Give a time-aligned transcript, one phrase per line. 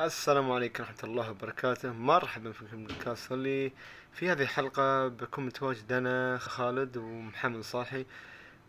[0.00, 1.92] السلام عليكم ورحمة الله وبركاته.
[1.92, 3.72] مرحبا فيكم بالكاست اللي
[4.12, 8.06] في هذه الحلقة بكون متواجد أنا خالد ومحمد صالحي.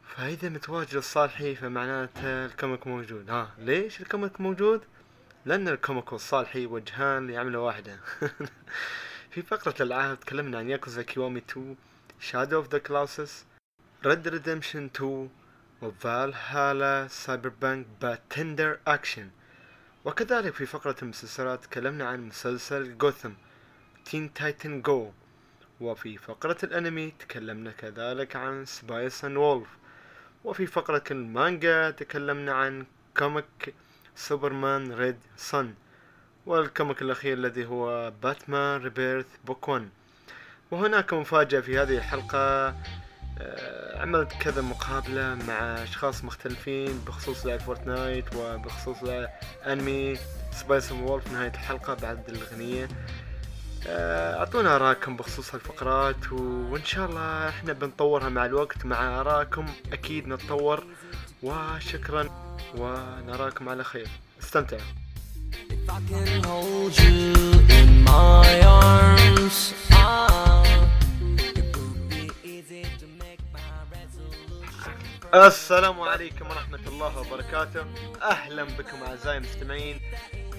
[0.04, 3.30] فإذا متواجد الصالحي فمعناته الكوميك موجود.
[3.30, 4.82] ها ليش الكوميك موجود؟
[5.46, 8.00] لأن الكوميك والصالحي وجهان لعملة واحدة.
[9.32, 11.76] في فقرة الألعاب تكلمنا عن ياكوزا كيوامي 2
[12.20, 13.46] شادو اوف ذا كلاسس
[14.06, 15.29] ريد ريدمشن 2
[15.82, 19.30] وفالهالا سايبر بانك باتندر اكشن
[20.05, 23.32] وكذلك في فقرة المسلسلات تكلمنا عن مسلسل Gotham
[24.05, 25.12] Teen Titans Go
[25.82, 29.68] وفي فقرة الأنمي تكلمنا كذلك عن Spice and Wolf
[30.44, 32.86] وفي فقرة المانجا تكلمنا عن
[33.18, 33.74] كوميك
[34.16, 35.73] Superman Red Son
[36.46, 39.90] والكوميك الأخير الذي هو Batman Rebirth Book 1
[40.72, 42.76] وهناك مفاجأة في هذه الحلقة.
[43.95, 48.98] عملت كذا مقابلة مع أشخاص مختلفين بخصوص لعبة Fortnite وبخصوص
[49.68, 50.18] أنمي
[50.52, 52.88] سبايس وولف نهاية الحلقة بعد الأغنية.
[53.88, 58.85] آه، أعطونا آراءكم بخصوص هالفقرات وإن شاء الله إحنا بنطورها مع الوقت.
[58.85, 60.84] مع آراءكم أكيد نتطور.
[61.44, 62.29] وشكرا.
[62.77, 64.07] ونراكم على خير.
[64.44, 64.81] استمتعوا
[65.69, 67.33] If I can hold you
[67.79, 69.57] in my arms,
[69.91, 70.70] ah,
[75.33, 77.85] السلام عليكم ورحمة الله وبركاته.
[78.21, 79.99] أهلا بكم أعزائي المستمعين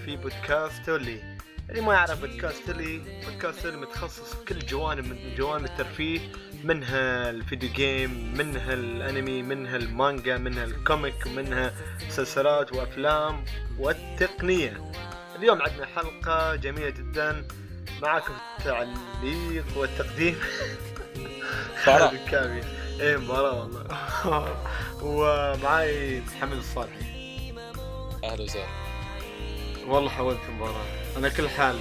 [0.04, 1.36] في بودكاست تولي
[1.70, 6.20] اللي ما يعرف بودكاست تولي بودكاست تولي متخصص في كل جوانب من جوانب الترفيه
[6.64, 11.72] منها ال video game منها الأنمي منها المانجا منها الكوميك منها
[12.08, 13.44] مسلسلات وأفلام
[13.78, 14.92] والتقنية.
[15.36, 17.44] اليوم عندنا حلقة جميلة جدا.
[18.02, 20.38] معاكم التعليق والتقديم.
[21.88, 23.84] الكامي إيه مباراة والله.
[25.02, 27.52] ومعاي محمد الصالحي.
[28.24, 28.66] أهلا وسهلا.
[29.86, 30.84] والله حاولت مباراة
[31.16, 31.78] أنا كل حال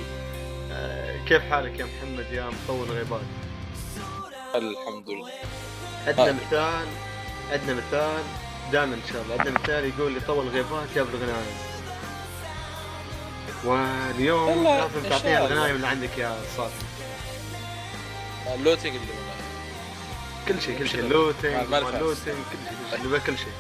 [0.72, 3.22] آه، كيف حالك يا محمد يا مطول غيبات
[4.56, 5.32] الحمد لله.
[6.08, 6.32] عندنا آه.
[6.34, 6.88] مثال
[7.52, 8.24] عندنا مثال
[8.72, 9.36] دائما إن شاء الله.
[9.40, 11.56] عندنا مثال يقول لي طول غيبات يبلغ غنايم
[13.66, 15.48] واليوم لازم تعطينا الله.
[15.54, 16.74] الغنايم اللي عندك يا صالح
[18.56, 19.31] ال loading اللي والله
[20.54, 21.02] كل شيء كل شيء.
[21.02, 22.58] loading كل شيء كل
[22.96, 23.06] شيء.
[23.06, 23.54] نبغى كل شيء.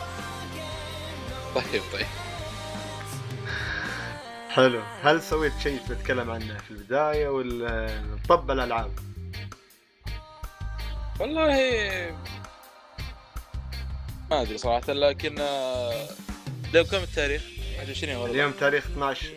[1.55, 2.05] طيب طيب.
[4.49, 4.81] حلو.
[5.03, 8.91] هل سويت شيء تتكلم عنه في البداية ولا طب الألعاب؟
[11.19, 11.51] والله
[14.31, 17.41] ما أدري صراحة لكن اليوم كم التاريخ؟
[17.79, 19.27] 21 ولا اليوم تاريخ 12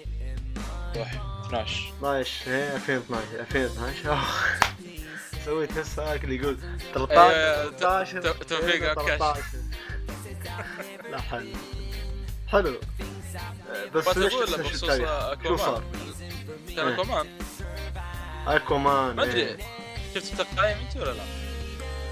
[0.96, 4.16] واحد 12 12 إيه 2012 2012
[5.48, 6.58] نفس هاك اللي يقول
[6.90, 9.18] أيوة، 13 ت- 13 ت- توفيق عكاش.
[9.18, 9.42] 13
[11.10, 11.52] لا حل
[12.48, 12.74] حلو
[13.94, 15.82] بس ليش بخصوص التاريخ؟ شو صار؟ اكوامان
[16.76, 16.94] كان إيه.
[16.94, 17.26] أكوامان
[18.46, 19.56] أكوامان ما أدري إيه.
[20.14, 21.22] شفت التقايم أنت ولا لا؟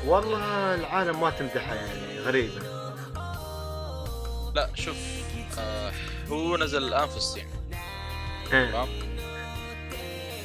[0.07, 2.63] والله العالم ما تمدحها يعني غريبة
[4.55, 4.97] لا شوف
[5.59, 5.93] آه
[6.29, 7.47] هو نزل الآن في الصين
[8.53, 8.71] إيه.
[8.71, 8.89] تمام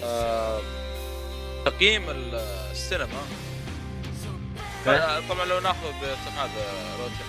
[0.04, 0.62] آه
[1.69, 2.35] تقييم ال-
[2.72, 3.22] السينما.
[4.88, 7.25] آه، طبعا لو ناخذ بتقييم هذا Rotten.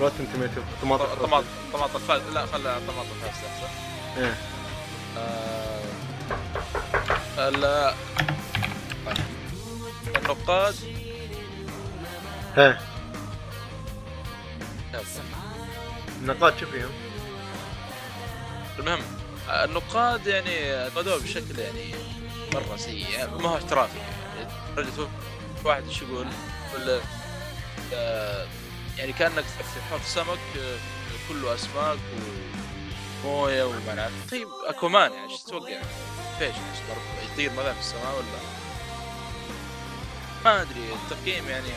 [0.00, 3.68] Rotten Tomato طماطم طماطم طماطم فاز لا خلى طماطم فاز احسن
[4.18, 4.34] إيه.
[5.18, 5.80] آه،
[7.48, 7.94] ال-
[10.16, 10.74] النقاد.
[12.58, 12.78] إيه.
[16.22, 16.90] النقاط شو فيهم؟
[18.78, 19.00] المهم
[19.50, 21.94] آه، النقاد يعني نقدوه بشكل يعني
[22.54, 24.50] مرة سيء ما هو احترافي يعني.
[25.64, 26.26] واحد إيش يقول؟
[26.74, 27.00] ولا
[27.94, 28.46] آه،
[28.98, 30.78] يعني كأنك في حوض سمك آه،
[31.28, 31.98] كله أسماك
[33.24, 35.82] ومويه ومنع طيب اكوامان يعني إيش تتوقع؟
[36.38, 36.54] فيش
[37.32, 38.60] يطير مثلا في السماء ولا؟
[40.44, 41.68] ما أدري التقييم يعني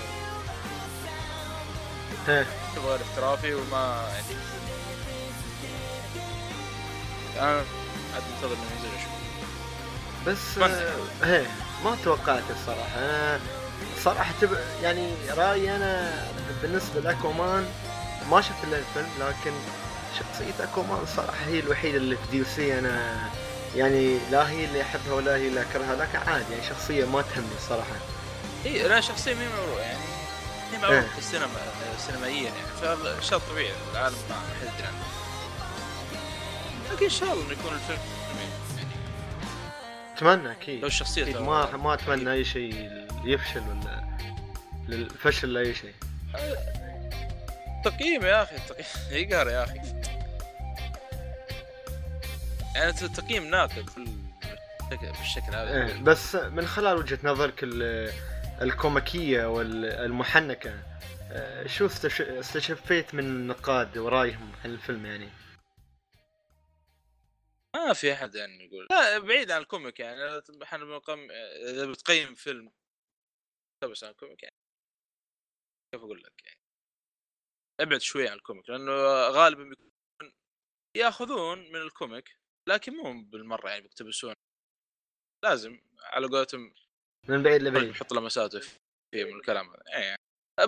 [2.28, 2.46] إيه.
[2.86, 4.38] غير احترافي وما يعني.
[7.40, 7.64] أنا
[8.14, 9.13] عاد منتظر إنه ينزل أشوف.
[10.28, 10.58] بس
[11.24, 11.48] إيه
[11.84, 13.00] ما توقعت الصراحة.
[13.00, 13.40] أنا
[14.04, 14.58] صراحة تب...
[14.84, 16.14] يعني رأيي أنا
[16.62, 17.66] بالنسبة لأكومان
[18.32, 19.52] ما شفت إلا الفيلم لكن
[20.20, 23.20] شخصية أكومان صراحة هي الوحيدة اللي في دي سي أنا
[23.76, 27.56] يعني لا هي اللي أحبها ولا هي اللي أكرهها لكن عادي يعني شخصية ما تهمني
[27.58, 27.96] الصراحة
[28.66, 30.00] إي أنا شخصيا مي معروف يعني
[30.72, 31.10] مي معروف إيه.
[31.10, 31.48] في السينما
[32.08, 35.04] سينمائيا يعني فشيء طبيعي العالم ما حد يدري عنه.
[36.92, 38.00] لكن إن شاء الله إنه يكون الفيلم
[40.16, 40.82] أتمنى أكيد.
[40.82, 42.92] لو ترى- ما ما أتمنى أي شيء
[43.26, 44.04] يفشل ولا
[44.88, 45.94] للفشل لاي شيء.
[47.86, 48.86] تقييم يا أخي تقييم.
[49.30, 49.78] يقهر يا أخي؟
[52.76, 53.86] يعني التقييم ناقد
[55.20, 55.86] بالشكل هذا.
[55.88, 58.12] إيه بس من خلال وجهة نظرك ال-
[58.62, 60.74] الكوميكية والمحنكة
[61.32, 65.30] آه، شو استش- استشفيت من النقاد ورأيهم عن الفيلم يعني؟
[67.76, 68.88] ما في أحد يعني يقول.
[68.92, 71.02] لا بعيد عن الكوميك يعني إحنا
[71.70, 72.74] إذا بتقيم فيلم.
[73.84, 74.56] بس عن الكوميك يعني.
[75.94, 76.60] كيف أقول لك يعني؟
[77.82, 78.92] أبعد شوي عن الكوميك لأنه
[79.30, 79.92] غالبا بيكون
[80.98, 82.38] يأخذون من الكوميك
[82.70, 84.34] لكن مو بالمرة يعني بيقتبسون.
[85.44, 86.76] لازم على قولتهم.
[87.30, 87.90] من بعيد لبعيد.
[87.90, 89.84] يحط لمساته فيه من الكلام هذا.
[89.88, 90.18] إيه يعني.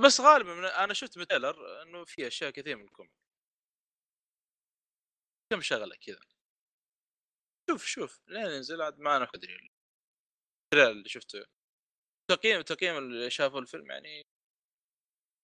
[0.05, 3.11] بس غالبا أنا شفت من trailer إنه في أشياء كثير من الكوميك.
[5.53, 6.34] كم شغلة كذا؟
[7.69, 9.69] شوف شوف لين ينزل عاد ما أنا ادري
[10.73, 11.45] اللي شفته.
[12.31, 14.23] تقييم تقييم اللي شافوا الفيلم يعني ان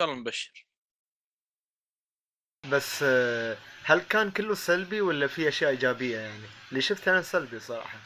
[0.01, 0.65] شاء الله مبشر.
[2.71, 7.59] بس آه، هل كان كله سلبي ولا في أشياء إيجابية يعني؟ اللي شفت أنا سلبي
[7.59, 7.99] صراحة.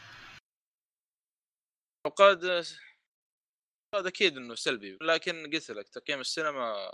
[2.06, 2.44] وقد
[3.94, 6.90] قد أكيد إنه سلبي لكن قلت لك تقييم السينما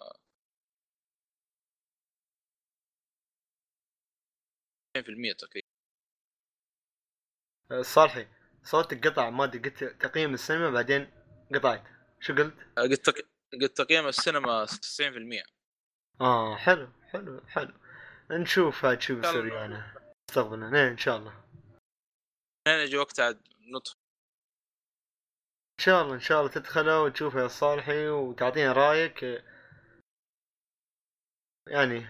[4.96, 5.62] 2% تقييم.
[5.64, 5.71] آه،
[7.80, 8.28] صالحي
[8.64, 11.10] صوتك قطع ما أدري قلت تقييم السينما بعدين
[11.54, 11.84] قطعت.
[12.20, 13.14] شو قلت؟ قلت تق...
[13.60, 14.70] قلت تقييم السينما 90%
[16.20, 17.74] آه حلو حلو حلو.
[18.30, 19.54] نشوف هاد شو بيصير الله.
[19.54, 19.94] يعني.
[20.30, 21.44] مستقبلا إيه إن شاء الله.
[22.68, 23.96] لين يجي وقت عاد ندخل.
[25.80, 29.44] إن شاء الله إن شاء الله تدخله وتشوفه يا صالحي وتعطينا رأيك.
[31.68, 32.06] يعني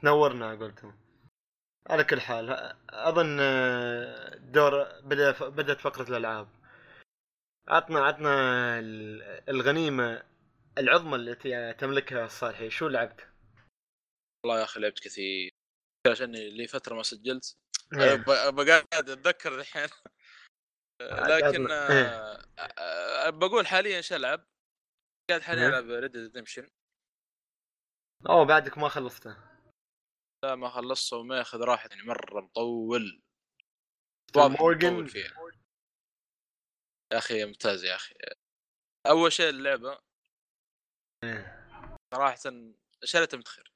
[0.00, 1.07] تنورنا قلتم
[1.88, 2.50] على كل حال
[2.90, 6.48] أظن آه، دور بدأ بدأت فقرة الألعاب.
[7.68, 8.30] عطنا عطنا
[8.78, 10.22] ال- الغنيمة
[10.78, 13.28] العظمى التي تملكها صالحي شو لعبت؟
[14.44, 15.50] والله يا أخي لعبت كثير.
[16.06, 17.56] عشاني لي فترة ما سجلت.
[17.94, 18.14] إيه.
[18.50, 19.88] بقعد أتذكر الحين.
[21.30, 22.42] لكن آه،
[22.78, 24.44] آه، بقول حاليا إيش ألعب؟
[25.30, 25.68] قاعد حاليا إيه.
[25.68, 26.68] ألعب Red Redemption
[28.28, 29.47] أوه بعدك ما خلصته.
[30.44, 33.22] لا ما خلصته وما ياخذ راحه يعني مرة مطول
[34.36, 34.60] واضح.
[34.60, 35.30] مطول فيها
[37.12, 38.14] يا أخي ممتاز يا أخي
[39.06, 39.98] أول شيء اللعبة
[41.24, 41.68] إيه.
[42.14, 42.36] صراحة
[43.04, 43.72] شريتها متخر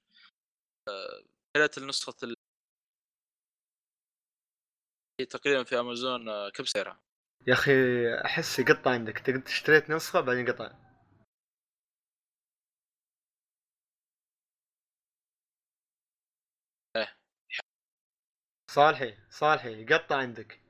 [0.89, 1.25] آه،
[1.57, 2.35] شريت النسخه ال...
[5.21, 7.01] هي تقريبا في أمازون آه، كم سعرها؟
[7.47, 7.73] يا أخي
[8.25, 10.92] أحس يقطع عندك تقد- اشتريت نسخة بعدين قطع
[18.75, 20.61] صالحي صالحي يقطع عندك.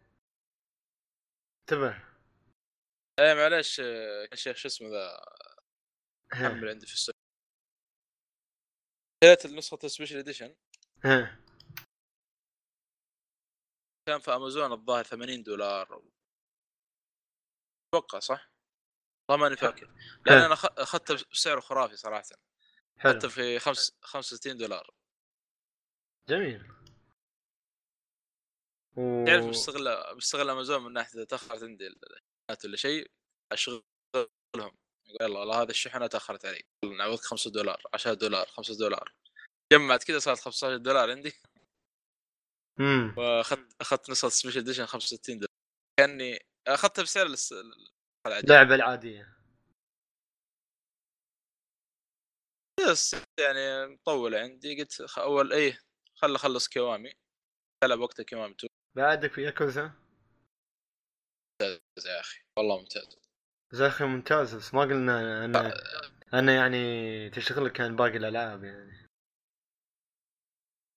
[1.60, 2.12] انتبه.
[3.20, 3.80] إيه معلش
[4.28, 5.24] كان شيخ شو اسمه ذا؟
[6.32, 7.14] حمل عندي في السوق.
[9.24, 10.56] شريت النسخة ال Special Edition
[11.04, 11.44] ها.
[14.08, 16.02] كان في أمازون الظاهر 80 دولار.
[17.94, 18.52] أتوقع صح؟
[19.30, 19.86] والله ماني فاكر.
[20.26, 22.22] لأن أنا اخذته بسعر خرافي صراحة.
[22.98, 23.12] حلو.
[23.12, 24.94] اخذته في خمس 65 دولار.
[26.28, 26.81] جميل.
[28.96, 29.24] و...
[29.26, 33.10] تعرف بستغل بستغل أمازون من ناحية إذا تأخرت عندي الشحنات ولا شيء
[33.52, 33.82] أشغلهم.
[34.56, 34.72] يقول
[35.20, 36.62] يلا والله هذه الشحنة تأخرت علي.
[36.98, 39.14] نعوضك 5 دولار 10 دولار 5 دولار.
[39.72, 41.32] جمعت كذا صارت 15 دولار عندي.
[42.78, 43.14] مم.
[43.18, 45.48] وأخذت أخذت نسخة سبيشل اديشن 65 دولار.
[46.00, 47.54] كأني أخذتها بسعر الس-
[48.26, 48.46] العادي.
[48.46, 49.36] اللعبة العادية.
[52.90, 54.80] بس يعني مطولة عندي.
[54.82, 55.78] قلت أول إيه
[56.14, 57.12] خل أخلص كيوامي.
[57.84, 59.92] ألعب وقتها كيوامي 2 بعدك في ياكوزا
[61.62, 62.40] ممتاز يا أخي.
[62.58, 63.18] والله ممتاز.
[63.80, 65.72] يا أخي ممتاز بس ما قلنا أنا
[66.34, 69.08] أنا يعني تشتغل كان باقي الألعاب يعني.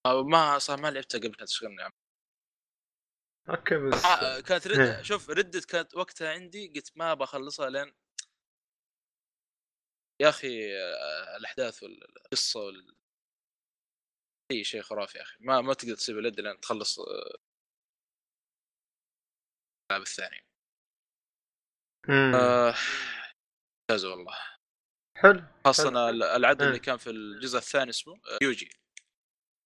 [0.05, 1.91] آه، ما صار ما لعبتها قبل كانت تشغلني عم.
[3.49, 4.97] أوكي بس آه، كانت إيه.
[4.97, 7.93] رد شوف ردت كانت وقتها عندي قلت ما بخلصها لين
[10.21, 12.95] يا أخي آه، الأحداث والقصة وال
[14.51, 15.37] أي شيء خرافي يا أخي.
[15.39, 16.99] ما ما تقدر تسيب اليد لين تخلص
[19.91, 20.45] آه، الألعاب الثانية
[22.07, 22.35] مم.
[22.35, 22.75] آه،
[23.81, 24.37] ممتاز والله
[25.17, 26.09] حلو خاصة حلو.
[26.09, 26.69] ال- العدو إيه.
[26.69, 28.69] اللي كان في الجزء الثاني اسمه آه، يوجي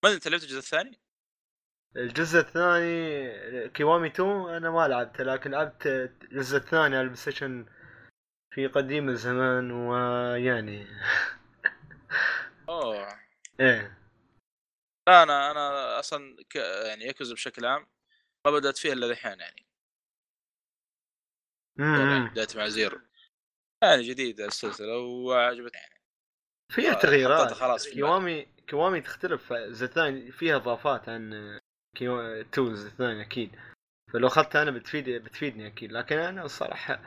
[0.04, 1.02] ما أنت لعبت الجزء الثاني؟
[1.96, 7.66] الجزء الثاني كيوامي 2 أنا ما لعبته لكن لعبت الجزء الثاني على البلاي
[8.54, 10.88] في قديم الزمان ويعني
[12.70, 13.20] أوه
[13.60, 13.98] إيه
[15.08, 16.56] لا أنا أنا أصلا ك...
[16.56, 17.88] يعني ياكوزا بشكل عام
[18.46, 19.69] ما بدأت فيها إلا الحين يعني
[21.80, 23.00] بدايتي مع زيرو
[23.84, 25.82] يعني جديده السلسلة وعجبتني.
[25.82, 26.00] يعني
[26.72, 27.54] فيها آه، تغييرات.
[27.54, 29.54] خلاص في كيوامي كيوامي تختلف.
[29.54, 31.60] الثاني فيها إضافات عن
[31.98, 33.56] كيو 2 الجزء الثاني أكيد.
[34.14, 35.92] فلو اخذتها أنا بتفيد بتفيدني أكيد.
[35.92, 37.02] لكن أنا الصراحة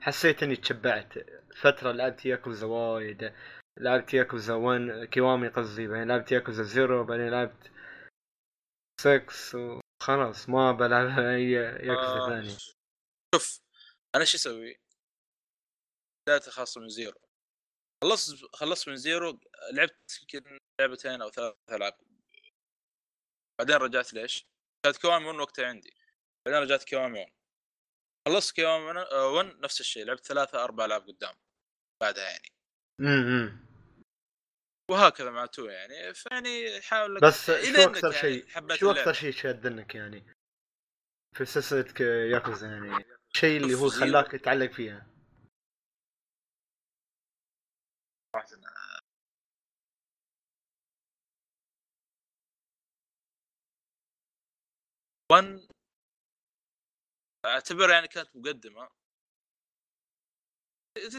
[0.00, 1.14] حسيت إني تشبعت.
[1.56, 3.32] فترة لعبت ياكوزا وايد.
[3.80, 7.70] لعبت ياكوزا 1 كيوامي قصدي بعدين لعبت ياكوزا زيرو بعدين لعبت
[9.00, 12.56] 6 وخلاص ما بلعب أي ياكوزا آه، ثانية.
[13.34, 13.67] شوف
[14.16, 14.76] أنا شو أسوي؟
[16.28, 17.20] بداية خاصة من زيرو.
[18.04, 19.40] خلصت خلصت من زيرو
[19.72, 21.98] لعبت يمكن لعبتين أو ثلاث ألعاب.
[23.60, 24.46] بعدين رجعت ليش؟
[24.84, 25.94] كانت كوامي 1 وقتها عندي.
[26.46, 27.32] بعدين رجعت كوامي 1
[28.28, 31.34] خلصت كوامي 1 نفس الشيء لعبت ثلاثة أربع ألعاب قدام
[32.02, 32.48] بعدها يعني.
[33.00, 33.68] امم
[34.90, 36.14] وهكذا مع تو يعني.
[36.14, 38.90] فيعني حاول بس شو أكثر يعني شيء حبيت شو.
[38.90, 40.34] أكثر شيء شادنك يعني؟
[41.36, 43.17] في سلسلة ك- ياكوزا يعني.
[43.38, 43.88] الشيء اللي هو.
[43.88, 45.06] خلاك تتعلق فيها.
[55.32, 55.68] ون
[57.46, 58.88] اعتبر يعني كانت مقدمة.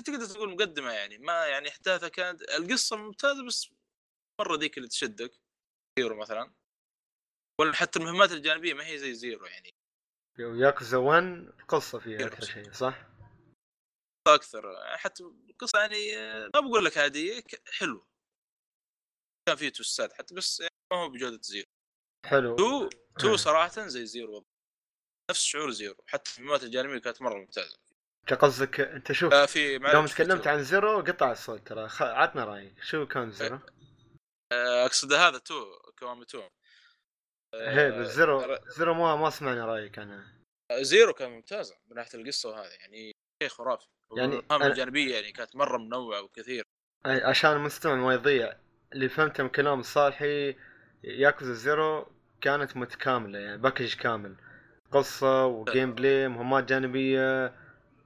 [0.06, 3.70] تقدر تقول مقدمة يعني ما يعني أحداثها كانت القصة ممتازة بس
[4.42, 5.32] مرة ذيك اللي تشدك.
[6.00, 6.54] زيرو مثلا.
[7.62, 9.79] ولا حتى المهمات الجانبية ما هي زي زيرو يعني.
[10.40, 12.26] ياكوزا 1 قصة فيها.
[12.26, 13.06] أكثر شيء صح؟
[14.28, 16.16] أكثر حتى القصة يعني
[16.56, 17.44] ما بقول لك عادية
[17.80, 18.08] حلوة
[19.48, 21.66] كان فيه twistات حتى بس يعني ما هو بجودة زيرو
[22.26, 23.36] حلو two two آه.
[23.36, 24.46] صراحة زي زيرو.
[25.32, 27.78] نفس شعور زيرو حتى المهمات الجانبيه كانت مرة ممتازة
[28.22, 30.48] انت قصدك أنت شوف آه في يوم تكلمت.
[30.48, 32.02] عن زيرو قطع الصوت ترى خ...
[32.02, 33.60] عطنا رأيك شو كان زيرو؟
[34.54, 36.50] آه، أقصد هذا two كيوامي two
[37.56, 40.24] هي بس زيرو زيرو ما ما سمعنا رأيك أنا.
[40.82, 43.12] زيرو كان ممتازه من ناحية القصة وهذا يعني
[43.44, 43.88] شيء خرافي.
[44.18, 46.64] يعني المهام أنا- الجانبية يعني كانت مرة منوعة وكثير.
[47.06, 48.54] عشان المستمع ما يضيع
[48.94, 50.56] اللي فهمته من كلام صالحي
[51.04, 54.36] ياكوزا زيرو كانت متكاملة يعني package كامل.
[54.92, 57.54] قصة و gameplay مهمات جانبية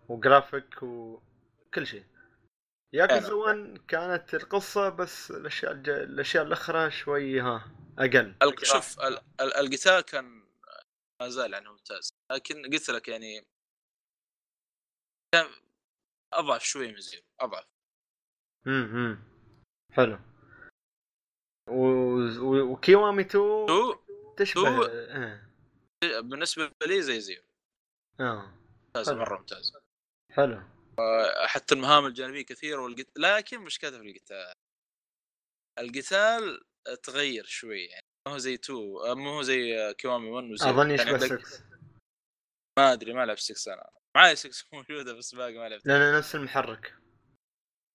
[0.09, 2.03] وجرافيك وكل شيء.
[2.93, 3.33] ياكوزا فعلا.
[3.35, 5.89] 1 كانت القصة بس الأشياء الج...
[5.89, 8.35] الأشياء الأخرى شوي ها أقل.
[8.63, 10.43] شوف ال- ال- القتال كان
[11.21, 12.13] ما زال يعني ممتاز.
[12.31, 13.47] لكن قلت لك يعني
[15.33, 15.45] كان
[16.33, 17.65] أضعف شوي من زيرو أضعف.
[18.67, 19.23] امم
[19.91, 20.19] حلو.
[21.69, 21.85] و...
[22.39, 22.71] و...
[22.71, 23.95] وكيوامي 2 two؟
[24.37, 25.49] تشبه two- آه.
[26.03, 27.43] بالنسبة لي زي زيرو.
[28.19, 28.53] آه.
[28.85, 29.19] ممتازه حلو.
[29.21, 29.81] مرة ممتازه
[30.31, 30.72] حلو.
[31.47, 33.07] حتى المهام الجانبية كثيرة والقت...
[33.17, 34.53] لكن مشكلتها في القتال.
[35.79, 36.61] القتال
[37.03, 41.11] تغير شوي يعني ما هو زي two مو هو زي كيوامي 1 وزيرو أظن يشبه
[41.13, 41.63] عندك- 6
[42.79, 43.89] ما أدري ما لعب 6 أنا.
[44.15, 46.95] معي 6 موجودة بس باقي ما لعبت لأن نفس المحرك.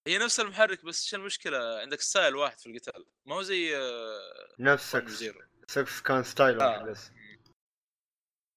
[0.09, 3.05] هي نفس المحرك بس شو المشكلة؟ عندك style واحد في القتال.
[3.26, 3.73] ما هو زي
[4.61, 5.40] نفس 1 6 وزيرو.
[5.69, 6.67] 6 كان style آه.
[6.69, 7.11] واحد بس.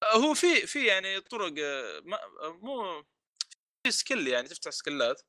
[0.04, 1.52] آه، هو في في يعني طرق
[2.04, 3.06] ما مو
[3.84, 5.22] في skill يعني تفتح skillات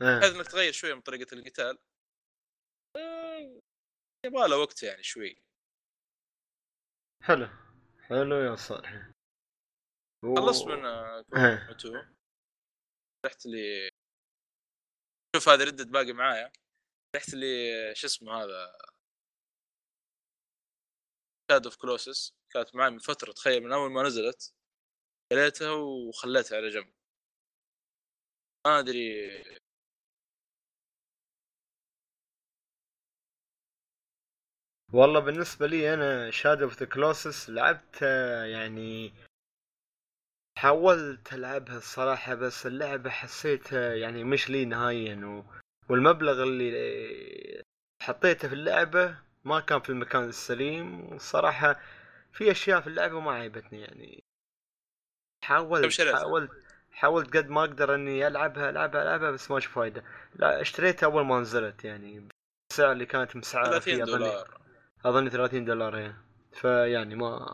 [0.00, 0.36] بحيث آه.
[0.38, 1.78] إنك تغير شوية من طريقة القتال.
[2.96, 3.60] آه،
[4.26, 5.42] يبغى له وقت يعني شوي.
[7.22, 7.46] حلو
[8.08, 9.10] حلو يا صالح.
[10.24, 11.22] و- خلصت من آه.
[11.80, 11.92] two.
[13.26, 13.90] رحت لي
[15.36, 16.52] شوف هذا ردت باقي معايا.
[17.16, 17.46] رحت لي
[17.94, 18.78] شو اسمه هذا؟
[21.50, 24.54] Shadow of Colossus كانت معي من فترة تخيل من أول ما نزلت.
[25.32, 26.94] شريتها وخليتها على جنب.
[28.66, 29.30] ما أدري
[34.92, 39.12] والله بالنسبة لي أنا Shadow of the Colossus لعبتها يعني
[40.58, 45.44] حاولت ألعبها الصراحة بس اللعبة حسيتها يعني مش لي نهائيا و...
[45.88, 47.62] والمبلغ اللي
[48.02, 51.80] حطيته في اللعبة ما كان في المكان السليم والصراحة
[52.32, 54.24] في أشياء في اللعبة ما عجبتني يعني
[55.44, 56.50] حاولت؟ حاولت
[57.00, 60.04] حاولت قد ما أقدر إني ألعبها ألعبها ألعبها بس ما أشوف فايدة.
[60.34, 62.28] لا اشتريتها أول ما نزلت يعني
[62.72, 64.60] السعر اللي كانت مسعرة 30 فيه اظن دولار.
[65.04, 66.14] اظن 30 دولار هي
[66.52, 67.46] فيعني ما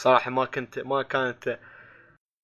[0.00, 1.60] صراحة ما كنت ما كانت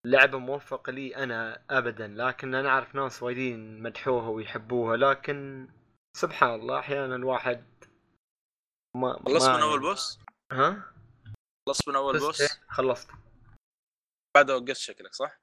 [0.07, 2.09] لعبة موفقة لي أنا ابدا.
[2.09, 5.69] لكن أنا أعرف ناس وايدين مدحوها ويحبوها لكن
[6.16, 7.64] سبحان الله أحيانا الواحد
[8.97, 10.19] ما خلصت من أول بوس؟
[10.52, 10.92] ها؟
[11.69, 13.11] خلصت من أول بوس؟ إيه، خلصت.
[14.37, 15.42] بعدها وقفت شكلك صح؟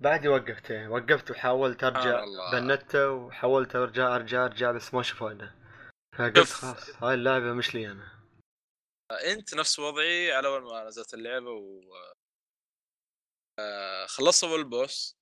[0.00, 2.50] بعدي وقفت وقفت وحاولت أرجع آه.
[2.52, 5.54] بنته وحاولت أرجع أرجع أرجع بس ما أشوف فايده
[6.18, 6.38] فقلت.
[6.38, 8.20] خلاص هاي اللعبة مش لي أنا.
[9.32, 11.80] أنت نفس وضعي على أول ما نزلت اللعبة و
[13.60, 15.16] آه، خلصت أول بوس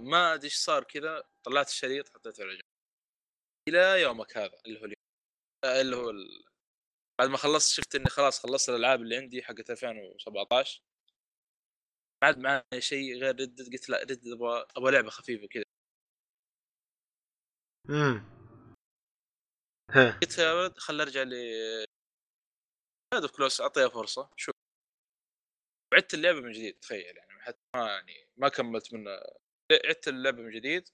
[0.00, 2.62] ما أدري إيش صار كذا طلعت الشريط حطيته على جنب.
[3.68, 5.04] إلى يومك هذا اللي هو اليوم.
[5.64, 6.44] آه، اللي هو ال...
[7.20, 10.93] بعد ما خلصت شفت إني خلاص خلصت الألعاب اللي عندي حقت 2017 ما
[12.24, 15.64] عاد معي شيء غير Red قلت لا Red أبغى أبغى لعبة خفيفة كذا
[17.90, 18.34] امم
[20.22, 21.34] قلت يا ولد خل ارجع ل
[23.14, 24.54] هذا Colossus أعطيها فرصة شوف
[25.94, 29.20] عدت اللعبة من جديد تخيل يعني حتى ما يعني ما كملت منها.
[29.88, 30.88] عدت اللعبة من جديد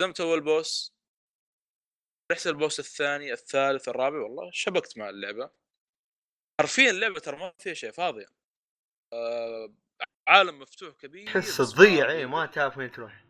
[0.00, 0.92] قدمت أول boss
[2.32, 5.50] رحت ال boss الثاني الثالث الرابع والله شبكت مع اللعبة.
[6.60, 8.26] حرفيا اللعبة ترى ما فيها شيء فاضيه
[9.12, 9.74] آه
[10.26, 12.10] عالم مفتوح كبير تحس تضيع.
[12.10, 13.24] إيه ما تعرف وين تروح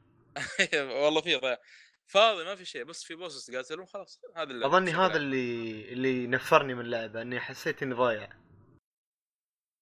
[0.72, 1.60] والله في ضياع
[2.06, 5.16] فاضي ما في شيء بس في boss تقاتلهم خلاص هذا اللعبة أظني هذا.
[5.16, 8.28] اللي اللي نفرني من اللعبة إني حسيت إني ضايع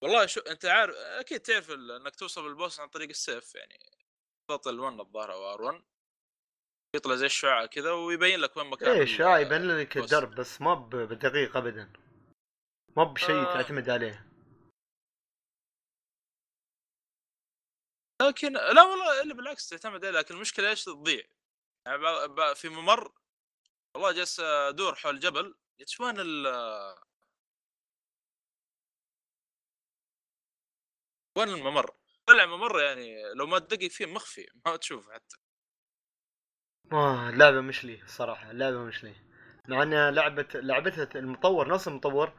[0.02, 3.78] والله شو أنت عارف أكيد تعرف إنك توصل لل boss عن طريق السيف يعني
[4.48, 5.82] تضغط L1 الظاهر أو R1
[6.96, 9.96] يطلع زي الشعاع كذا ويبين لك وين مكان إيه ال- شاي يبين لك.
[9.96, 11.92] الدرب بس ما بدقيق ابدا
[12.96, 13.54] ما بشيء آه.
[13.54, 14.26] تعتمد عليه
[18.22, 21.22] لكن لا والله إلا بالعكس تعتمد عليه لكن المشكلة إيش تضيع؟
[21.86, 21.98] يعني
[22.54, 23.12] في ممر
[23.94, 26.46] والله جالس أدور حول جبل قلت وين ال
[31.38, 31.90] وين الممر؟
[32.26, 35.36] طلع ممر يعني لو ما تدقق فيه مخفي ما تشوف حتى.
[36.92, 39.14] ما لعبة مش لي الصراحه لعبة مش لي.
[39.68, 42.32] مع إنها لعبه لعبتها المطور نفس المطور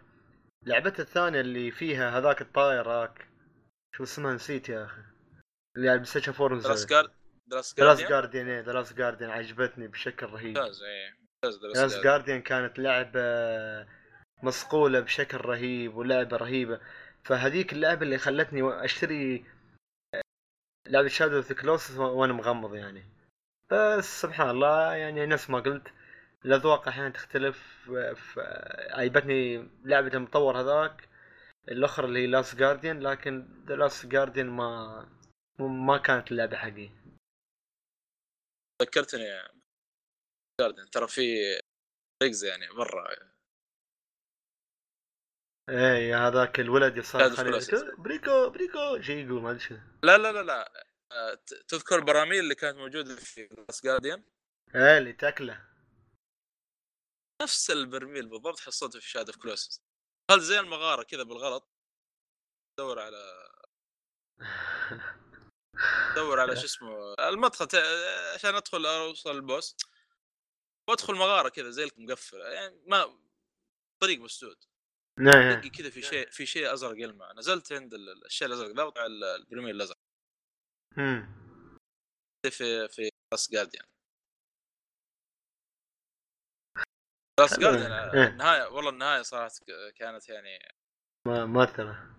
[0.62, 3.30] لعبتها الثانية اللي فيها هذاك الطاير هاك
[3.96, 5.15] شو اسمها نسيت يا أخي.
[5.78, 7.12] اللي على ال PlayStation 4 The Last Guard
[7.48, 10.58] The Last The Last Guardian Guardian إيه The Last Guardian عجبتني بشكل رهيب.
[10.58, 11.12] ممتاز إيه
[11.44, 12.04] ممتاز The Last Guardian.
[12.04, 13.22] Guardian كانت لعبة
[14.44, 16.80] مصقولة بشكل رهيب ولعبة رهيبة.
[17.24, 19.46] فهذيك اللعبة اللي خلتني أشتري
[20.88, 23.04] لعبة شادو اوف كلوس وأنا مغمض يعني.
[23.72, 25.88] بس سبحان الله يعني نفس ما قلت
[26.46, 27.58] الأذواق أحيانا تختلف
[28.16, 28.40] ف-
[28.90, 31.10] عجبتني لعبة المطور هذاك.
[31.72, 35.06] الأخرى اللي هي لاست جارديان لكن ذا لاست جارديان ما
[35.60, 36.90] ما كانت اللعبة حقي.
[38.82, 39.24] ذكرتني
[40.62, 41.22] جاردن ترى في
[42.24, 43.08] ريجز يعني مرة.
[45.70, 48.00] إيه هذاك الولد Colossus.
[48.00, 50.86] بريكو بريكو شيء يقول ما أدري شو لا لا لا لا.
[51.12, 51.34] آه،
[51.68, 54.24] تذكر البراميل اللي كانت موجودة في The Last Guardian
[54.76, 55.68] إيه اللي تاكله.
[57.42, 59.82] نفس البرميل بالضبط حصلته في Shadow of Colossus
[60.32, 61.70] هل زي المغارة كذا بالغلط؟
[62.80, 63.50] دور على
[66.16, 67.68] دور على شو اسمه المدخل
[68.34, 69.78] عشان أدخل أوصل ال boss.
[70.90, 73.20] وأدخل مغارة كذا زي المقفلة يعني ما
[74.02, 74.64] طريق مسدود.
[75.20, 77.32] نعم كذا في شيء في شيء أزرق يلمع.
[77.34, 79.98] نزلت عند ال- الشيء الأزرق على ال- البرميل الأزرق.
[80.98, 81.36] مم.
[82.52, 83.86] في في راس جارديان
[87.40, 87.62] راس حلو.
[87.62, 88.28] جارديان إيه.
[88.28, 89.52] النهاية والله النهاية صراحة
[89.96, 90.60] كانت يعني
[91.28, 92.16] ما مؤثرة.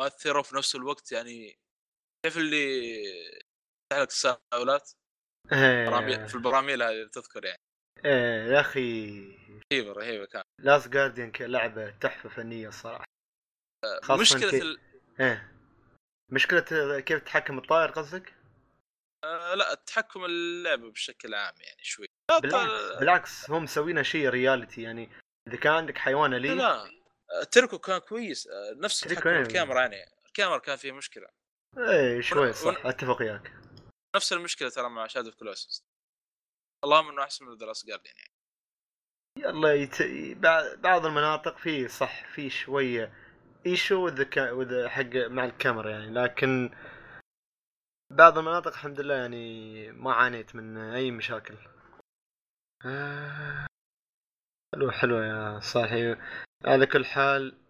[0.00, 1.58] مؤثرة وفي نفس الوقت يعني
[2.26, 4.90] كيف اللي يفتح لك تساؤلات
[5.52, 6.26] إيه.
[6.26, 7.58] في البراميل هذه تذكر يعني.
[8.04, 9.18] إيه يا أخي.
[9.72, 10.42] رهيبة رهيبة كان.
[10.60, 13.04] Last Guardian لعبة تحفة فنية الصراحة.
[14.02, 14.80] خاصة مشكلة كي- ال...
[15.20, 15.52] إيه.
[16.32, 18.34] مشكلة كيف تحكم الطائر قصدك؟
[19.24, 22.06] آه لا التحكم اللعبة بشكل عام يعني شوي.
[22.42, 25.10] بالعكس بالعكس هم مسوينا شيء reality يعني.
[25.48, 28.46] إذا كان عندك حيوان اليف لا آه، Trico كان كويس.
[28.46, 29.40] آه، نفس تحكم إيه.
[29.40, 30.12] الكاميرا يعني.
[30.26, 31.28] الكاميرا كان فيها مشكلة.
[31.78, 33.52] إيه شوي ون- صح أتفق وياك.
[34.16, 35.84] نفس المشكلة ترى مع Shadow Colossus
[36.84, 38.32] اللهم إنه أحسن من The Last Guardian يعني.
[39.38, 40.02] يلا يت...
[40.36, 43.12] بع- بعض المناطق فيه صح فيه شوية
[43.66, 46.70] issue with with حق مع الكاميرا يعني لكن
[48.12, 51.54] بعض المناطق الحمد لله يعني ما عانيت من أي مشاكل.
[52.86, 53.66] آه،
[54.74, 56.16] حلو حلو يا صاحي.
[56.64, 57.61] على كل حال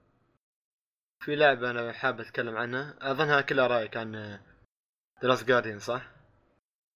[1.24, 4.40] في لعبة أنا حاب أتكلم عنها اظنها كلها رأيك عن
[5.22, 6.10] The Last Guardian صح؟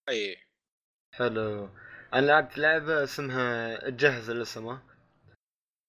[0.09, 0.37] أي
[1.15, 1.71] حلو
[2.15, 4.79] أنا لعبت لعبة اسمها تجهز الاسم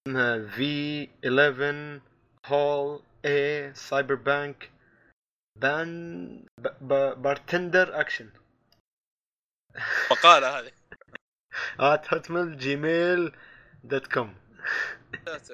[0.07, 4.71] اسمها VA-11 Hall-A Cyberpunk
[5.55, 6.45] Bar.
[7.17, 8.29] Bartender Action
[10.11, 10.71] مقالة هذه
[11.79, 13.35] at Hotmail Gmail
[13.83, 14.35] dot com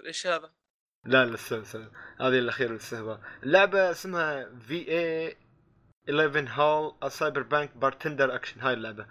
[0.05, 0.62] إيش هذا؟
[1.05, 1.91] لا لا استنى استنى.
[2.19, 9.07] هذه الاخير الاستهبال اللعبة اسمها VA-11 Hall Cyberpunk Bartender Action هاي اللعبة.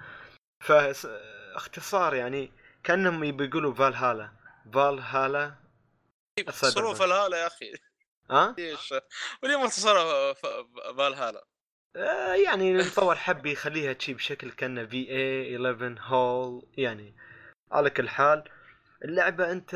[0.61, 2.52] فاختصار يعني
[2.85, 4.31] كأنهم يبي يقولوا Valhalla
[4.75, 5.55] Valhalla
[6.38, 7.01] punk.
[7.01, 7.72] Valhalla يا أخي.
[8.31, 8.94] ها؟ إيش؟
[9.42, 10.33] وليه ما اختصرها
[10.96, 11.44] فالهالا
[11.96, 17.16] آه يعني المطور حب يخليها تشي بشكل كأنه VA-11 Hall يعني
[17.72, 18.44] على كل حال.
[19.05, 19.74] اللعبة أنت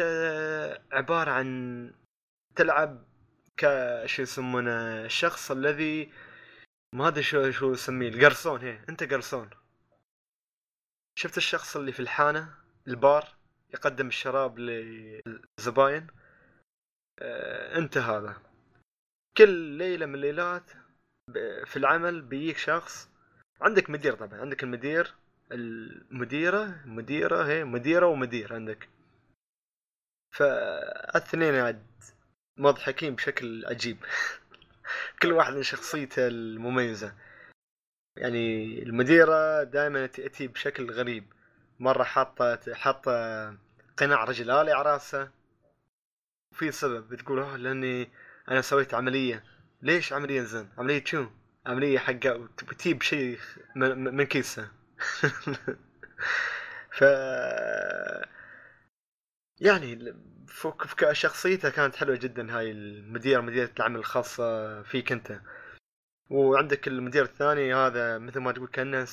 [0.93, 1.93] عبارة عن
[2.57, 3.05] تلعب
[3.57, 3.67] ك
[4.07, 6.13] شو يسمونه الشخص الذي
[6.95, 9.51] ما أدري شو شو أسميه القرصون هي أنت قرصون.
[11.19, 12.55] شفت الشخص اللي في الحانة
[12.89, 13.37] البار
[13.75, 16.07] يقدم الشراب للزباين؟
[17.19, 18.43] آه، أنت هذا.
[19.37, 20.71] كل ليلة من الليلات
[21.67, 23.11] في العمل بيجيك شخص.
[23.61, 25.15] عندك مدير طبعا عندك المدير
[25.53, 28.89] المديرة مديرة هي مديرة ومدير عندك.
[30.35, 31.87] فالاثنين عاد.
[32.57, 33.99] مضحكين بشكل عجيب.
[35.23, 37.15] كل واحد من شخصيته المميزة.
[38.17, 41.25] يعني المديرة دائما تأتي بشكل غريب.
[41.81, 43.13] مرة حاطة حاطة
[43.97, 45.33] قناع رجل آلي على راسها
[46.53, 48.11] في سبب بتقول آه لأني
[48.51, 49.45] أنا سويت عملية.
[49.83, 51.27] ليش عملية زين؟ عملية شو؟
[51.67, 53.39] عملية حق بتجيب شيء
[53.77, 54.71] من, من كيسها
[56.97, 57.05] ف
[59.61, 60.15] يعني
[61.13, 65.41] شخصيته كانت حلوة جدا هاي المدير مديرة العمل الخاصة فيك أنت.
[66.31, 69.07] وعندك المدير الثاني هذا مثل ما تقول كأنه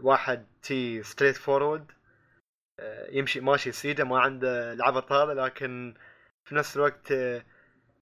[0.00, 1.92] واحد تي straightforward
[3.08, 5.94] يمشي ماشي سيده ما عنده العبط هذا لكن
[6.44, 7.44] في نفس الوقت آه،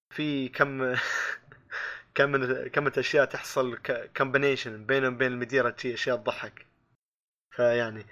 [0.09, 0.95] في كم
[2.15, 3.77] كم من كم أشياء تحصل
[4.17, 6.65] combination بينه وبين المديرة شي أشياء تضحك.
[7.55, 8.05] فيعني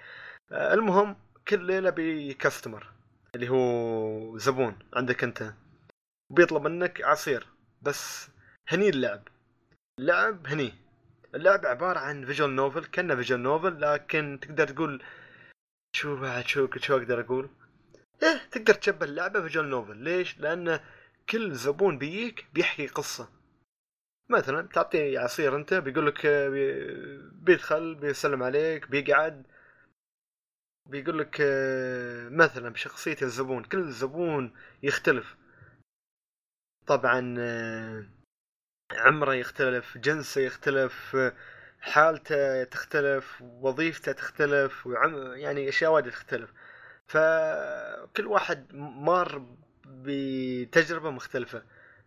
[0.52, 1.16] آه، المهم
[1.48, 2.92] كل ليلة ب customer
[3.34, 5.54] اللي هو زبون عندك انت.
[6.30, 7.46] بيطلب منك عصير
[7.82, 8.28] بس
[8.68, 9.28] هني اللعب.
[9.98, 10.72] اللعب هني.
[11.34, 15.02] اللعب عبارة عن visual novel كأنه visual novel لكن تقدر تقول
[15.96, 17.50] شو بعد شو شو أقدر أقول؟
[18.22, 20.80] إيه تقدر تشبه اللعبة فيجوال نوفل ليش؟ لأن
[21.30, 23.28] كل زبون بيجيك بيحكي قصة.
[24.30, 29.46] مثلا تعطيه عصير أنت بيقول لك بي- بيدخل بيسلم عليك بيقعد.
[30.90, 35.36] بيقول لك آه، مثلا بشخصية الزبون كل زبون يختلف.
[36.86, 38.04] طبعا آه،
[38.92, 41.16] عمره يختلف جنسه يختلف
[41.80, 46.50] حالته تختلف وظيفته تختلف وعم يعني أشياء وايد تختلف.
[47.08, 49.46] فكل واحد مار
[49.86, 51.62] بتجربة مختلفة.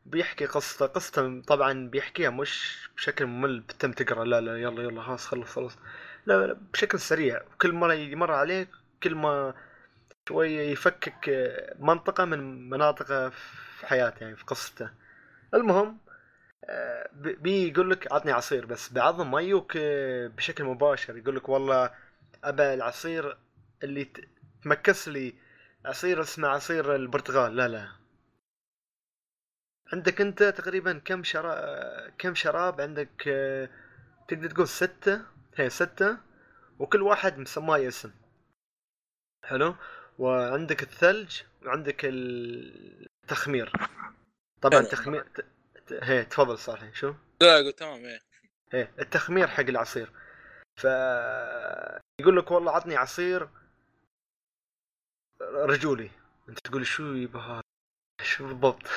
[0.05, 5.25] بيحكي قصته قصته طبعا بيحكيها مش بشكل ممل بتم تقرأ لا لا يلا يلا خلاص
[5.27, 5.77] خلص خلص
[6.25, 7.41] لا بشكل سريع.
[7.61, 8.69] كل مرة يمر عليك
[9.03, 9.53] كل ما
[10.29, 14.89] شوية يفكك آه، منطقة من مناطقه في حياته يعني في قصته.
[15.53, 15.97] المهم
[16.69, 21.17] آه، بي- بيقول لك عطني عصير بس بعضهم ما يجوك آه، بشكل مباشر.
[21.17, 21.91] يقول لك والله
[22.43, 23.37] أبى العصير
[23.83, 24.07] اللي
[24.63, 25.33] تمكس لي
[25.85, 27.87] عصير اسمه عصير البرتغال لا لا.
[29.93, 33.69] عندك أنت تقريبا كم شراب كم شراب؟ عندك آه،
[34.27, 35.21] تقدر تقول ستة؟
[35.55, 36.17] هي ستة
[36.79, 38.11] وكل واحد مسماه اسم.
[39.45, 39.75] حلو؟
[40.19, 43.71] وعندك الثلج وعندك التخمير.
[44.61, 44.89] طبعا حلو.
[44.89, 45.45] تخمير ت-
[45.87, 48.19] ت- هي تفضل صالح شو؟ لا قلت تمام إيه.
[48.73, 50.11] إيه التخمير حق العصير.
[50.75, 50.83] ف
[52.21, 53.49] يقول لك والله عطني عصير
[55.41, 56.11] رجولي.
[56.49, 57.61] أنت تقول شو يبا هذا
[58.21, 58.87] شو بالضبط؟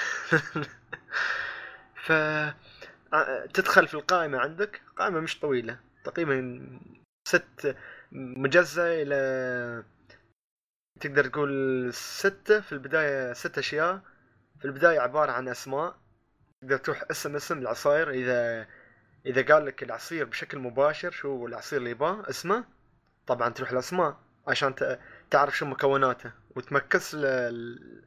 [2.06, 2.12] ف
[3.54, 5.80] تدخل في القائمة عندك؟ قائمة مش طويلة.
[6.06, 6.68] تقريبا
[7.28, 7.76] ست
[8.12, 9.84] مجزأة إلى
[11.00, 12.60] تقدر تقول ستة.
[12.60, 14.00] في البداية ست أشياء.
[14.58, 15.96] في البداية عبارة عن أسماء.
[16.60, 18.66] تقدر تروح اسم اسم العصاير إذا
[19.26, 22.64] إذا قال لك العصير بشكل مباشر شو العصير اللي يباه اسمه.
[23.26, 24.16] طبعا تروح الاسماء
[24.46, 24.98] عشان
[25.30, 26.32] تعرف شو مكوناته.
[26.56, 28.04] وتمكس له ال-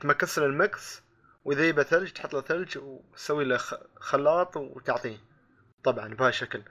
[0.00, 1.02] تمكس له ال mix.
[1.44, 3.58] وإذا يبى ثلج تحط له ثلج وتسوي له
[3.96, 5.18] خلاط وتعطيه.
[5.84, 6.62] طبعا بهالشكل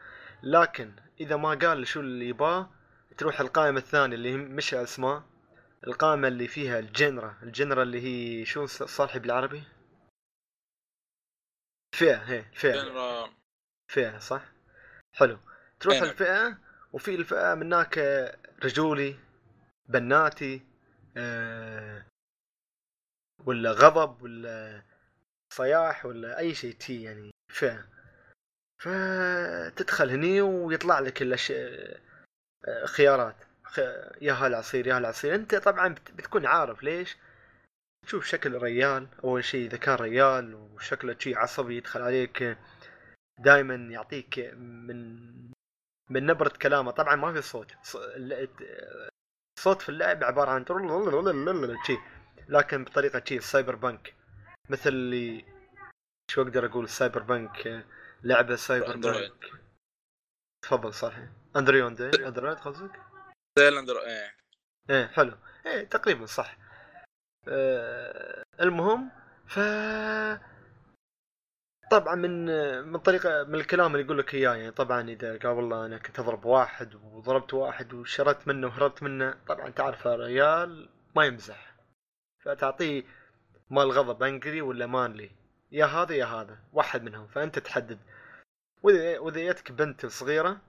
[0.43, 2.69] لكن إذا ما قال شو اللي يباه
[3.17, 5.23] تروح القائمة الثانية اللي مش الاسماء.
[5.87, 7.35] القائمة اللي فيها الجنرا.
[7.43, 9.63] الجنرا اللي هي شو صالحي بالعربي؟
[11.95, 13.29] فئة هي فئة.
[13.91, 14.41] فئة صح؟
[15.13, 15.39] حلو.
[15.79, 16.01] تروح.
[16.01, 16.57] الفئة
[16.93, 17.97] وفي الفئة من هناك
[18.63, 19.15] رجولي
[19.89, 20.61] بناتي
[21.17, 22.05] آه،
[23.45, 24.83] ولا غضب ولا
[25.53, 27.98] صياح ولا أي شيء تي يعني فئة.
[28.79, 31.99] فتدخل هني ويطلع لك الاشياء
[32.67, 33.35] آه، خيارات.
[34.21, 37.17] يا هالعصير يا هالعصير أنت طبعا بت- بتكون عارف ليش.
[38.05, 39.07] تشوف شكل الريال.
[39.23, 42.57] أول شيء إذا كان ريال وشكله شي عصبي يدخل عليك
[43.39, 45.19] دائما يعطيك من
[46.09, 46.91] من نبرة كلامه.
[46.91, 47.71] طبعا ما في صوت.
[49.57, 50.65] الصوت في اللعب عبارة عن
[51.87, 51.97] شي
[52.49, 54.13] لكن بطريقة شي سايبر بنك
[54.69, 55.45] مثل اللي
[56.31, 57.85] شو أقدر أقول؟ cyberpunk
[58.23, 58.95] لعبة cyber.
[58.95, 59.51] punk
[60.61, 61.13] تفضل صح
[61.55, 62.99] android android قصدك؟
[63.59, 64.35] زي ال andro إيه.
[64.89, 65.37] إيه حلو.
[65.65, 66.57] إيه تقريبا صح.
[67.47, 69.11] آه المهم
[69.47, 69.59] ف
[71.91, 72.45] طبعا من
[72.87, 76.19] من طريقة من الكلام اللي يقول لك إياه يعني طبعا إذا قال والله أنا كنت
[76.19, 81.75] أضرب واحد وضربت واحد وشردت منه وهربت منه طبعا تعرف الرجال ما يمزح.
[82.45, 83.03] فتعطيه
[83.69, 85.31] مال غضب angry ولا manly
[85.71, 87.99] يا هذا يا هذا واحد منهم فأنت تحدد.
[88.83, 90.61] وإذا وإذا جتك بنت صغيرة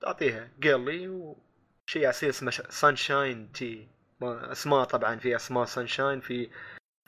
[0.00, 3.88] تعطيها girly وشيء عصير اسمه Sunshine تي
[4.20, 6.50] ما أسماء طبعا في أسماء Sunshine في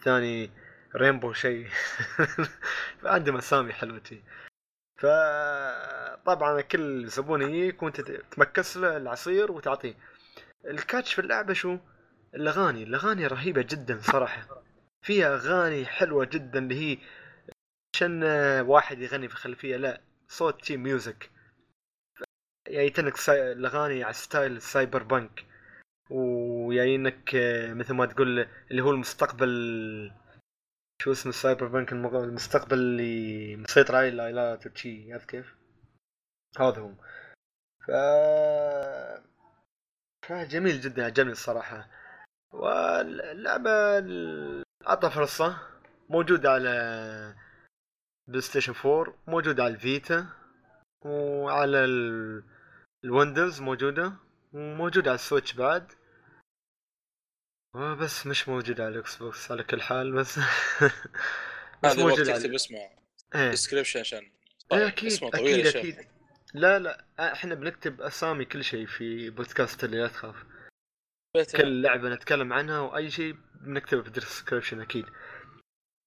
[0.04, 0.50] ثاني
[0.96, 1.68] Rainbow شيء.
[3.02, 4.22] فعندهم اسامي حلوة تي
[4.98, 9.94] فطبعا كل زبون يجيك وأنت تمكس له العصير وتعطيه.
[10.64, 11.78] ال catch في اللعبة شو؟
[12.34, 14.63] الأغاني الأغاني رهيبة جدا صراحة.
[15.04, 16.98] فيها أغاني حلوة جدا اللي هي
[17.94, 18.24] عشان
[18.60, 21.30] واحد يغني في الخلفية لا صوت تي music
[22.68, 23.52] جايتنك ساي...
[23.52, 25.44] الأغاني على ستايل cyberpunk
[26.10, 30.12] وجايينك آه، مثل ما تقول اللي هو المستقبل
[31.02, 35.54] شو اسمه ال cyberpunk المستقبل اللي مسيطر عليه الآلات وشي عرفت كيف؟
[36.58, 36.92] هذا هو
[37.86, 37.90] ف
[40.26, 41.90] فجميل جدا عجبني الصراحة.
[42.52, 43.98] واللعبة
[44.88, 45.58] أعطى فرصة
[46.08, 47.34] موجودة على
[48.28, 50.26] PlayStation 4 موجودة على ال Vita
[51.04, 52.44] وعلى ال-
[53.04, 54.12] ال Windows موجودة
[54.52, 55.92] وموجودة على ال Switch بعد.
[57.74, 60.38] بس مش موجودة على ال Xbox على كل حال بس
[61.84, 62.78] بس موجودة تكتب اسمه
[63.34, 64.30] description عشان
[64.72, 66.08] إيه أكيد اسمه طويل أكيد أكيد.
[66.54, 70.36] لا لا إحنا بنكتب أسامي كل شيء في بودكاست اللي لا تخاف.
[71.42, 75.06] كل لعبة نتكلم عنها وأي شيء بنكتبه في ال description أكيد.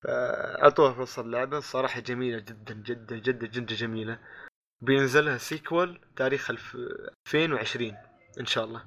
[0.03, 4.19] فأعطوها فرصة اللعبة الصراحة جميلة جدا جدا جدا جدا جميلة.
[4.81, 6.75] بينزل لها sequel تاريخ الف...
[7.27, 7.97] 2020
[8.39, 8.85] إن شاء الله.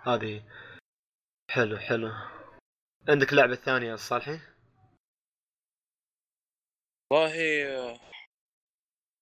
[0.00, 0.44] هذه.
[1.50, 2.12] حلو حلو.
[3.08, 4.40] عندك لعبة ثانية يا صالحي؟
[7.12, 7.32] والله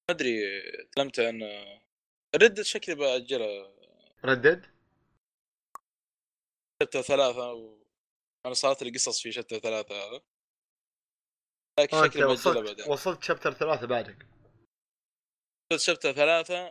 [0.09, 0.40] ما أدري
[0.92, 1.40] تكلمت عن
[2.37, 3.73] ردت شكلي باجلها
[4.25, 4.78] ردد
[6.83, 7.85] شابتر ثلاثة و...
[8.47, 10.21] أنا صارت لي قصص في شابتر ثلاثة هذا
[11.81, 12.91] لكن شكلي وصلت بعدين.
[12.93, 14.27] وصلت شابتر ثلاثة بعدك.
[15.73, 16.67] وصلت شابتر ثلاثة.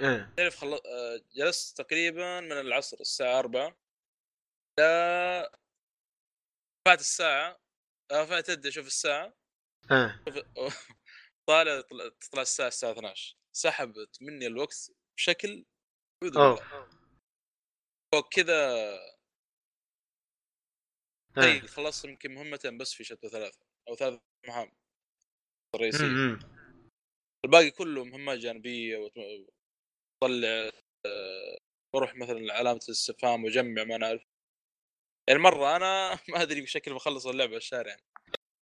[0.00, 0.34] إيه.
[0.36, 0.72] تعرف خل...
[0.72, 3.76] آه، جلست تقريبا من العصر الساعة أربعة
[4.78, 5.52] لا
[6.88, 7.60] فات الساعة
[8.10, 9.34] آه، فات يدي أشوف الساعة.
[9.92, 10.24] إيه.
[10.28, 10.44] شوف-
[11.48, 15.64] طالع طلع تطلع الساعة الساعة 12 سحبت مني الوقت بشكل.
[18.14, 18.74] فوق كذا
[21.36, 24.72] تخيل خلصت يمكن مهمتين بس في شابتر ثلاثة أو ثلاث مهام
[25.76, 26.04] رئيسية.
[26.06, 26.38] أمم.
[27.44, 29.18] الباقي كله مهمات جانبية وت-
[30.22, 30.70] وتطلع
[31.06, 31.58] آه،
[31.94, 34.22] بروح مثلا علامة الاستفهام وجمع ما نعرف.
[35.28, 37.96] يعني مرة أنا ما أدري بشكل بخلص اللعبة الشارع.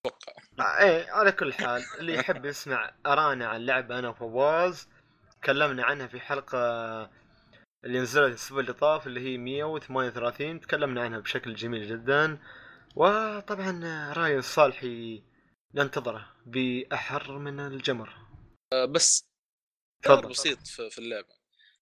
[0.05, 0.33] أتوقع.
[0.59, 4.89] آه، إيه على كل حال اللي يحب يسمع أرانا عن اللعبة أنا وفواز
[5.41, 6.57] تكلمنا عنها في حلقة
[7.85, 12.39] اللي نزلت الأسبوع اللي طاف اللي هي 138 تكلمنا عنها بشكل جميل جدا.
[12.95, 13.81] وطبعا
[14.13, 15.23] رأي الصالحي
[15.73, 18.15] ننتظره بأحر من الجمر.
[18.73, 19.27] آه، بس
[20.03, 20.29] تفضل.
[20.29, 21.37] بسيط في, اللعبة.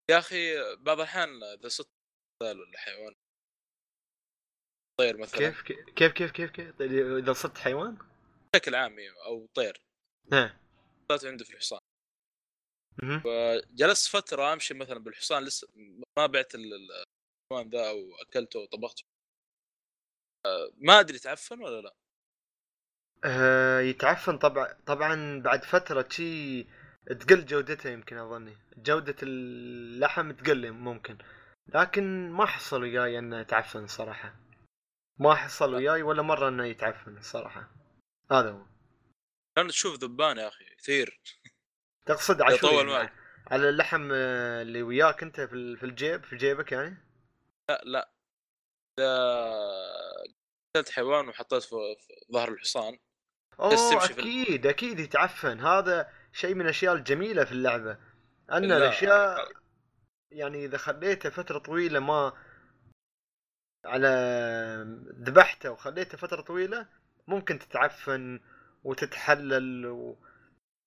[0.10, 3.16] يا أخي بعض الأحيان إذا مثال ولا حيوان.
[5.00, 5.40] طير مثلا.
[5.40, 5.62] كيف
[5.96, 7.98] كيف كيف كيف كيف؟ إذا صرت حيوان؟
[8.54, 9.82] بشكل عام أيوة، أو طير.
[10.34, 10.62] إيه
[11.10, 11.80] صارت عندي في الحصان.
[13.04, 13.22] مهم.
[13.74, 15.68] جلست فترة أمشي مثلا بالحصان لسه
[16.18, 17.06] ما بعت ال- ال-
[17.52, 19.04] الحيوان ذا أو أكلته وطبخته
[20.78, 21.94] ما أدري تعفن ولا لا.
[23.26, 26.64] آه يتعفن طبعا طبعا بعد فترة شي
[27.20, 28.58] تقل جودته يمكن أظني.
[28.78, 31.18] جودة اللحم تقل ممكن.
[31.68, 34.36] لكن ما حصل وياي إنه يتعفن صراحة.
[35.20, 37.70] ما حصل وياي ولا مرة إنه يتعفن الصراحة
[38.32, 38.66] هذا هو.
[39.56, 41.20] كان تشوف ذبان يا أخي كثير.
[42.06, 43.14] تقصد يطول يعني؟ معك.
[43.52, 46.98] على اللحم آه، اللي وياك انت في ال- في الجيب في جيبك يعني
[47.70, 48.10] لا لا
[49.00, 49.24] إذا
[50.76, 51.76] قتلت حيوان وحطيت في
[52.34, 53.00] ظهر الحصان
[53.60, 57.98] أوه أكيد أكيد يتعفن هذا شيء من الأشياء الجميلة في اللعبة
[58.52, 58.78] أن لا.
[58.78, 59.52] الأشياء
[60.32, 62.34] يعني إذا خليته فترة طويلة ما
[63.86, 64.08] على
[65.20, 66.88] ذبحته وخليته فترة طويلة
[67.28, 68.40] ممكن تتعفن
[68.84, 70.18] وتتحلل و...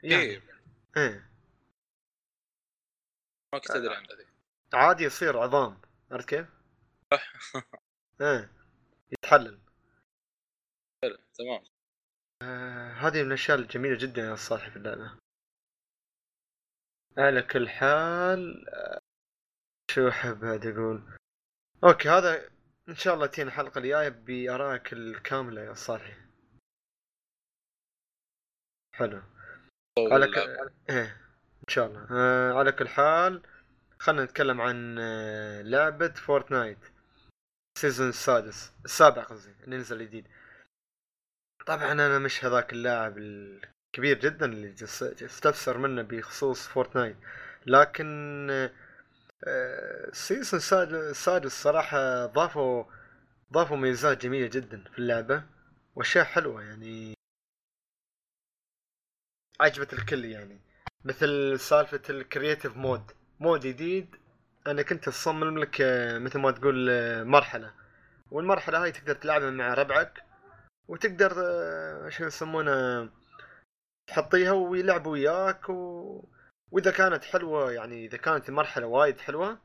[0.03, 0.43] يعني إيه.
[0.97, 1.31] إيه.
[3.53, 4.27] ما كنت أدري عن ذي
[4.75, 5.81] عادي يصير عظام.
[6.11, 6.47] عرفت كيف؟
[8.21, 8.53] إيه.
[9.13, 9.61] يتحلل.
[11.03, 11.65] حلو، تمام.
[12.43, 15.19] آه هذه من الأشياء الجميلة جدا يا صالح في اللعبة
[17.19, 19.01] على كل حال آه،
[19.91, 21.19] شو أحب بعد أقول
[21.85, 22.51] أوكي هذا
[22.89, 26.19] إن شاء الله تين الحلقة الجاية بآرائك الكاملة يا صالح
[28.95, 29.23] حلو.
[30.13, 30.39] على ك...
[30.91, 31.17] إيه
[31.63, 32.07] إن شاء الله.
[32.11, 33.43] آه على كل حال
[33.99, 36.79] خلينا نتكلم عن آه لعبة Fortnite.
[37.77, 40.27] ال season السادس السابع قصدي اللي نزل جديد.
[41.67, 47.17] طبعا أنا مش هذاك اللاعب الكبير جدا اللي جس- استفسر منه بخصوص Fortnite.
[47.67, 48.49] لكن
[49.45, 52.85] آه، ال season الساد- السادس صراحة ضافوا
[53.53, 55.43] ضافوا ميزات جميلة جدا في اللعبة
[55.97, 57.15] وأشياء حلوة يعني.
[59.61, 60.61] عجبت الكل يعني.
[61.05, 64.17] مثل سالفة ال creative mode mode جديد
[64.67, 67.75] أنا كنت أصمم لك آه، مثل ما تقول آه، مرحلة.
[68.31, 70.23] والمرحلة هاي تقدر تلعبها مع ربعك
[70.89, 73.09] وتقدر آه، شو يسمونه
[74.07, 76.25] تحطيها ويلعبوا وياك و...
[76.73, 79.59] وإذا كانت حلوة يعني إذا كانت المرحلة وايد حلوة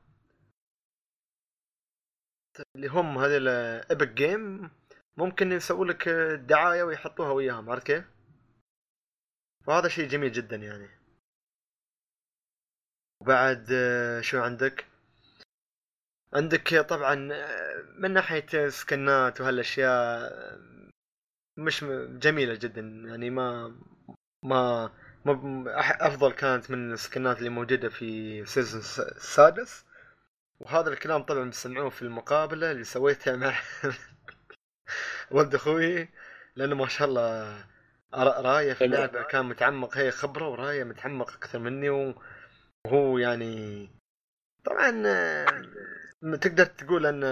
[2.75, 4.71] اللي هم هذول Epic Game
[5.17, 6.09] ممكن يسووا لك
[6.49, 7.69] دعاية ويحطوها وياهم.
[7.69, 8.12] عرفت كيف؟
[9.67, 10.89] وهذا شيء جميل جدا يعني.
[13.21, 14.85] وبعد آه، شو عندك؟
[16.33, 19.91] عندك طبعا آه، من ناحية سكنات وهالأشياء
[20.33, 20.59] آه،
[21.57, 23.75] مش جميلة جدا يعني ما
[24.43, 24.91] ما
[26.01, 29.85] أفضل كانت من السكنات اللي موجودة في season الس- السادس
[30.61, 33.55] وهذا الكلام طبعا بسمعوه في المقابلة اللي سويتها مع
[35.31, 36.09] ولد أخوي
[36.55, 37.65] لأنه ما شاء الله
[38.13, 43.89] را- راية في اللعبة كان متعمق هي خبرة وراية متعمق أكثر مني وهو يعني
[44.65, 45.61] طبعا آه،
[46.41, 47.23] تقدر تقول إن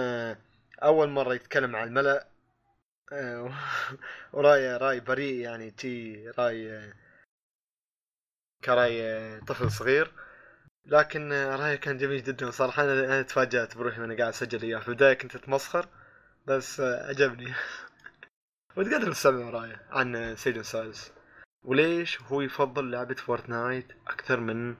[0.82, 2.26] أول مرة يتكلم على الملأ
[3.12, 3.50] آه،
[4.32, 6.92] وراي راي بريء يعني تي راي آه،
[8.64, 10.12] كراي طفل صغير.
[10.86, 12.84] لكن رايه كان جميل جدا صراحة.
[12.84, 14.78] أنا أنا تفاجأت بروحي وأنا قاعد أسجل إياه.
[14.78, 15.88] في البداية كنت أتمسخر
[16.46, 17.54] بس عجبني
[18.76, 21.12] وتقدر تسمع رايه عن season six
[21.64, 24.74] وليش هو يفضل لعبة Fortnite أكثر من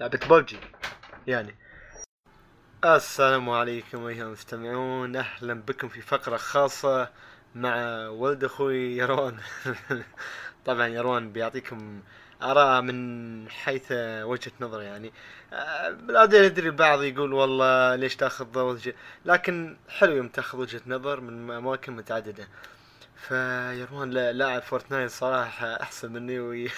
[0.00, 0.58] لعبة ببجي؟
[1.26, 1.54] يعني
[2.84, 5.16] السلام عليكم أيها المستمعون.
[5.16, 7.10] أهلا بكم في فقرة خاصة
[7.54, 9.36] مع ولد أخوي يروان.
[10.66, 12.02] طبعا يروان بيعطيكم
[12.42, 13.92] آراء من حيث
[14.22, 15.12] وجهة نظر يعني.
[15.52, 18.78] آه، لا أدري البعض يقول والله ليش تأخذ
[19.24, 22.48] لكن حلو يوم تأخذ وجهة نظر من أماكن متعددة.
[23.28, 26.70] فيروان لا- لاعب Fortnite صراحة أحسن مني وي...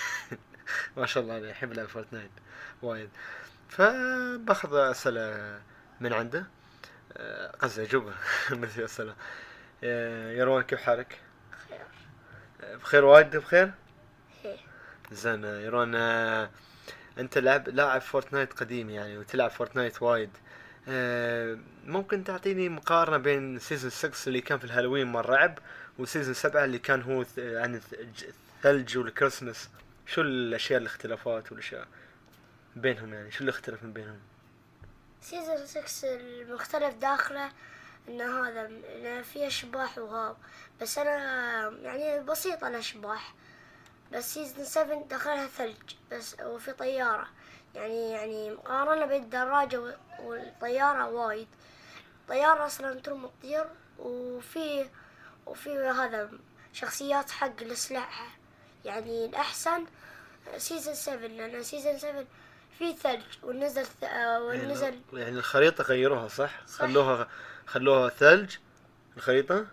[0.97, 2.31] ما شاء الله عليه يحب لعب Fortnite
[2.83, 3.11] وايد.
[3.69, 5.61] فباخذ أسئلة
[6.01, 6.47] من عنده.
[7.17, 8.13] آه، قصدي أجوبة
[8.51, 9.15] مثل أسئلة.
[9.85, 11.19] آه، يروان كيف حالك؟
[12.63, 13.71] آه، بخير وايد بخير؟
[15.13, 16.51] زين يروان آه،
[17.19, 20.31] أنت لاعب Fortnite قديم يعني وتلعب Fortnite وايد.
[21.87, 25.59] ممكن تعطيني مقارنة بين season 6 اللي كان في الهالوين مال رعب
[25.99, 28.25] و season 7 اللي كان هو عن الث-
[28.59, 29.69] الثلج والكريسماس.
[30.07, 31.89] شو الأشياء الاختلافات والأشياء
[32.77, 34.19] بينهم يعني؟ شو اللي اختلف من بينهم؟
[35.21, 37.51] سيزون 6 المختلف داخله
[38.09, 38.71] إن هذا
[39.23, 40.37] فيه اشباح وهاب
[40.81, 43.35] بس أنا يعني بسيطة الاشباح
[44.13, 45.77] بس سيزون 7 دخلها ثلج
[46.13, 47.29] بس وفي طيارة.
[47.75, 51.49] يعني يعني مقارنة بين الدراجة و- والطيارة وايد.
[52.23, 53.65] الطيارة أصلا ترمي تطير
[53.99, 54.87] وفي
[55.47, 56.31] وفي هذا
[56.73, 58.27] شخصيات حق الاسلحة
[58.85, 59.85] يعني الأحسن
[60.57, 62.25] season 7 لأن season 7
[62.79, 64.05] في ثلج ونزل ث...
[64.05, 66.79] آه، ونزل يعني الخريطة غيروها صح؟ صح.
[66.79, 67.29] خلوها
[67.67, 68.57] خلوها ثلج
[69.17, 69.67] الخريطة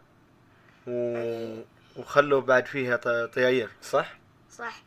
[0.88, 1.62] و...
[1.96, 4.14] وخلوا بعد فيها ط- طياير صح؟
[4.52, 4.82] صح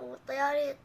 [0.00, 0.76] والطيارة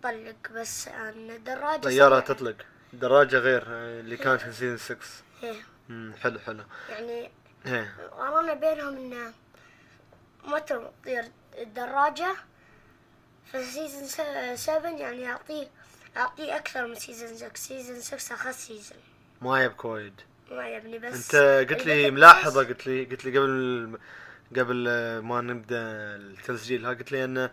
[0.00, 2.20] تطلق بس الدراجة طيارة.
[2.20, 2.56] تطلق
[2.92, 4.96] دراجة غير آه، اللي كانت في season 6
[5.42, 5.54] إيه
[5.90, 7.30] امم حلو حلو يعني
[8.18, 9.32] قارنا بينهم انه
[10.44, 11.24] ما تطير
[11.58, 12.36] الدراجة
[13.52, 14.06] في سيزون
[14.56, 15.68] 7 يعني يعطيه
[16.16, 18.98] يعطيه أكثر من سيزون 6 سيزون 6 أخس سيزون
[19.42, 23.98] ما يبك وايد ما يبني بس أنت قلت لي ملاحظة قلت لي قلت لي قبل
[24.56, 24.88] قبل
[25.18, 25.76] ما نبدأ
[26.16, 27.50] التسجيل ها قلت لي انه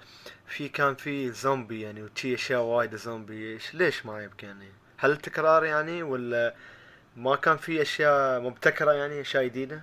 [0.48, 5.66] في كان في زومبي يعني وشي أشياء وايد زومبي ليش ما يبكي يعني؟ هل تكرار
[5.66, 6.56] يعني ولا
[7.18, 9.82] ما كان في أشياء مبتكرة يعني أشياء جديدة؟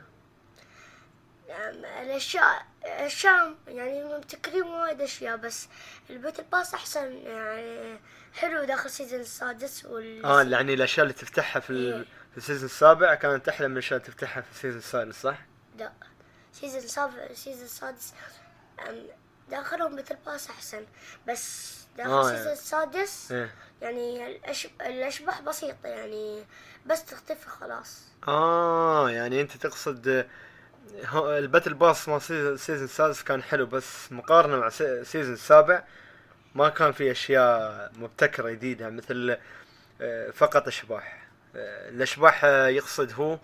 [1.50, 5.68] الأشياء الأشياء يعني مبتكرين وايد أشياء بس
[6.10, 8.00] الباتل باس أحسن يعني
[8.34, 12.04] حلو داخل ال season السادس وال آه يعني الأشياء اللي تفتحها في ال- إيه.
[12.30, 15.38] في ال season السابع كانت أحلى من الأشياء اللي تفتحها في ال season السادس صح؟
[15.78, 15.92] لا
[16.52, 18.14] season السابع ال season السادس
[19.50, 20.86] داخلهم مثل pass أحسن
[21.28, 22.52] بس داخل آه، ال season يعني.
[22.52, 24.68] السادس إيه يعني الأش...
[24.80, 26.44] الأشباح بسيطة يعني
[26.86, 30.26] بس تختفي خلاص آه يعني أنت تقصد
[31.14, 35.05] ال battle pass مال season ال season السادس كان حلو بس مقارنة مع سي- ال
[35.05, 35.82] season السابع
[36.54, 39.36] ما كان في أشياء مبتكرة جديدة مثل
[40.00, 41.28] آه، فقط أشباح.
[41.56, 43.38] آه، الأشباح آه، يقصد هو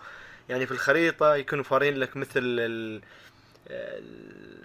[0.49, 3.01] يعني في الخريطة يكونوا فارين لك مثل ال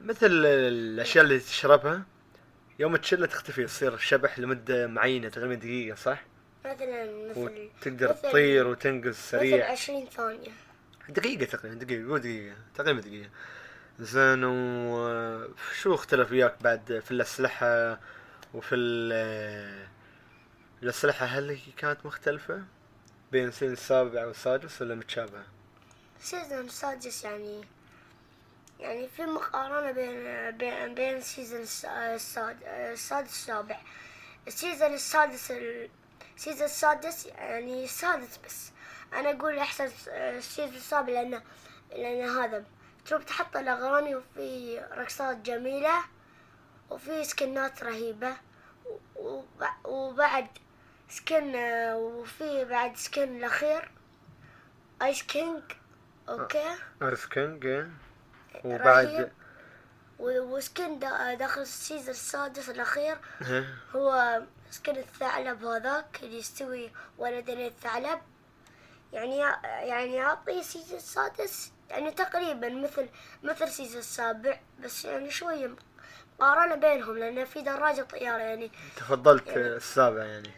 [0.05, 2.03] مثل الأشياء اللي تشربها.
[2.79, 6.25] يوم تشلها تختفي تصير شبح لمدة معينة تقريبا دقيقة صح؟
[6.65, 7.39] مثلا مثل
[7.81, 10.51] وتقدر مثل- تطير وتنقز مثل سريع 20 ثانية.
[11.09, 13.31] دقيقة تقريبا دقيقة قول دقيقة تقريبا دقيقة.
[14.01, 18.01] زين وشو اختلف وياك بعد في الأسلحة
[18.55, 19.87] وفي ال
[20.83, 22.63] الأسلحة هل هي كانت مختلفة
[23.33, 25.45] بين السنة السابع والسادس ولا متشابهة؟
[26.21, 27.65] السيزون السادس يعني
[28.81, 33.81] يعني في مقارنة بين بين بين ال season الس- الساد- السادس والسابع
[34.49, 35.89] ال season السادس ال-
[36.37, 38.72] ال season السادس يعني السادس بس.
[39.13, 41.43] أنا أقول أحسن ال season السابع لأنه
[41.91, 42.65] لأن هذا.
[43.07, 45.95] تروح تحط الأغاني وفي رقصات جميلة
[46.91, 48.37] وفي سكنات رهيبة
[49.17, 50.47] وب- وبعد
[51.09, 51.53] skin
[51.95, 53.91] وفي بعد skin الأخير.
[55.03, 55.63] Ice King
[56.29, 56.75] okay.
[57.03, 57.87] Ice King.
[58.65, 59.31] وبعد
[60.19, 63.17] و skin دا- داخل ال season السادس الأخير.
[63.51, 63.75] إيه.
[63.97, 68.21] هو skin الثعلب هذاك اللي يستوي ولدين الثعلب.
[69.13, 73.09] يعني يعني يعطي ال season السادس يعني تقريبا مثل
[73.43, 75.71] مثل ال season السابع بس يعني شوية
[76.41, 80.51] مقارنة بينهم لأن في دراجة طيارة يعني تفضلت السابع يعني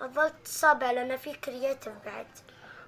[0.00, 2.26] فضلت السابع لأن في creative بعد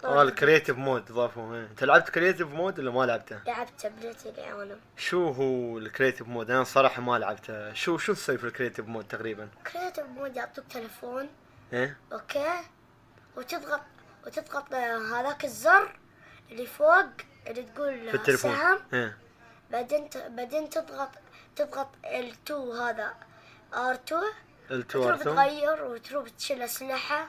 [0.04, 1.66] آه الكرييتيف مود ضافوه إيه.
[1.66, 6.50] أنت لعبت creative mode ولا ما لعبته؟ لعبت بديت العالم شو هو ال creative mode؟
[6.50, 10.64] أنا صراحة ما لعبته، شو شو تسوي في ال creative mode تقريبا؟ creative mode يعطوك
[10.70, 11.28] تلفون
[11.72, 12.60] إيه؟ okay
[13.36, 13.80] وتضغط
[14.26, 15.96] وتضغط هذاك الزر
[16.50, 17.06] اللي فوق
[17.46, 18.56] اللي تقول في التليفون.
[18.56, 18.78] سهم.
[18.94, 19.16] إيه.
[19.70, 21.08] بعدين بعدين تضغط
[21.56, 23.14] تضغط L2 هذا.
[23.72, 24.12] R2
[24.70, 27.26] L2 وتروح R تغير وتروح تشيل أسلحة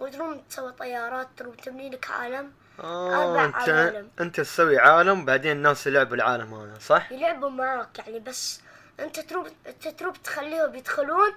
[0.00, 2.52] وتروح تسوي طيارات تروح تبني لك عالم.
[2.80, 4.08] آه انت عوالم.
[4.20, 8.60] أنت تسوي عالم بعدين الناس يلعبوا العالم هذا صح؟ يلعبوا معاك يعني بس
[9.00, 11.32] أنت تروح أنت تروح تخليهم يدخلون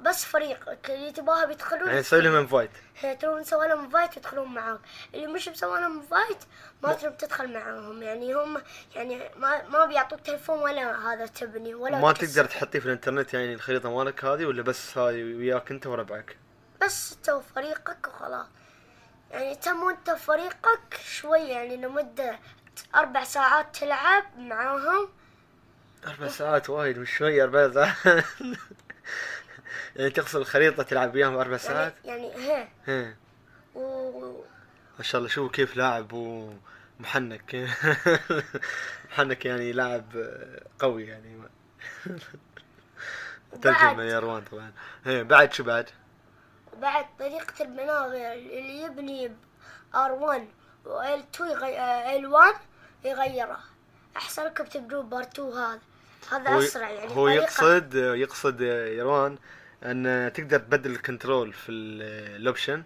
[0.00, 2.70] بس فريقك اللي تباها بيدخلون يعني تسوي لهم invite
[3.00, 4.80] هي تروح مسوي لهم invite يدخلون معاك
[5.14, 6.38] اللي مش مسوي لهم invite
[6.82, 8.02] ما تروح تدخل معاهم.
[8.02, 8.62] يعني هم
[8.94, 12.26] يعني ما ما بيعطوك تلفون ولا هذا تبني ولا ما تكسر.
[12.26, 16.36] تقدر تحطيه في الانترنت يعني الخريطة مالك هذه ولا بس هذه وياك انت وربعك؟
[16.82, 18.46] بس انت وفريقك وخلاص.
[19.30, 22.38] يعني تم وانت وفريقك شوية يعني لمدة
[22.94, 25.08] أربع ساعات تلعب معاهم.
[26.06, 28.24] أربع ساعات وايد مش شوي أربع ساعات.
[29.96, 33.16] يعني تقصد الخريطة تلعب وياهم أربع يعني ساعات؟ يعني هي إيه
[33.74, 34.20] و
[34.98, 37.68] ما شاء الله شو كيف لاعب ومحنك.
[39.10, 40.04] محنك يعني لاعب
[40.78, 41.38] قوي يعني.
[43.62, 44.72] ترجمة يا روان طبعا.
[45.06, 45.90] إيه بعد شو بعد؟
[46.80, 49.28] بعد طريقة البناء اللي يبني
[49.94, 50.40] R1
[50.86, 51.78] و L2 يغي...
[51.78, 52.54] آه، L1
[53.04, 53.58] يغيره.
[54.16, 55.78] أحسن لكم تبدون ب R2 هذا.
[56.30, 59.38] هذا هو أسرع يعني هو طريقة- يقصد يقصد يا روان
[59.84, 62.82] أن تقدر تبدل ال control في ال- option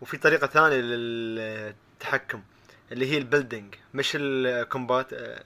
[0.00, 2.42] وفي طريقة ثانية للتحكم
[2.92, 5.44] اللي هي ال building مش ال combat آه،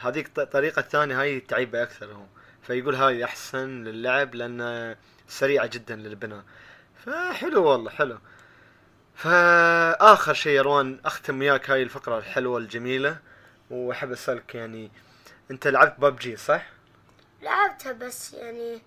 [0.00, 2.24] هذيك الطريقة الثانية هاي تعيبة أكثر هو.
[2.62, 4.96] فيقول هاي أحسن للعب لأن
[5.28, 6.44] سريعة جدا للبناء.
[7.04, 8.18] فحلو والله حلو.
[9.14, 13.18] فآخر شيء يا روان أختم وياك هاي الفقرة الحلوة الجميلة
[13.70, 14.90] وأحب أسألك يعني
[15.50, 16.66] أنت لعبت ببجي صح؟
[17.42, 18.82] لعبتها بس يعني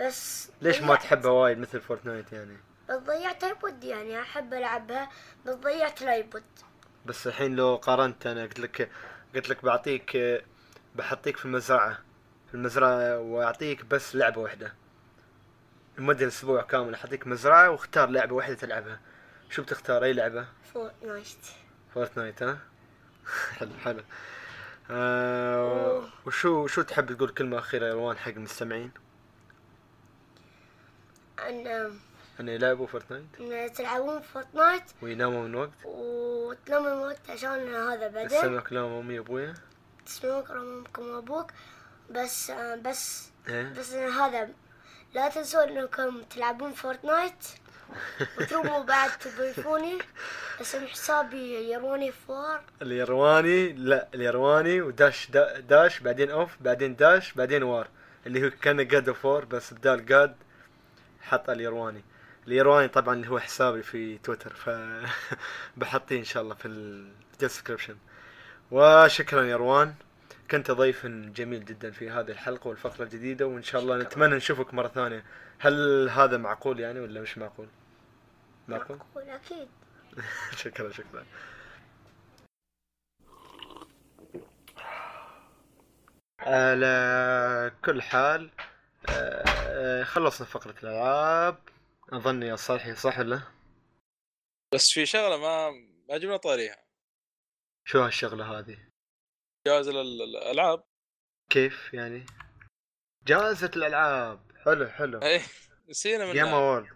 [0.00, 0.94] بس ليش ما.
[0.96, 2.56] تحبها وايد مثل Fortnite يعني؟
[2.88, 5.08] بس ضيعت iPod يعني أحب ألعبها
[5.46, 6.42] بس ضيعت ال iPod
[7.06, 8.90] بس الحين لو قارنت أنا قلت لك
[9.34, 10.16] قلت لك بعطيك
[10.94, 11.98] بحطيك في المزرعة
[12.48, 14.74] في المزرعة وأعطيك بس لعبة واحدة
[15.98, 19.00] لمدة أسبوع كامل اعطيك مزرعة واختار لعبة واحدة تلعبها
[19.50, 21.26] شو بتختار أي لعبة؟ Fortnite
[21.94, 22.58] Fortnite ها؟
[23.58, 24.02] حلو حلو
[24.90, 28.90] آه وشو شو تحب تقول كلمة أخيرة يا روان حق المستمعين؟
[31.48, 31.90] أن
[32.40, 38.60] أن يلعبوا فورتنايت؟ أن تلعبون فورتنايت ويناموا من وقت؟ وتناموا الوقت عشان هذا بعدين السمع
[38.60, 39.54] كلام أمي وأبويا؟
[40.06, 41.50] تسمعون كلام أمكم وأبوك.
[42.10, 42.50] بس
[42.84, 44.48] بس إيه؟ بس هذا
[45.14, 47.44] لا تنسوا إنكم تلعبون فورتنايت.
[48.40, 49.98] وتروحوا بعد تضيفوني.
[50.60, 52.60] اسم حسابي يروني فور.
[52.82, 57.88] اليرواني؟ لا اليرواني وداش دا داش بعدين أوف بعدين داش بعدين وار.
[58.26, 60.34] اللي هو كان God four بس بدال God
[61.24, 62.04] حط اليرواني
[62.46, 64.70] اليرواني طبعا اللي هو حسابي في تويتر ف
[65.76, 67.96] بحطيه إن شاء الله في ال description
[68.70, 69.94] وشكرا يا روان.
[70.50, 74.88] كنت ضيف جميل جدا في هذه الحلقة والفقرة الجديدة وإن شاء الله نتمنى نشوفك مرة
[74.88, 75.24] ثانية.
[75.58, 77.68] هل هذا معقول يعني ولا مش معقول؟
[78.68, 79.68] معقول؟ معقول أكيد.
[80.62, 81.24] شكرا شكرا.
[86.40, 88.50] على كل حال
[90.04, 91.58] خلصنا فقرة الألعاب.
[92.12, 93.42] أظن يا صالحي صح ولا؟
[94.74, 95.70] بس في شغلة ما
[96.08, 96.84] ما جبنا طاريها.
[97.84, 98.78] شو هالشغلة هذه؟
[99.66, 100.84] جائزه الالعاب
[101.50, 102.26] كيف يعني؟
[103.26, 104.52] جائزة الألعاب.
[104.64, 105.22] حلو حلو.
[105.22, 105.42] إيه
[105.88, 106.88] نسينا جيم منها اوورد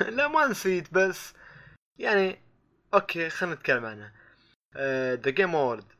[0.16, 1.32] لا ما نسيت بس
[1.98, 2.42] يعني
[2.94, 4.12] okay خلينا نتكلم عنها.
[5.14, 5.92] The Game Award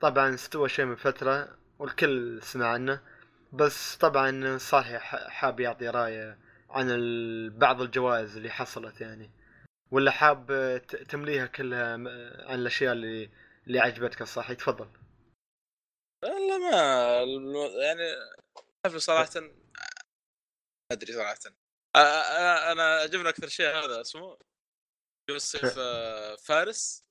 [0.00, 1.58] طبعا استوى شيء من فترة.
[1.78, 3.00] والكل سمع عنه.
[3.52, 6.38] بس طبعا صالح حاب يعطي رأيه
[6.70, 6.88] عن
[7.58, 9.30] بعض الجوائز اللي حصلت يعني.
[9.90, 10.46] ولا حاب
[11.08, 12.06] تمليها كلها عن
[12.60, 13.30] الأشياء اللي
[13.66, 14.88] اللي عجبتك؟ صالح تفضل.
[16.24, 18.02] والله ما يعني
[18.86, 19.40] حفل صراحة.
[19.40, 19.50] ما
[20.92, 21.34] أدري صراحة.
[21.34, 24.38] أ- أنا عجبني أكثر شيء هذا اسمه
[25.30, 25.78] يوسف
[26.46, 27.04] فارس.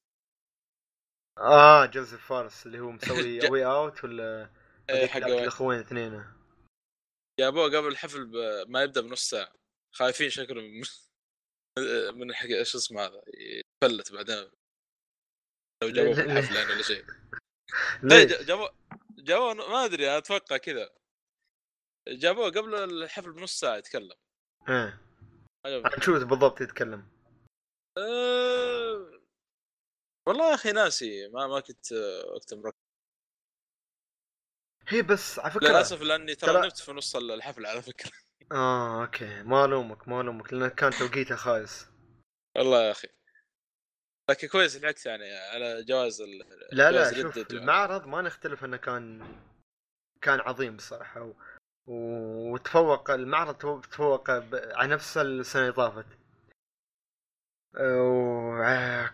[1.37, 4.49] آه جوزيف فارس اللي هو مسوي اوي اوت ولا
[4.89, 6.23] إيه، هذيك حق الأخوين اثنين.
[7.39, 9.53] جابوه قبل الحفل ب- ما يبدأ بنص ساعة.
[9.95, 10.83] خايفين شكلهم من
[12.19, 13.21] من حق إيش اسمه هذا
[13.83, 14.51] يفلت بعدين.
[15.83, 17.05] لو جابوه في الحفل يعني ولا شيء؟
[18.41, 18.75] ج- جابوه
[19.17, 20.89] جابوه ما أدري أتوقع كذا.
[22.07, 24.15] جابوه قبل الحفل بنص ساعة يتكلم.
[24.69, 25.01] إيه.
[26.01, 27.09] شو بالضبط يتكلم؟
[27.97, 29.21] أه...
[30.27, 31.27] والله يا أخي ناسي.
[31.27, 31.91] ما ما كنت
[32.35, 32.86] وقت مركز.
[34.87, 38.11] هي بس على فكرة للأسف لأني ترى نمت في نص الحفل على فكرة.
[38.51, 39.43] آه أوكي.
[39.43, 41.87] ما ألومك ما ألومك لأن كان توقيته خايس.
[42.57, 43.07] والله يا أخي.
[44.29, 46.45] لكن كويس لحقت يعني على جواز ال...
[46.71, 47.47] لا لا شوف يعني.
[47.51, 49.35] المعرض ما نختلف إنه كان
[50.21, 51.21] كان عظيم بصراحة.
[51.21, 51.33] و...
[52.53, 54.55] وتفوق المعرض تفوق ب...
[54.55, 56.05] على نفس السنة اللي طافت.
[57.75, 58.63] و...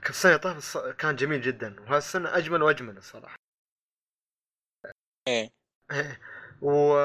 [0.09, 1.81] السنة اللي طافت كان جميل جدا.
[1.81, 3.35] وهالسنة أجمل وأجمل الصراحه
[5.27, 5.62] إيه.
[6.61, 6.97] و...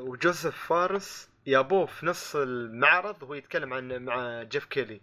[0.00, 5.00] وجوزيف فارس يابوه في نص المعرض وهو يتكلم عن مع جيف كيلي.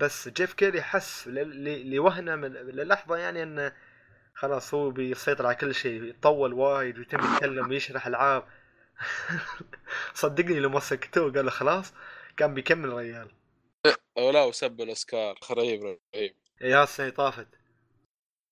[0.00, 1.34] بس جيف كيلي حس ل...
[1.34, 1.94] ل...
[1.94, 2.52] لوهنة من...
[2.52, 3.72] للحظة يعني انه
[4.34, 8.44] خلاص هو بيسيطر على كل شيء يطول وايد ويتم يتكلم ويشرح ألعاب.
[10.14, 11.92] صدقني لما سكتوه قال له خلاص
[12.36, 13.30] كان بيكمل الرجال
[14.18, 16.34] أو لا وسب الأوسكار رهيب رهيب.
[16.60, 17.48] يا السنة طافت.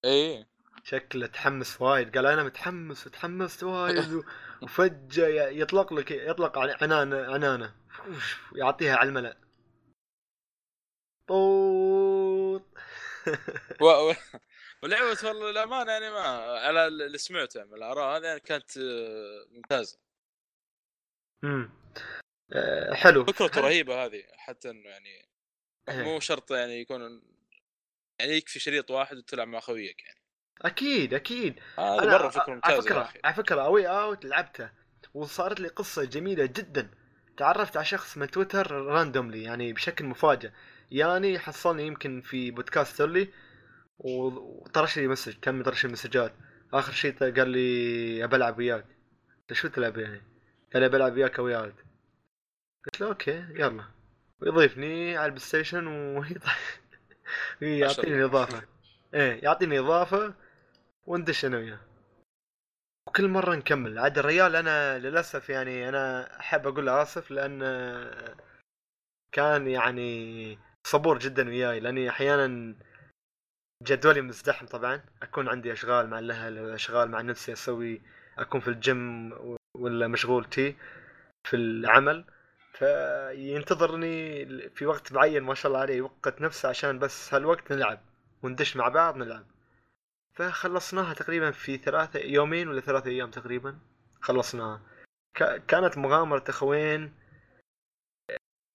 [0.05, 0.50] إيه.
[0.85, 2.17] شكله تحمس وايد.
[2.17, 4.23] قال أنا متحمس وتحمست وايد
[4.63, 7.75] وفجأة يطلق لك يطلق عن- عنانة عنانة.
[8.57, 9.37] يعطيها على الملأ.
[11.27, 12.63] طوط.
[13.81, 13.85] و...
[13.85, 14.15] و...
[14.83, 16.21] ولعبة والله الأمانة يعني ما
[16.59, 19.99] على اللي سمعته من الآراء هذه يعني كانت آه، ممتازة.
[21.45, 21.71] أمم.
[22.53, 23.25] آه، حلو.
[23.25, 25.29] فكرته رهيبة هذه حتى إنه يعني
[25.89, 26.03] إيه.
[26.03, 27.23] مو شرط يعني يكون
[28.21, 30.20] يعني يكفي شريط واحد وتلعب مع خويك يعني.
[30.63, 31.55] أكيد أكيد.
[31.79, 34.71] هذا أنا مرة فكرة على ممتازة يا فكرة على فكرة أوي اوت لعبته.
[35.15, 36.91] وصارت لي قصة جميلة جدا.
[37.37, 40.51] تعرفت على شخص من تويتر randomly يعني بشكل مفاجئ.
[40.91, 43.29] يعني حصلني يمكن في بودكاست لي
[43.99, 46.33] و- وطرش لي message تم طرش المسجات
[46.73, 48.85] آخر شيء قال لي أبى ألعب وياك.
[49.41, 50.23] قلت شو تلعب يعني؟
[50.75, 51.75] قال لي بلعب وياك A Way Out
[52.87, 53.85] قلت له okay يلا.
[54.41, 55.87] ويضيفني على البلاي ستيشن
[57.63, 58.25] ويعطيني الله.
[58.25, 58.63] إضافة.
[59.15, 60.35] إيه يعطيني إضافة.
[61.11, 61.81] وندش أنا وياه
[63.09, 63.99] وكل مرة نكمل.
[63.99, 67.61] عاد الريال أنا للأسف يعني أنا أحب أقول له اسف لأن
[69.33, 72.75] كان يعني صبور جدا وياي لأني أحيانا
[73.83, 75.01] جدولي مزدحم طبعا.
[75.23, 78.03] أكون عندي أشغال مع الأهل أشغال مع نفسي أسوي
[78.39, 79.33] أكون في الجيم
[79.77, 80.77] ولا مشغول تي
[81.45, 82.25] في العمل.
[82.73, 88.01] فينتظرني في وقت معين ما شاء الله عليه يوقت نفسه عشان بس هالوقت نلعب
[88.43, 89.60] وندش مع بعض نلعب.
[90.41, 93.79] فخلصناها تقريبا في ثلاثة يومين ولا ثلاثة أيام تقريبا.
[94.21, 94.81] خلصناها.
[95.69, 97.15] كانت مغامرة أخوين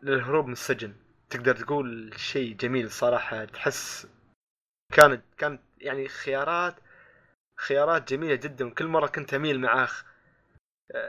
[0.01, 0.93] للهروب من السجن.
[1.29, 3.45] تقدر تقول شيء جميل صراحة.
[3.45, 4.07] تحس
[4.93, 6.75] كانت كانت يعني خيارات
[7.59, 10.05] خيارات جميلة جدا وكل مرة كنت أميل مع أخ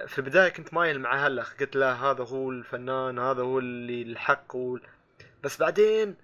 [0.07, 1.57] في البداية كنت مايل مع هالأخ.
[1.57, 4.79] قلت له هذا هو الفنان هذا هو اللي الحق هو
[5.45, 6.17] بس بعدين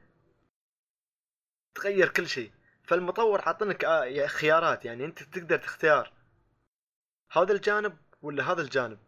[1.75, 2.53] تغير كل شيء.
[2.83, 6.13] فالمطور حاطنك آه، خيارات يعني أنت تقدر تختار
[7.33, 8.99] هذا الجانب ولا هذا الجانب.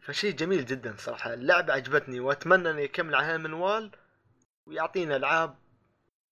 [0.00, 1.34] فشيء جميل جدا صراحة.
[1.34, 3.90] اللعبة عجبتني وأتمنى انه يكمل على هالمنوال
[4.66, 5.58] ويعطينا ألعاب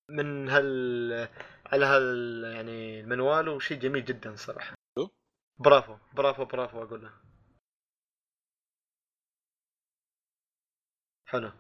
[0.09, 1.29] من هال
[1.67, 4.75] على هال يعني المنوال وشيء جميل جدا صراحة.
[4.99, 5.09] شو؟
[5.59, 7.13] برافو برافو برافو أقول له
[11.27, 11.53] حلو.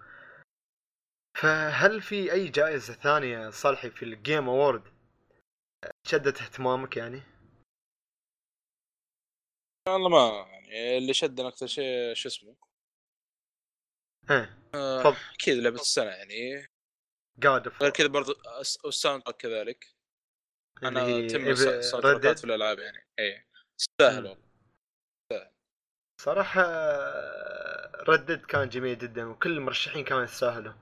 [1.40, 4.82] فهل في أي جائزة ثانية صالحي في ال Game Awards
[6.06, 7.22] شدت اهتمامك يعني؟
[9.88, 12.56] والله ما يعني اللي شدنا أكثر شيء شو اسمه؟
[14.30, 16.66] إيه آه، أكيد لعبة السنة يعني.
[17.38, 19.94] God of غير كذا برضو الس- وال soundtrack كذلك.
[20.82, 23.06] أنا تم الس- ال soundtrack ات في الألعاب يعني.
[23.18, 23.46] اي
[23.78, 24.26] تستاهل.
[24.26, 25.50] والله.
[26.20, 26.62] صراحة
[28.08, 30.72] ردد كان جميل جدا وكل المرشحين كانوا يستاهلوا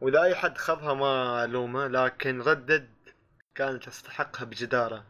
[0.00, 2.94] وإذا أي حد خذها ما الومه لكن ردد
[3.54, 5.06] كانت تستحقها بجدارة.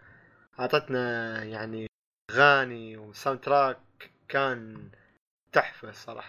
[0.59, 1.87] أعطتنا يعني
[2.31, 4.91] أغاني وساوند تراك كان
[5.53, 6.29] تحفة صراحة.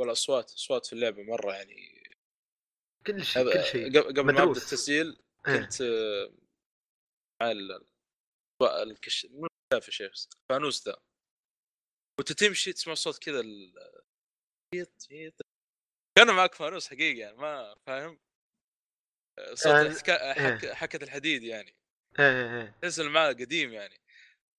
[0.00, 2.02] والاصوات أصوات في اللعبة مرة يعني.
[3.06, 3.98] كل شيء كل شيء.
[4.00, 4.60] قبل ما أبدأ.
[4.60, 5.06] التسجيل
[5.48, 5.60] إيه.
[5.60, 6.30] كنت آه،
[7.42, 7.86] مع ال-
[8.62, 10.96] الكش مو شاف يا شيخ الفانوس ذا.
[12.18, 13.74] وأنت تمشي تسمع صوت كذا ال...
[16.16, 18.18] كان معك فانوس حقيقي يعني ما فاهم؟
[19.54, 20.32] صوت يعني- الحكا...
[20.32, 20.64] حك...
[20.64, 20.74] إيه.
[20.74, 21.74] حكة الحديد يعني.
[22.18, 22.74] إيه إيه إيه.
[22.82, 24.00] تحس المعنى قديم يعني.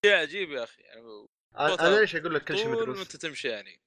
[0.05, 1.01] شيء عجيب يا أخي يعني
[1.60, 3.80] أنا أنا ليش أقول لك كل شيء مدروس؟ أنت تمشي يعني.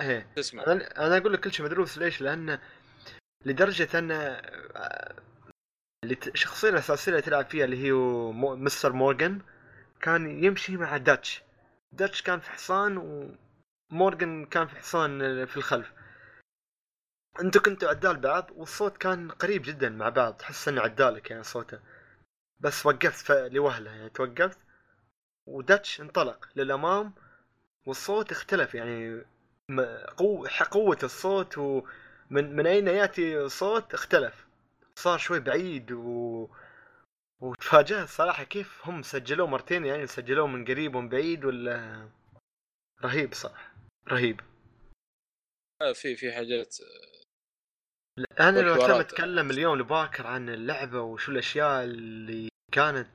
[0.00, 0.32] إيه.
[0.36, 0.66] تسمع.
[0.66, 2.58] أنا أنا أقول لك كل شيء مدروس ليش؟ لأن
[3.44, 5.16] لدرجة أن آه،
[6.04, 7.92] الشخصيه الأساسية اللي تلعب فيها اللي هي
[8.56, 9.42] مستر مورغان
[10.00, 11.42] كان يمشي مع داتش.
[11.92, 12.96] داتش كان في حصان
[13.92, 15.92] ومورغان كان في حصان في الخلف.
[17.40, 21.80] أنتوا كنتوا عدال بعض والصوت كان قريب جدا مع بعض تحس انه عدالك يعني صوته.
[22.60, 24.58] بس وقفت لوهلة يعني توقفت
[25.46, 27.12] وداتش انطلق للأمام
[27.86, 29.24] والصوت اختلف يعني
[30.16, 34.46] قوة قوة الصوت ومن من أين يأتي الصوت اختلف.
[34.94, 36.48] صار شوي بعيد و...
[37.40, 42.08] وتفاجأت صراحة كيف هم سجلوه مرتين يعني سجلوه من قريب ومن بعيد ولا
[43.04, 43.74] رهيب صراحة
[44.08, 44.40] رهيب.
[45.82, 46.76] آه، في في حاجات
[48.40, 48.92] أنا لو تم.
[48.92, 53.08] أتكلم اليوم لباكر عن اللعبة وشو الأشياء اللي كانت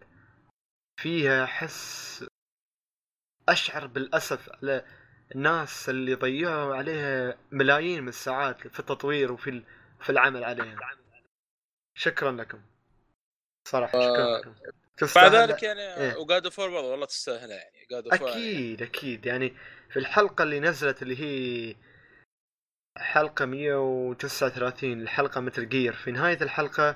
[1.02, 2.26] فيها أحس
[3.50, 4.86] أشعر بالأسف على
[5.36, 9.64] الناس اللي ضيعوا عليها ملايين من الساعات في التطوير وفي ال-
[10.02, 10.76] في العمل عليها.
[11.98, 12.62] شكرا لكم.
[13.68, 14.50] صراحة شكرا آه، لكم.
[14.50, 16.16] مع تستاهل ذلك يعني إيه.
[16.18, 17.86] و God of War برضه والله تستاهلها يعني.
[17.92, 19.26] God of War أكيد أكيد.
[19.26, 19.54] يعني
[19.90, 21.76] في الحلقة اللي نزلت اللي هي
[22.98, 26.96] حلقة 139 الحلقة Metal Gear في نهاية الحلقة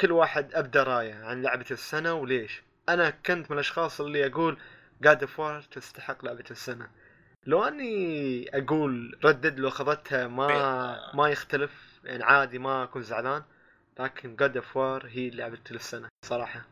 [0.00, 2.62] كل واحد ابدى رأيه عن لعبة السنة وليش.
[2.88, 4.58] أنا كنت من الأشخاص اللي أقول
[5.02, 6.90] God of War تستحق لعبة السنة.
[7.46, 13.44] لو أني أقول Red Dead لو أخذتها ما ما يختلف يعني عادي ما أكون زعلان
[13.98, 16.68] لكن God of War هي لعبة السنة صراحة.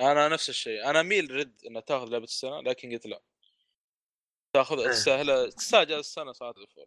[0.00, 0.90] أنا نفس الشيء.
[0.90, 3.20] أنا اميل Red إنها تاخذ لعبة السنة لكن قلت لا.
[4.54, 4.88] تاخذ إيه.
[4.90, 5.26] تستاهل
[5.72, 6.86] جائزة السنة God of War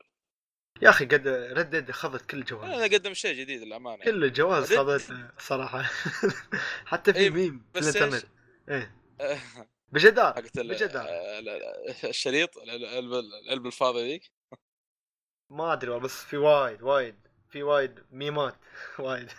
[0.82, 4.03] يا أخي قد Red Dead اخذت كل الجوائز أنا قدم شيء جديد للأمانة.
[4.03, 5.82] كل الجوائز اخذت صراحة.
[6.91, 8.26] حتى في إيه، ميم في الإنترنت؟
[8.70, 8.95] إيه.
[9.93, 11.05] بجدار بجدار.
[11.05, 14.32] ال- ال- الشريط ال- العلبه العلبه الفاضيه ذيك.
[15.51, 18.55] ما أدري والله بس في وايد وايد في وايد ميمات.
[18.99, 19.30] وايد.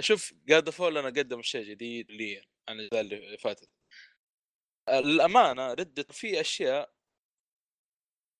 [0.00, 3.68] شوف جاد فول أنا قدم شيء جديد لي عن الاجزاء اللي فاتت.
[4.90, 6.92] للأمانة ردت في أشياء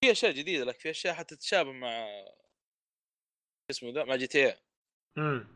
[0.02, 2.06] في أشياء جديدة لك في أشياء حتى تتشابه مع
[3.70, 4.58] اسمه ذا مع جي تي اي
[5.18, 5.48] إمم.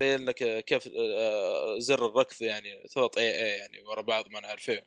[0.00, 4.70] زي انك كيف آه، زر الركض يعني تضغط اي اي يعني ورا بعض ما نعرف
[4.70, 4.84] إيه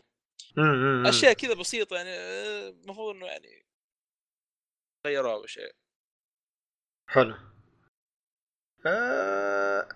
[1.09, 3.65] أشياء كذا بسيطة يعني آه، المفروض إنه يعني
[5.07, 5.75] غيروها أو شيء.
[7.07, 7.35] حلو.
[8.85, 9.87] آه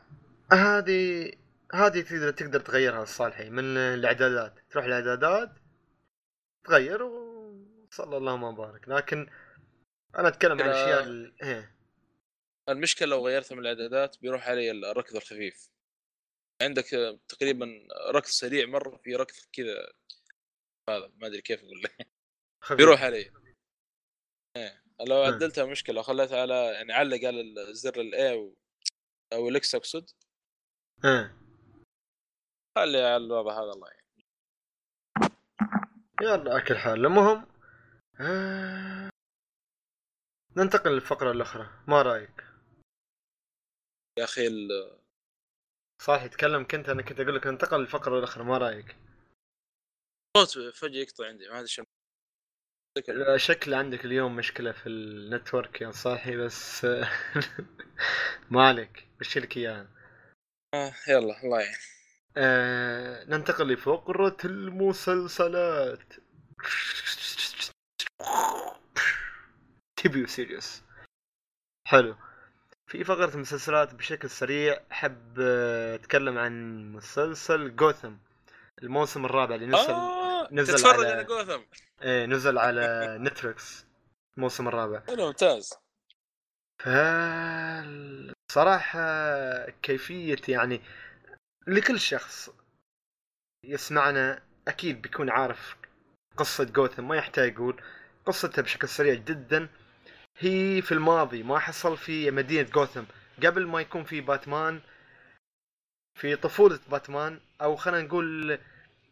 [0.51, 1.31] هذه
[1.73, 5.49] هذه تقدر تقدر تغيرها الصالحي من الإعدادات تروح الإعدادات
[6.65, 7.30] تغير وصلى
[7.99, 8.87] الله ما بارك.
[8.89, 9.29] لكن
[10.15, 11.75] أنا أتكلم عن كده- الأشياء ال- إيه.
[12.69, 15.69] المشكلة لو غيرتها من الإعدادات بيروح علي الركض الخفيف.
[16.61, 16.85] عندك
[17.27, 19.91] تقريبا ركض سريع مرة في ركض كذا.
[20.89, 21.81] هذا ما أدري كيف أقول.
[21.83, 22.07] لك.
[22.77, 23.31] بيروح علي.
[24.57, 24.83] إيه.
[25.07, 25.33] لو مم.
[25.33, 28.55] عدلتها مشكلة خليتها على يعني علق على الزر الاي أو
[29.33, 30.09] أو الاكس أقصد.
[31.05, 31.37] إيه.
[32.77, 34.01] خلي على الوضع هذا الله يعني.
[36.21, 37.05] يلا اكل حال.
[37.05, 37.50] المهم
[38.21, 39.09] آه...
[40.57, 41.69] ننتقل للفقرة الأخرى.
[41.87, 42.43] ما رأيك؟
[44.19, 44.99] يا أخي ال-
[46.01, 48.43] صح يتكلم كنت أنا كنت أقول لك ننتقل للفقرة الأخرى.
[48.43, 48.95] ما رأيك؟
[50.37, 51.83] الصوت فجأة يقطع عندي ما شو
[53.07, 56.85] لا، شكل عندك اليوم مشكلة في النتورك يا صاحي بس
[58.51, 59.07] ما عليك.
[59.19, 59.87] بشيلك اياها
[60.73, 61.75] آه يلا الله يعين.
[62.37, 66.13] آه ننتقل لفقرة المسلسلات.
[70.03, 70.81] تبيو سيريوس
[71.87, 72.15] حلو.
[72.87, 78.13] في فقرة المسلسلات بشكل سريع حب آه، أتكلم عن مسلسل جوثم
[78.83, 81.61] الموسم الرابع اللي نزل آه نزل تتفرج على- جوثم.
[82.01, 82.81] إيه نزل على
[83.21, 83.85] نتفلكس
[84.37, 85.03] الموسم الرابع.
[85.07, 85.73] حلو ممتاز.
[88.51, 88.99] صراحة
[89.69, 90.81] كيفية يعني
[91.67, 92.49] لكل شخص
[93.65, 95.75] يسمعنا أكيد بيكون عارف
[96.37, 97.81] قصة جوثم ما يحتاج يقول
[98.25, 99.69] قصتها بشكل سريع جدا.
[100.37, 103.03] هي في الماضي ما حصل في مدينة جوثم.
[103.43, 104.81] قبل ما يكون في باتمان
[106.19, 108.59] في طفولة باتمان أو خلينا نقول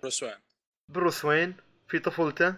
[0.02, 0.36] بروس وين.
[0.90, 1.56] بروس وين
[1.88, 2.56] في طفولته.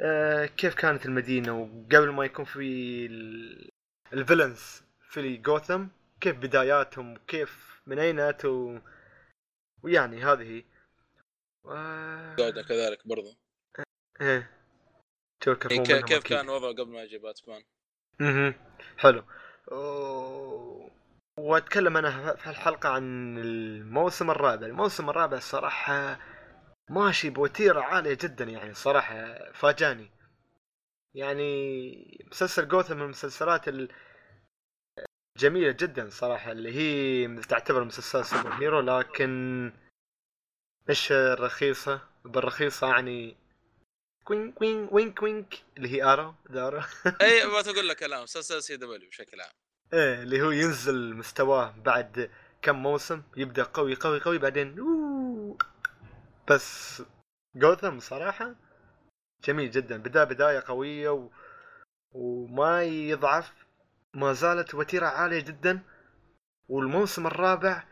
[0.00, 3.68] آه كيف كانت المدينة؟ وقبل ما يكون في ال-
[4.12, 5.86] الفيلنز في جوثم
[6.20, 8.78] كيف بداياتهم وكيف من أين أتوا؟
[9.82, 10.42] ويعني هذه.
[10.42, 10.64] هي.
[12.38, 13.36] جودة كذلك برضو.
[14.20, 14.50] إيه.
[15.46, 16.22] جوكر إيه، كيف أكيد.
[16.22, 17.62] كان وضعه قبل ما يجي باتمان
[18.20, 18.54] أها
[18.98, 19.24] حلو.
[19.72, 20.90] أوه.
[21.38, 24.66] وأتكلم أنا في الحلقة عن الموسم الرابع.
[24.66, 26.18] الموسم الرابع الصراحه
[26.90, 30.10] ماشي بوتيرة عالية جدا يعني صراحة فاجأني.
[31.14, 33.64] يعني مسلسل جوثم من المسلسلات
[35.38, 39.72] الجميله جدا صراحة اللي هي تعتبر مسلسل superhero لكن
[40.88, 42.00] مش رخيصة.
[42.24, 43.36] بالرخيصة يعني
[44.24, 46.80] كوينك وينك وينك وينك اللي هي Arrow دارو
[47.20, 49.50] أي ما تقول لك كلام مسلسل CW بشكل عام
[49.92, 52.30] إيه اللي هو ينزل مستواه بعد
[52.62, 55.58] كم موسم يبدأ قوي قوي قوي بعدين أوه.
[56.50, 57.02] بس
[57.56, 58.54] جوثم صراحة
[59.44, 61.30] جميل جدا بدا بداية قوية و...
[62.12, 63.52] وما يضعف
[64.14, 65.82] ما زالت وتيرة عالية جدا
[66.68, 67.84] والموسم الرابع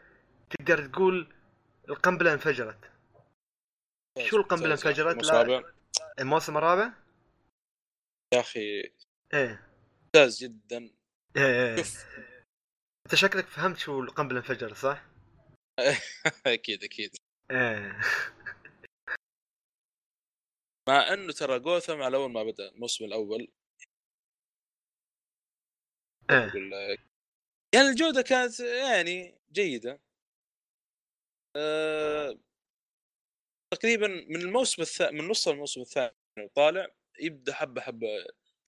[0.51, 1.33] تقدر تقول
[1.89, 2.79] القنبلة انفجرت
[4.19, 4.87] شو القنبلة ممتاز.
[4.87, 5.82] انفجرت؟ لا.
[6.21, 6.93] الموسم الرابع؟
[8.35, 8.83] يا أخي
[9.35, 9.69] إيه.
[10.03, 10.91] ممتاز جدا.
[11.37, 11.77] إيه, إيه.
[11.77, 12.07] شوف.
[13.07, 15.07] أنت شكلك فهمت شو القنبلة انفجرت صح؟
[16.47, 17.17] أكيد أكيد.
[17.51, 18.01] إيه.
[20.89, 23.53] مع أنه ترى جوثم على أول ما بدأ الموسم الأول.
[26.31, 26.49] إيه.
[26.49, 27.01] أقول لك
[27.75, 30.01] يعني الجودة كانت يعني جيدة.
[31.57, 32.39] أه...
[33.73, 36.89] تقريبا من الموسم الثاني من نص الموسم الثاني وطالع
[37.21, 38.07] يبدأ حبة حبة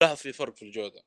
[0.03, 1.03] لاحظ في فرق في الجودة.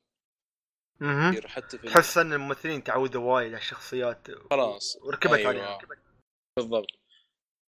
[1.30, 4.96] كثير حتى في تحس إن الممثلين تعودوا وايد على الشخصيات خلاص.
[4.96, 5.48] وركبت أيوة.
[5.48, 5.78] عليها
[6.58, 6.86] بالضبط.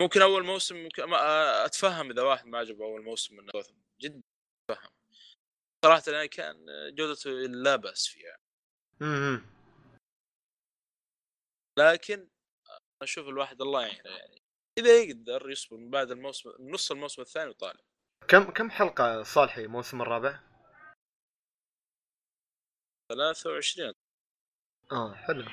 [0.03, 4.23] ممكن أول موسم ممكن ما أتفهم إذا واحد ما عجبه أول موسم من جوثم جدا
[4.71, 4.91] أتفهم.
[5.85, 8.37] صراحة يعني كان جودته لا بأس فيها.
[9.01, 9.47] مهم.
[11.79, 12.29] لكن
[13.03, 14.40] أشوف الواحد الله يعينه يعني.
[14.79, 17.81] إذا يقدر يصبر من بعد الموسم من نص الموسم الثاني وطالع.
[18.29, 20.41] كم كم حلقة صالحي الموسم الرابع؟
[23.13, 23.93] 23
[24.93, 25.45] آه حلو.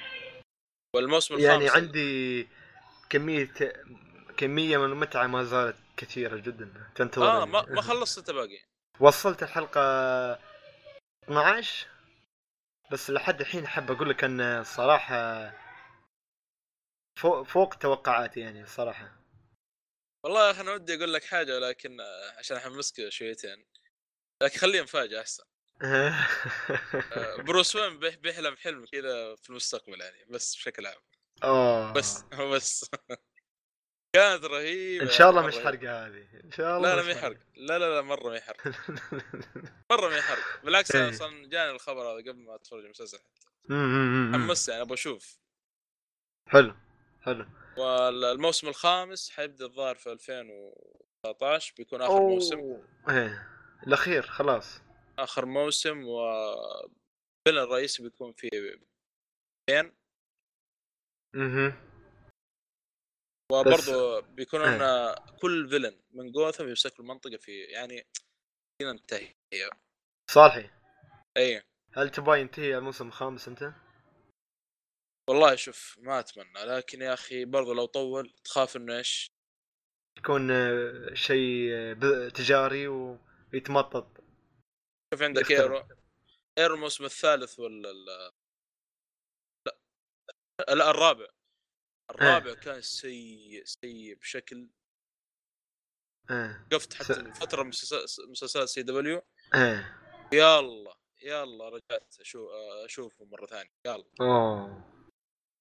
[0.96, 2.48] والموسم الخامس يعني عندي
[3.10, 3.54] كمية
[4.38, 6.92] كمية من المتعة ما زالت كثيرة جدا.
[6.96, 8.60] تنتظر آه ما, ما خلصت انت باقي.
[9.00, 9.82] وصلت الحلقة
[11.24, 11.88] 12
[12.92, 15.54] بس لحد الحين حاب أقول لك أن صراحة
[17.18, 19.18] فوق فوق توقعاتي يعني صراحة
[20.24, 23.66] والله يا أخي أنا ودي أقول لك حاجة ولكن آه، عشان أحمسك شويتين.
[24.44, 25.44] لكن خليها مفاجاه أحسن.
[25.82, 31.02] آه، بروس وين بيح- بيحلم حلم كذا في المستقبل يعني بس بشكل عام.
[31.44, 31.94] آه.
[31.94, 32.86] بس بس.
[34.16, 35.56] كانت رهيبة إن شاء الله مش.
[35.60, 36.28] حرقة هذه.
[36.44, 38.68] إن شاء الله لا لا ما يحرق لا لا لا مرة ما يحرق
[39.92, 41.02] مرة ما يحرق بالعكس إيه.
[41.02, 43.20] أنا أصلا جاني الخبر هذا قبل ما أتفرج المسلسل
[43.72, 44.32] أمم.
[44.34, 45.38] حمست يعني أبغى أشوف.
[46.48, 46.76] حلو.
[47.28, 47.46] حلو.
[47.78, 52.58] والموسم الخامس حيبدأ الظاهر في 2019 بيكون آخر موسم.
[53.10, 53.48] إيه
[53.88, 54.82] الأخير خلاص.
[55.20, 56.20] آخر موسم و
[57.48, 58.50] الفيلن الرئيسي بيكون في
[59.70, 59.96] بين.
[61.36, 61.84] أها
[63.52, 65.16] وبرضه بيكونون إيه.
[65.42, 68.08] كل فيلن من جوثم يمسك المنطقة في يعني
[68.82, 69.34] ينتهي
[70.32, 70.70] صالحي.
[71.38, 71.64] اي
[71.94, 73.74] هل تبغى ينتهي الموسم الخامس أنت؟
[75.30, 79.32] والله شوف ما أتمنى لكن يا أخي برضه لو طول تخاف إنه إيش؟
[80.18, 84.08] يكون آه، شيء آه، تجاري ويتمطط.
[85.14, 85.60] شوف عندك يختلف.
[85.62, 85.88] ايرو
[86.58, 88.06] ايرو الموسم الثالث ولا ال...
[89.68, 91.28] لا لا الرابع.
[92.12, 94.70] الرابع كان سيء سيء بشكل
[96.32, 96.68] إيه.
[96.72, 99.22] وقفت حتى س- فتره مسلسل- مسلسلات CW
[99.56, 99.98] إيه.
[100.34, 102.50] يلا يلا رجعت أشوف
[102.86, 104.97] أشوفه مرة ثانية يلا أوه.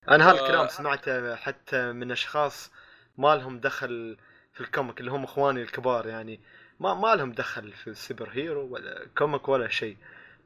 [0.09, 0.43] أنا هذا آه.
[0.43, 2.71] الكلام سمعته حتى من أشخاص
[3.19, 4.17] ما لهم دخل
[4.53, 6.41] في ال comic اللي هم إخواني الكبار يعني.
[6.81, 9.97] ما ما لهم دخل في ال superhero ولا comic ولا شيء.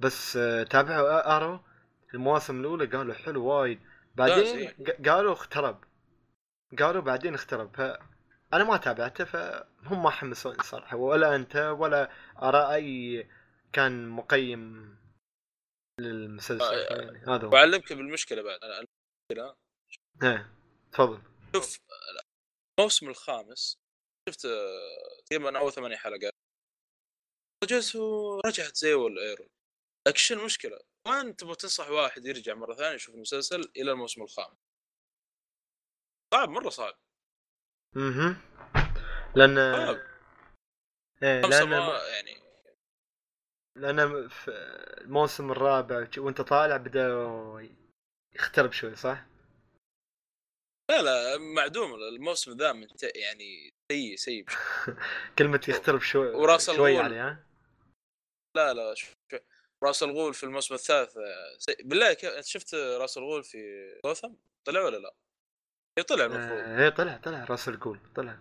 [0.01, 1.61] بس آه، تابعوا Arrow.
[2.15, 3.81] المواسم الأولى قالوا حلو وايد.
[4.15, 4.71] بعدين
[5.07, 5.85] قالوا اخترب.
[6.79, 7.97] قالوا بعدين اخترب.
[8.55, 10.97] أنا ما تابعته فهم ما حمسوني صراحة.
[10.97, 12.11] ولا أنت ولا
[12.43, 13.27] Arrow أي
[13.73, 14.97] كان مقيم
[16.01, 17.19] للمسلسل آه، يعني.
[17.29, 17.53] هذا هو.
[17.53, 18.59] وأعلمك بالمشكلة بعد.
[19.31, 19.57] المشكلة
[20.23, 20.55] إيه
[20.93, 21.23] تفضل.
[21.57, 21.79] شوف
[22.79, 23.79] الموسم الخامس
[24.29, 26.33] شفت آه، تقريبا أول ثمانية حلقات.
[27.65, 27.97] رجعت
[28.47, 29.49] رجعت زي والايرو
[30.09, 34.57] لكن شو المشكلة؟ وين تبغى تنصح واحد يرجع مرة ثانية يشوف المسلسل إلى الموسم الخامس؟
[36.35, 36.95] صعب مرة صعب.
[37.97, 38.37] أها.
[39.37, 39.97] لأن صعب.
[41.23, 42.41] إيه لأن ما يعني.
[43.77, 44.51] لأن في
[45.01, 47.09] الموسم الرابع وأنت طالع بدا
[48.35, 49.27] يخترب شوي صح؟
[50.91, 54.45] لا لا معدوم الموسم ذا من يعني سيء سيء.
[55.39, 57.13] كلمة يخترب شوي وراس شوي الغول.
[57.13, 57.47] يعني ها؟
[58.57, 59.15] لا لا شوف.
[59.85, 61.83] راس الغول في الموسم الثالث آه، سيء.
[61.85, 63.59] بالله أنت شفت راس الغول في
[64.07, 65.15] غوثم؟ طلع ولا لا؟
[65.99, 68.39] اي طلع المفروض آه، إيه طلع طلع راس الغول طلع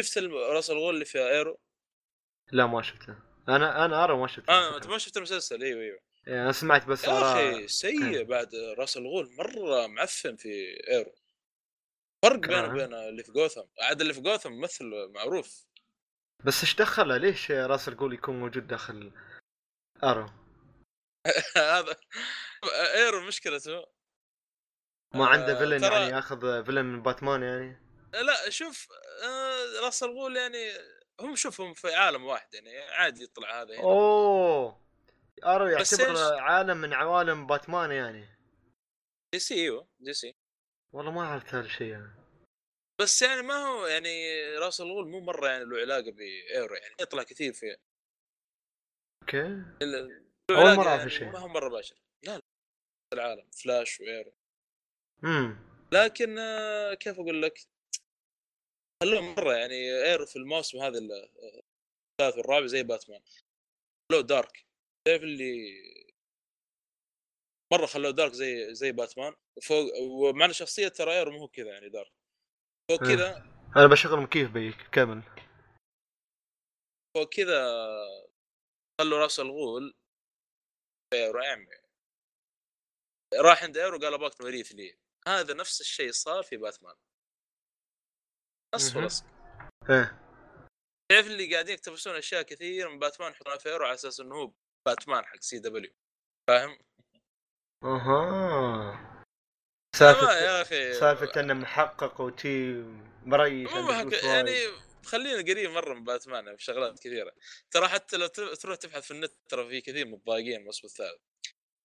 [0.00, 1.60] شفت راس الغول اللي في Arrow؟
[2.52, 3.16] لا ما شفته
[3.48, 6.86] أنا أنا Arrow ما شفته آه أنت ما شفت المسلسل إيوه إيوه إيه، أنا سمعت
[6.86, 8.22] بس يا أخي سيء.
[8.24, 10.48] بعد راس الغول مرة معفن في
[10.90, 11.14] Arrow.
[12.24, 12.68] فرق بينه.
[12.68, 15.66] وبين اللي في جوثم عاد اللي في جوثم ممثل معروف.
[16.44, 19.12] بس إيش دخله؟ ليش راس الغول يكون موجود داخل
[20.04, 20.26] Arrow
[21.56, 21.96] هذا
[22.94, 23.86] Arrow مشكلته
[25.14, 28.88] ما عنده آه، villain ترى- يعني ياخذ villain من باتمان يعني؟ لا شوف
[29.24, 30.72] آه، راس الغول يعني
[31.20, 33.82] هم شوفهم في عالم واحد يعني عادي يطلع هذا هنا.
[33.82, 34.89] أوه!
[35.44, 38.28] Arrow يعتبر؟ عالم من عوالم باتمان يعني.
[39.34, 40.34] DC إيوه DC.
[40.92, 42.10] والله ما عرفت هذا الشيء يعني.
[43.00, 46.94] بس يعني ما هو يعني راس الغول مو مرة يعني له علاقة ب Arrow يعني
[47.00, 47.76] يطلع كثير في
[49.22, 49.62] okay.
[50.50, 51.28] علاقة مرة أعرف يعني الشيء.
[51.32, 52.42] ما هو مرة باشر لا لا.
[53.14, 54.32] العالم Flash و Arrow.
[55.24, 57.58] امم لكن آه، كيف أقول لك؟
[59.02, 59.74] خلوه مرة يعني
[60.04, 61.12] Arrow في الموسم هذا ال-
[62.20, 63.20] الثالث والرابع زي باتمان.
[64.12, 64.66] خلوه dark.
[65.10, 65.82] تعرف اللي
[67.72, 71.72] مرة خلوه dark زي زي باتمان وفوق ومع ان شخصية ترى Arrow مو هو كذا
[71.72, 72.12] يعني dark.
[72.90, 73.16] فوق إيه.
[73.16, 73.36] كذا
[73.76, 75.22] أنا بشغل مكيف بيك كمل.
[77.16, 77.62] فوق كذا
[79.00, 79.94] خلوا راس الغول
[81.14, 81.66] Arrow يا عمي
[83.34, 84.98] راح عند Arrow قال ابغاك توريث لي.
[85.28, 86.96] هذا نفس الشيء صار في باتمان.
[88.74, 88.96] نص.
[88.96, 89.24] ولصق
[89.90, 90.20] إيه.
[91.10, 94.52] تعرف اللي قاعدين يقتبسون أشياء كثير من باتمان يحطونها في Arrow على أساس إنه هو
[94.86, 95.90] باتمان حق CW.
[96.48, 96.78] فاهم؟
[97.84, 99.24] أها.
[99.96, 100.92] سالفة يا أخي.
[100.92, 102.82] سالفة إنه محقق وتي
[103.22, 103.70] مريش
[104.24, 104.52] يعني.
[105.04, 107.32] خلينا قريب مرة من باتمان في شغلات كثيرة.
[107.70, 111.20] ترى حتى لو تروح تبحث في النت ترى في كثير متضايقين الموسم الثالث.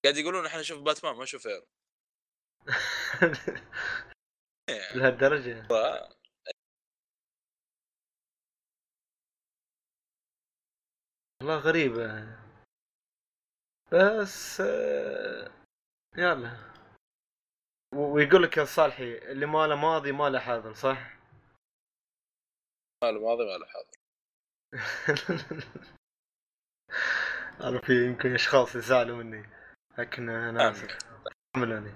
[0.03, 1.67] قاعد يقولون إحنا نشوف باتمان ما نشوف ايرو
[4.95, 5.67] لهالدرجة.
[5.67, 6.15] ف-
[11.41, 12.37] والله غريبة.
[13.95, 15.51] بس آه،
[16.17, 16.57] يلا.
[17.95, 21.15] ويقول لك يا صالحي اللي ما له ماضي ما له حاضر صح؟
[23.03, 23.95] ما له ماضي ما له حاضر
[27.69, 29.49] أنا في يمكن أشخاص يزعلوا مني
[29.97, 30.97] لكن أنا آسف.
[31.55, 31.91] حملوني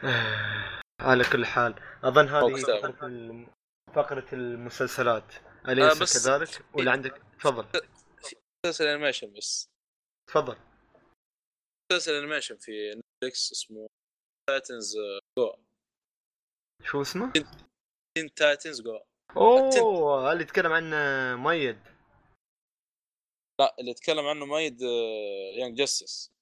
[1.00, 1.74] على كل حال
[2.04, 3.46] أظن هذه الم-
[3.94, 5.34] فقرة المسلسلات.
[5.68, 7.66] أليس آه، كذلك؟ ولا عندك؟ تفضل.
[8.66, 9.70] مسلسل animation بس.
[10.26, 10.56] تفضل.
[11.92, 13.88] مسلسل animation في نتفلكس اسمه
[14.48, 14.96] Titans
[15.38, 15.54] جو
[16.84, 17.32] شو اسمه؟
[18.14, 19.00] Teen Titans Go
[19.36, 20.96] أوه اللي يتكلم عنه
[21.36, 21.78] ميد.
[23.60, 24.80] لا اللي يتكلم عنه مايد
[25.58, 26.32] Young Justice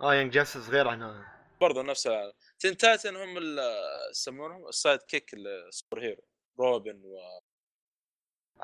[0.00, 1.24] آه Young Justice غير عن هذا
[1.60, 2.32] برضه نفس العالم.
[2.58, 3.38] Teen Titan هم
[4.10, 6.22] يسمونهم ال sidekick ال superhero.
[6.58, 7.40] روبن و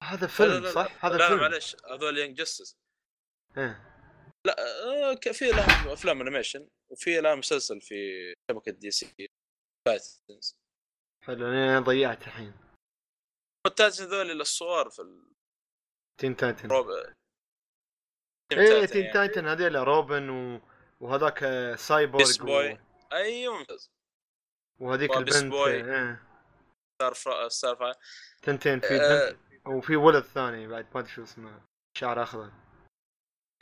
[0.02, 1.40] هذا لا فيلم لا لا صح؟ هذا لا لا فيلم.
[1.40, 2.76] معلش هذول Young Justice
[3.56, 3.86] إيه.
[4.46, 7.94] لا في لهم أفلام animation وفي لهم مسلسل في
[8.50, 9.28] شبكة DC
[9.86, 10.56] Titans
[11.24, 12.54] حلو أنا ضيعت الحين.
[13.66, 15.22] ال Titans ذول الصغار في
[16.20, 16.86] Teen Titan الروب
[18.52, 20.60] إيه Teen Titan هذيل روبن و...
[21.00, 22.78] وهذاك Cyborg Beast Boy.
[23.12, 23.90] أيوه ممتاز.
[24.78, 25.74] وهذيك البنت Boy.
[25.74, 26.22] إيه.
[26.94, 27.48] Starfi...
[27.48, 27.94] Starfi...
[28.42, 29.30] تنتين في آه.
[29.30, 31.62] بنت وفي ولد ثاني بعد ما أدري شو اسمه
[31.98, 32.52] شعر أخضر.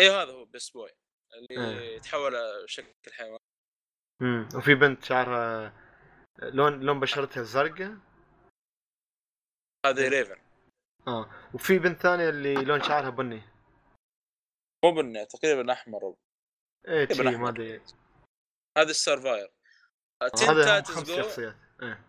[0.00, 0.90] اي هذا هو Beast Boy.
[1.34, 1.96] اللي إيه.
[1.96, 2.32] يتحول
[2.66, 3.38] شكل حيوان.
[4.22, 5.72] امم وفي بنت شعرها
[6.42, 7.98] لون لون بشرتها زرقاء.
[9.86, 10.08] هذا إيه.
[10.08, 10.40] Raven.
[11.08, 11.30] آه.
[11.54, 13.42] وفي بنت ثانية اللي لون شعرها بني.
[14.84, 16.16] مو بني تقريبا أحمر.
[16.88, 17.48] إيه تقريباً ما.
[17.48, 17.82] أدري.
[18.78, 19.52] هذا ال Starfire.
[20.20, 21.22] Titans خمس Go.
[21.22, 21.56] شخصيات.
[21.82, 22.04] إيه.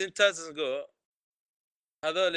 [0.00, 0.86] Teen Titans Go
[2.04, 2.32] هذول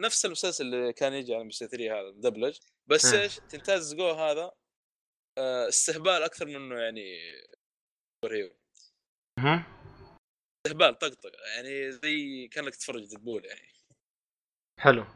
[0.00, 3.14] نفس المسلسل اللي كان يجي على MBC 3 هذا مدبلج بس.
[3.14, 4.52] إيش؟ Teen Titans Go هذا
[5.38, 7.18] آه، استهبال أكثر منه يعني
[8.24, 8.56] superhero
[9.38, 9.64] مهم.
[10.66, 13.72] استهبال طقطقه يعني زي كأنك تتفرج Deadpool يعني.
[14.80, 15.06] حلو.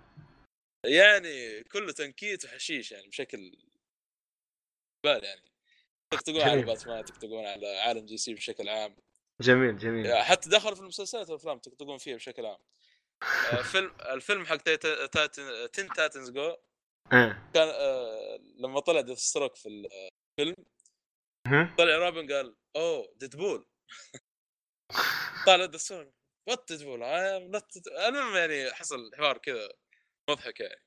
[0.86, 3.38] يعني كله تنكيت وحشيش يعني بشكل
[5.04, 5.42] بال يعني.
[6.12, 6.62] يطقطقون على.
[6.62, 8.96] باتمان يطقطقون على عالم DC بشكل عام.
[9.40, 10.16] جميل جميل.
[10.16, 12.54] حتى دخلوا في المسلسلات والأفلام يطقطقون فيها بشكل عام.
[12.54, 12.75] آه،
[13.62, 14.56] فيلم الفيلم حق
[15.72, 16.56] Teen Titans Go
[17.12, 19.68] إيه كان آه، لما طلع Deathstroke في
[20.38, 20.66] الفيلم.
[21.78, 23.66] طلع روبن قال أوه Deadpool.
[25.46, 26.14] طالع Deathstroke
[26.48, 29.68] what Deadpool؟ المهم يعني حصل حوار كذا
[30.30, 30.82] مضحك يعني.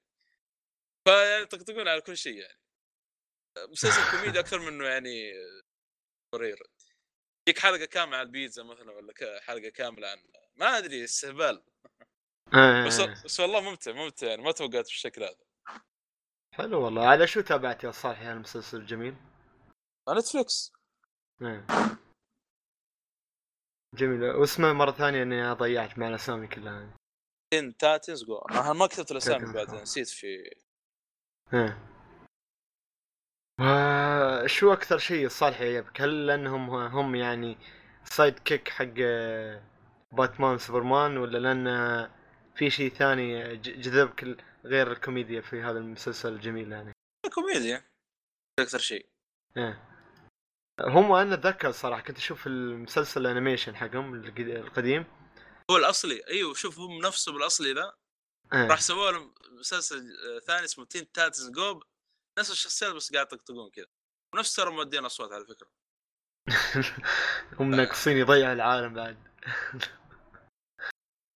[1.08, 2.60] فيعني يطقطقون على كل شيء يعني.
[3.58, 5.34] مسلسل كوميدي أكثر منه يعني
[6.36, 6.64] مرير.
[7.48, 10.24] يجيك حلقة كاملة عن البيتزا مثلا ولا حلقة كاملة عن
[10.56, 11.64] ما أدري استهبال.
[12.88, 13.24] بس إيه.
[13.26, 15.36] بس والله ممتع ممتع يعني ما توقعت بالشكل هذا.
[16.56, 17.08] حلو والله.
[17.08, 19.16] على شو تابعت يا صالح المسلسل الجميل؟
[20.10, 20.74] نتفلكس
[21.41, 21.66] إيه.
[23.95, 24.24] جميل.
[24.24, 26.95] واسمه مرة ثانية إني ضيعت مع الأسامي كلها.
[27.80, 28.38] Titans Go.
[28.38, 29.74] أنا ما كتبت الأسامي بعد.
[29.74, 30.28] نسيت في
[31.54, 31.89] إيه.
[33.62, 37.58] وشو أكثر شيء صالح يعجبك؟ هل لأنهم هم يعني
[38.04, 39.64] sidekick حق آه،
[40.12, 42.18] باتمان سوبرمان ولا لأن آه،
[42.60, 46.93] في شيء ثاني جذبك غير الكوميديا في هذا المسلسل الجميل يعني؟
[47.34, 47.89] كوميديا.
[48.60, 49.10] أكثر شيء
[49.57, 49.89] إيه.
[50.82, 55.05] هم أنا أتذكر صراحة كنت أشوف المسلسل ال animation حقهم القد- القديم.
[55.72, 56.28] هو الأصلي.
[56.28, 57.93] أيوه شوف هم نفسه بالاصلي ذا.
[58.53, 58.68] إيه.
[58.68, 61.84] راح سووا لهم مسلسل آه، ثاني اسمه تين تاتنز جو
[62.39, 63.88] نفس الشخصيات بس قاعد يطقطقون كذا.
[64.36, 65.70] ونفس ترى مودين أصوات على فكرة.
[67.60, 69.18] هم ناقصين يضيع العالم بعد.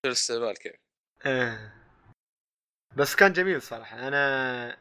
[0.02, 0.56] في الاستهبال
[1.26, 1.84] إيه.
[2.96, 4.08] بس كان جميل صراحة.
[4.08, 4.78] أنا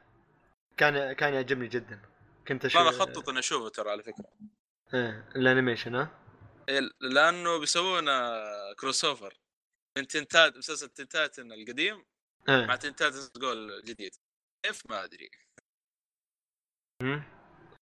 [0.77, 2.03] كان كان يعجبني جدا.
[2.49, 4.33] كنت أشوف أنا اخطط إني أشوفه ترى على فكرة.
[4.95, 6.19] إيه ال animation ها؟
[6.69, 9.39] إيه، لأنه بيسوون آه، crossover
[9.99, 12.05] من Teen Tita مسلسل Teen Titans القديم
[12.49, 14.15] مع إيه Teen Titans Go الجديد
[14.63, 15.31] كيف؟ ما أدري.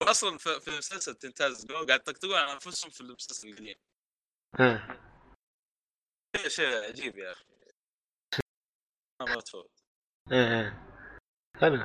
[0.02, 3.76] أصلا في مسلسل Teen Titans Go قاعد يطقطقون على أنفسهم في المسلسل القديم.
[4.61, 5.00] إيه.
[6.36, 7.57] شيء شيء عجيب يا أخي.
[9.20, 9.70] ما تفوت
[10.32, 10.88] إيه إيه.
[11.60, 11.82] حلو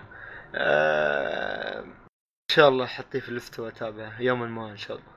[0.55, 1.79] آه...
[1.79, 4.21] إن شاء الله حطيه في ال list وأتابعه.
[4.21, 5.13] يوما ما إن شاء الله.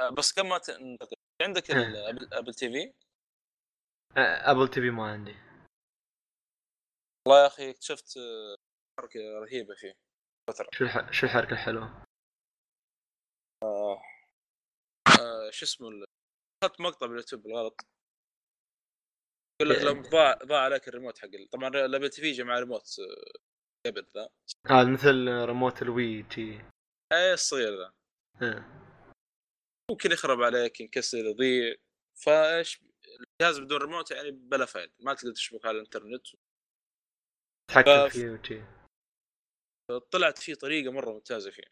[0.00, 1.76] آه، بس قبل ما تنتقل عندك إيه.
[1.76, 2.92] ال Apple Apple TV؟
[4.16, 4.50] آه...
[4.50, 5.36] Apple TV ما عندي.
[7.26, 8.56] والله يا أخي اكتشفت آه،
[9.00, 9.92] حركة رهيبة فيه.
[10.50, 10.68] فترة.
[10.72, 11.12] شو الح...
[11.12, 12.04] شو الحركة الحلوة؟
[13.64, 15.88] آه، شو اسمه
[16.64, 17.80] اخذت مقطع باليوتيوب بالغلط.
[19.62, 22.96] يقول لك لو ضاع ضاع عليك الريموت حق طبعا ال Apple TV جاء مع ريموت
[22.98, 24.28] آه، قبل ذا.
[24.66, 26.64] هذا مثل remote ال Wii تي
[27.12, 27.92] اي الصغير ذا.
[28.42, 28.78] إيه.
[29.90, 31.74] ممكن يخرب عليك ينكسر يضيع.
[32.24, 32.80] فايش
[33.40, 36.26] الجهاز بدون ريموت يعني بلا فائده ما تقدر تشبك على الإنترنت.
[37.70, 38.64] تحكم ف- فيه وتي
[40.12, 41.62] طلعت فيه طريقة مرة ممتازة فيه.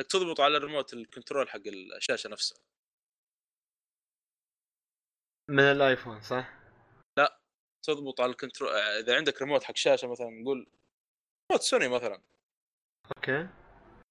[0.00, 1.60] إنك تضبط على ال remote ال control حق
[1.96, 2.58] الشاشة نفسها.
[5.50, 6.57] من الآيفون صح؟
[7.86, 10.58] تضبط على ال control إذا عندك ريموت حق شاشة مثلا نقول
[11.52, 12.22] ريموت سوني مثلا.
[13.16, 13.48] okay.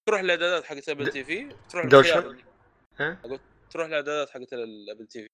[0.09, 2.35] تروح الاعدادات حقت ال Apple د- TV تروح شوك؟
[2.99, 3.21] ها؟
[3.69, 5.27] تروح الاعدادات حقت ال Apple TV.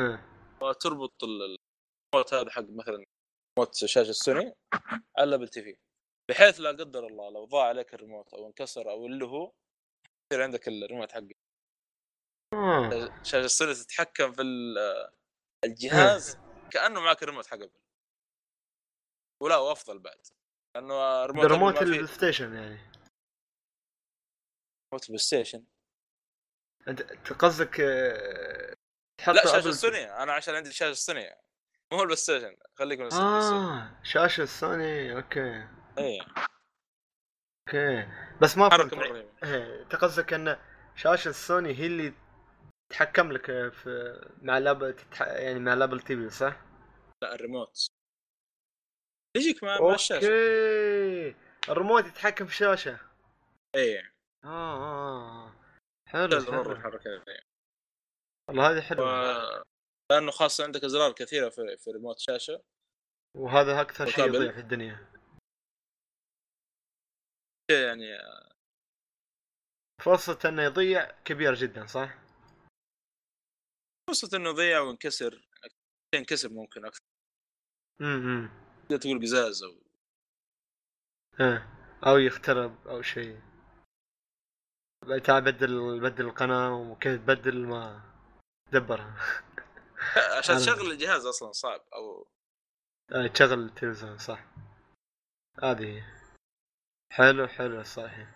[0.00, 0.26] إيه
[0.62, 1.56] وتربط ال-
[2.14, 3.04] الريموت هذا حق مثلا
[3.58, 4.54] ريموت شاشة سوني
[5.18, 5.76] على ال Apple TV.
[6.30, 9.52] بحيث لا قدر الله لو ضاع عليك الريموت أو انكسر أو اللي هو
[10.32, 11.22] يصير عندك الريموت حق
[12.54, 13.22] آه.
[13.22, 15.08] شاشة السوني تتحكم في ال-
[15.64, 16.38] الجهاز
[16.72, 17.80] كأنه معك الريموت حق Apple
[19.42, 20.26] ولا وافضل بعد
[20.74, 22.78] لأنه remote remote ال Play Station يعني.
[24.92, 25.64] remote ال PlayStation
[26.88, 28.74] أنت قصدك آه،
[29.18, 31.34] تحط لا شاشة سوني أنا عشان عندي شاشة سوني
[31.92, 35.68] مو هو ال PlayStation خليك من آه شاشة سوني okay.
[35.98, 36.20] اي
[37.68, 38.08] okay.
[38.42, 40.58] بس ما حركه فهمت إيه أنت قصدك إن
[40.96, 42.12] شاشة سوني هي اللي
[42.92, 45.22] تتحكم لك في مع ال Apple تتح...
[45.22, 46.56] يعني مع ال Apple TV صح؟
[47.22, 47.86] لا الريموت
[49.36, 51.36] يجيك مع, مع الشاشة أوكي
[51.68, 52.98] الريموت يتحكم في الشاشة
[53.76, 54.06] اي آه
[54.44, 55.52] آه آه.
[56.08, 56.74] حلو حلو.
[58.48, 59.62] والله هذه حلوة و-
[60.12, 62.62] لأنه خاصة عندك أزرار كثيرة في, في ريموت شاشة
[63.36, 64.26] وهذا أكثر شيء.
[64.26, 65.06] يضيع في الدنيا
[67.70, 68.18] يعني
[70.02, 72.21] فرصة إنه يضيع كبيرة جدا صح؟
[74.08, 75.48] فرصة إنه يضيع وينكسر
[76.14, 77.00] ينكسر ممكن أكثر.
[78.00, 78.50] إمم
[78.82, 79.82] تقدر تقول قزاز أو
[81.40, 81.68] إيه
[82.06, 83.40] أو يخترب أو شيء.
[85.24, 88.02] تعال بدل بدل القناة وكيف تبدل ما
[88.72, 89.16] دبرها.
[90.38, 92.28] عشان تشغل الجهاز أصلا صعب أو
[93.12, 94.44] آه، تشغل التلفزيون صح.
[95.62, 96.04] هذه.
[97.12, 98.28] حلو حلو صحيح.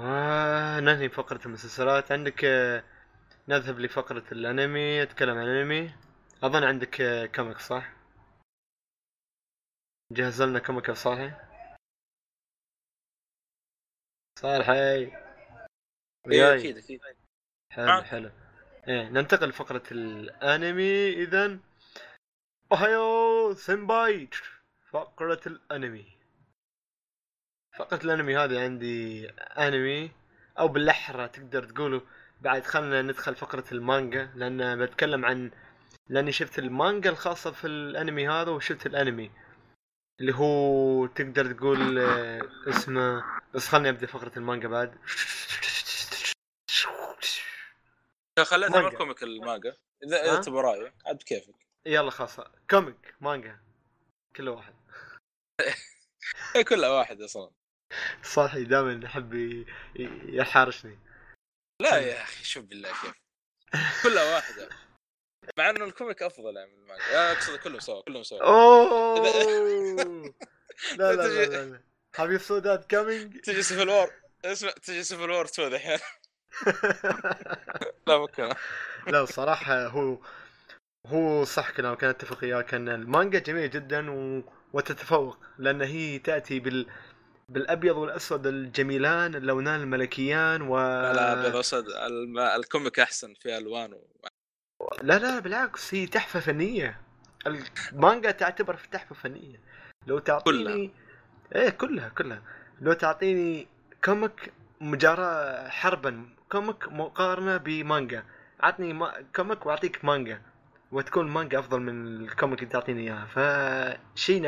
[0.00, 2.12] آه ننهي فقرة المسلسلات.
[2.12, 2.84] عندك آه،
[3.48, 5.94] نذهب لفقرة الأنمي أتكلم عن الأنمي.
[6.42, 7.92] أظن عندك آه، comic صح؟
[10.12, 11.48] جهز لنا comic يا صالح
[14.38, 15.12] صالح هاي إيه،
[16.26, 16.58] وياي.
[16.58, 17.00] أكيد أكيد.
[17.70, 18.04] حلو معك.
[18.04, 18.30] حلو.
[18.88, 21.10] إيه ننتقل لفقرة الأنمي.
[21.12, 21.58] اذا
[22.72, 24.28] おはよう先輩
[24.90, 26.18] فقرة الأنمي.
[27.78, 30.10] فقرة الأنمي هذه عندي أنمي
[30.58, 32.00] أو بالاحرى تقدر تقولوا
[32.44, 35.50] بعد خلنا ندخل فقرة المانجا لأن بتكلم عن
[36.08, 39.30] لأني شفت المانجا الخاصة في الأنمي هذا وشفت الأنمي.
[40.20, 43.24] اللي هو تقدر تقول آه، اسمه
[43.54, 44.98] بس خلني أبدأ فقرة المانجا بعد.
[48.38, 48.82] خليتها.
[48.82, 49.76] من كوميك المانجا.
[50.02, 51.54] إذا ها؟ تبغى رايي عاد بكيفك
[51.86, 52.40] يلا خلاص.
[52.70, 53.60] كوميك مانجا.
[54.36, 54.74] كل واحد.
[56.68, 57.50] كلها واحد أصلا.
[58.22, 59.64] صاحي دائما يحب
[60.28, 60.98] يحارشني.
[61.80, 63.14] لا يا أخي شوف بالله كيف.
[64.02, 64.68] كلها واحدة.
[65.58, 67.04] مع إنه الكوميك أفضل يعني من المانجا.
[67.12, 68.42] لا أقصد كلهم سوا كلهم سوا.
[68.42, 69.24] أوه!
[70.98, 71.80] لا لا لا لا, لا.
[72.16, 74.10] حبيب سوداد كامينج تجي Civil War
[74.44, 75.98] اسمع تجي Civil War 2 دحين.
[78.06, 78.48] لا ممكن
[79.06, 80.18] لا الصراحة هو
[81.06, 84.42] هو صح كلامك أنا اتفق وياك إن المانجا جميلة جدا و...
[84.72, 86.86] وتتفوق لأن هي تأتي بال
[87.48, 93.92] بالأبيض والأسود الجميلان اللونان الملكيان و لا أبيض اسود الم- ال comic أحسن فيه الوان
[93.92, 94.00] و...
[95.02, 97.00] لا لا بالعكس هي تحفة فنية.
[97.46, 99.60] المانجا تعتبر في تحفة فنية.
[100.06, 100.90] لو تعطيني
[101.54, 102.42] إيه كلها كلها.
[102.80, 103.68] لو تعطيني
[104.04, 108.24] كوميك مجاراة حربا كوميك مقارنة بمانجا.
[108.60, 109.24] عطني ما...
[109.36, 110.42] كوميك وأعطيك مانجا.
[110.94, 113.26] وتكون مانجا أفضل من الكوميك اللي تعطيني إياها.
[113.26, 114.42] فشيء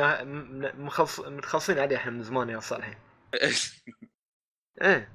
[0.81, 1.19] مخلص...
[1.19, 2.97] متخلصين عليه إحنا من زمان يا صالحي
[4.81, 5.13] إيه.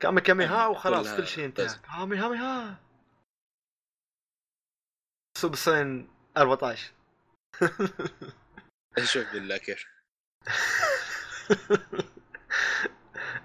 [0.00, 1.68] كامي كامي ها وخلاص كل شيء انتهى.
[1.84, 2.80] كامي هامي ها.
[5.38, 6.92] Super Saiyan 14
[9.04, 9.84] شوف بالله كيف.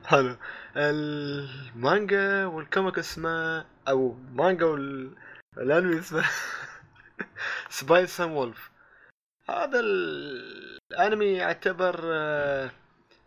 [0.05, 0.37] حلو.
[0.77, 6.25] المانجا وال comic اسمه أو مانجا والأنمي اسمه
[7.69, 8.71] Spice Wolf.
[9.49, 12.71] هذا ال- الأنمي يعتبر آه،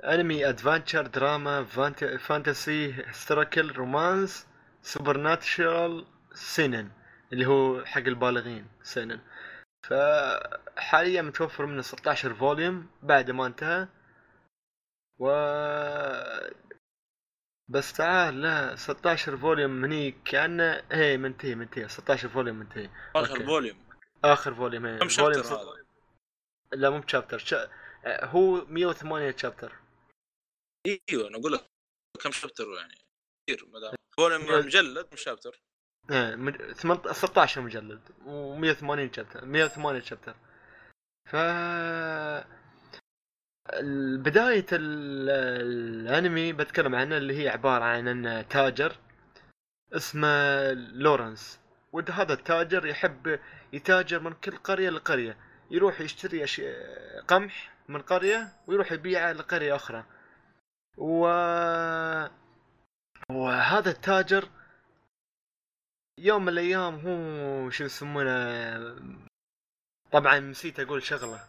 [0.05, 4.47] أنمي adventure drama fant- fantasy historical romance
[4.83, 6.91] supernatural 青年
[7.33, 9.21] اللي هو حق البالغين سينن
[9.89, 13.89] فحاليا متوفر منه 16 volume بعد ما انتهى.
[15.19, 15.27] و
[17.69, 22.89] بس تعال لا 16 volume هني كأنه هي منتهي منتهي 16 volume منتهي.
[23.11, 23.45] 12 أوكي.
[23.45, 23.77] volume.
[24.25, 25.85] آخر volume كم chapter هذا؟
[26.73, 27.71] لا مو ب chapter cha...
[28.07, 29.73] هو 108 chapter
[30.87, 31.67] إيوه أنا أقول لك
[32.25, 32.95] كم chapter يعني.
[33.47, 33.95] كثير ما دام.
[34.17, 34.67] volume.
[34.67, 35.61] مجلد مش chapter
[36.11, 36.57] إيه مج...
[36.73, 40.35] 18 16 مجلد و180 chapter 108 chapter
[41.31, 41.37] ف
[44.19, 45.31] بداية ال-
[46.11, 48.97] الأنمي بتكلم عنه اللي هي عبارة عن إن تاجر
[49.93, 51.60] اسمه لورنس.
[51.93, 53.41] وهذا التاجر يحب
[53.73, 55.37] يتاجر من كل قرية لقرية.
[55.71, 56.45] يروح يشتري.
[57.29, 60.05] قمح من قرية ويروح يبيعه لقرية أخرى.
[60.97, 61.27] و...
[63.31, 64.49] وهذا التاجر
[66.19, 68.97] يوم من الأيام هو شو يسمونه
[70.13, 71.41] طبعا نسيت أقول شغلة.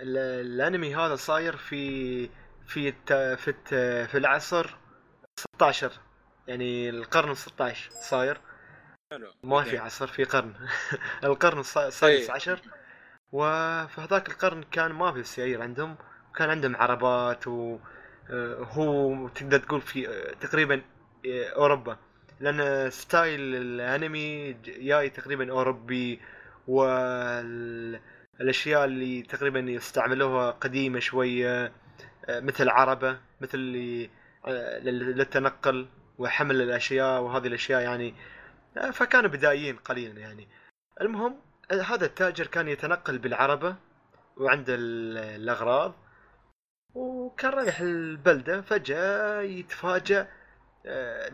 [0.00, 2.26] ال- الأنمي هذا صاير في
[2.66, 3.12] في الت...
[3.12, 3.68] في الت...
[4.10, 4.76] في العصر
[5.54, 5.92] 16
[6.48, 8.40] يعني القرن 16 صاير.
[9.12, 9.28] حلو.
[9.42, 9.78] ما في okay.
[9.78, 10.54] عصر في قرن.
[11.24, 12.30] القرن السادس إيه.
[12.32, 12.60] عشر.
[13.32, 15.96] وفي هذاك القرن كان ما في سيايير عندهم.
[16.30, 20.82] وكان عندهم عربات وهو تقدر تقول في آه، تقريبا
[21.26, 21.96] آه، أوروبا.
[22.40, 26.20] لأن ستايل الأنمي جاي تقريبا أوروبي.
[26.68, 28.00] وال
[28.40, 31.72] الاشياء اللي تقريبا يستعملوها قديمة شوية
[32.28, 34.10] آه، مثل عربة مثل اللي
[34.46, 37.20] آه، لل- للتنقل وحمل الأشياء.
[37.22, 38.37] وهذه الأشياء يعني آه،
[38.92, 40.48] فكانوا بدائيين قليلا يعني.
[41.00, 41.40] المهم
[41.72, 43.76] هذا التاجر كان يتنقل بالعربة
[44.36, 45.94] وعنده ال- الأغراض
[46.94, 50.28] وكان رايح البلدة فجأة يتفاجأ
[50.86, 51.28] آه،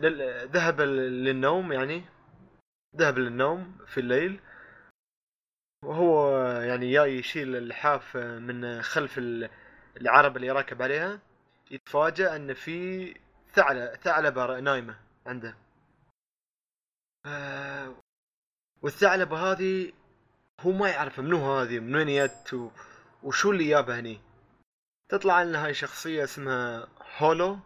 [0.45, 2.03] ذهب للنوم يعني
[2.95, 4.39] ذهب للنوم في الليل
[5.83, 9.49] وهو يعني جاي يشيل اللحاف من خلف ال-
[10.01, 11.19] العربة اللي راكب عليها.
[11.71, 13.13] يتفاجأ أن في
[13.53, 14.95] ثعلب ثعلبة نايمة
[15.25, 15.55] عنده.
[17.25, 17.95] آه،
[18.81, 19.93] والثعلبة هذه
[20.59, 22.71] هو ما يعرف منو هذه من وين جت
[23.23, 24.21] وشو اللي جابها هني.
[25.09, 26.87] تطلع ان هاي شخصية اسمها
[27.17, 27.59] هولو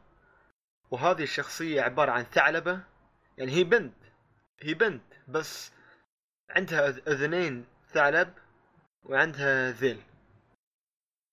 [0.92, 2.84] وهذه الشخصية عبارة عن ثعلبة
[3.38, 3.96] يعني هي بنت
[4.62, 5.72] هي بنت بس
[6.50, 8.34] عندها أذنين ثعلب
[9.04, 10.02] وعندها ذيل.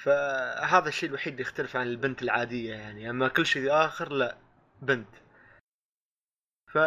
[0.04, 4.36] فهذا الشيء الوحيد اللي يختلف عن البنت العادية يعني أما كل شيء آخر لا
[4.82, 5.08] بنت.
[6.72, 6.78] ف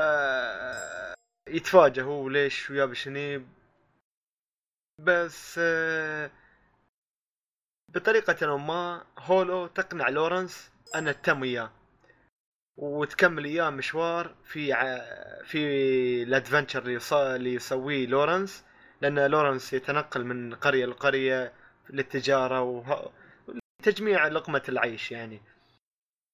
[1.50, 3.46] يتفاجئ هو ليش ويا بشني
[5.00, 6.32] بس آه،
[7.90, 11.72] بطريقة ما هولو تقنع لورنس أن تتم إياه.
[12.78, 14.98] وتكمل إياه مشوار في ع...
[15.44, 15.58] في
[16.24, 17.14] ال adventure اللي يص...
[17.14, 18.66] اللي يسويه لورنس.
[19.02, 21.54] لأن لورنس يتنقل من قرية لقرية
[21.90, 23.12] للتجارة وه...
[23.84, 25.42] تجميع لقمة العيش يعني.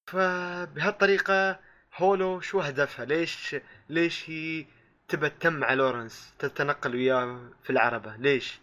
[0.07, 1.59] فبهالطريقة
[1.97, 3.55] هولو شو هدفها ليش
[3.89, 4.65] ليش هي
[5.07, 8.15] تبى تتم مع لورنس تتنقل وياه في العربة.
[8.15, 8.59] ليش؟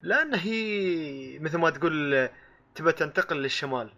[0.00, 2.28] لأن هي مثل ما تقول
[2.74, 3.92] تبى تنتقل للشمال.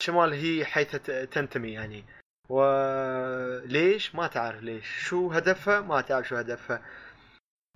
[0.00, 2.04] الشمال هي حيث تنتمي يعني.
[2.48, 5.08] وليش ما تعرف ليش.
[5.08, 6.82] شو هدفها؟ ما تعرف شو هدفها.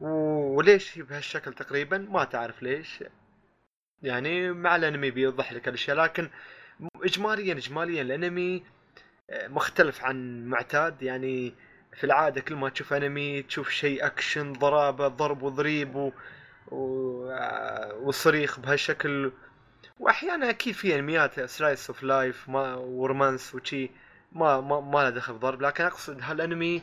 [0.00, 3.04] وليش هي بهالشكل تقريبا؟ ما تعرف ليش.
[4.02, 6.30] يعني مع الأنمي بيوضح لك الاشياء لكن
[6.96, 8.64] اجماليا اجماليا الأنمي
[9.32, 11.02] مختلف عن معتاد.
[11.02, 11.54] يعني
[11.98, 16.12] في العادة كل ما تشوف أنمي تشوف شيء أكشن ضرابة ضرب وضريب و...
[16.68, 16.78] و...
[18.02, 19.32] وصريخ بهالشكل.
[19.98, 23.90] وأحيانا أكيد في أنميات slice of life ما و romance وشي
[24.32, 25.62] ما ما ما له دخل ضرب.
[25.62, 26.82] لكن أقصد هالأنمي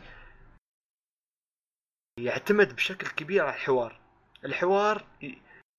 [2.19, 3.99] يعتمد بشكل كبير على الحوار.
[4.45, 5.05] الحوار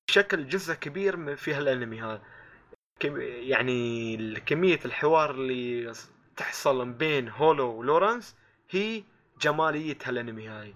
[0.08, 2.22] بشكل جزء كبير في هالأنمي هذا.
[3.20, 5.92] يعني كمية الحوار اللي
[6.36, 8.36] تحصل بين هولو ولورنس
[8.70, 9.04] هي
[9.40, 10.74] جمالية هالانمي هاي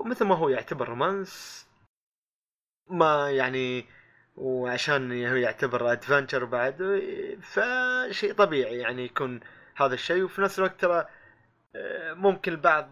[0.00, 1.66] ومثل ما هو يعتبر romance
[2.90, 3.86] ما يعني
[4.36, 6.76] وعشان هو يعتبر adventure بعد
[7.42, 9.40] فشيء طبيعي يعني يكون
[9.76, 10.22] هذا الشيء.
[10.22, 11.06] وفي نفس الوقت ترى
[11.76, 12.90] أه، ممكن البعض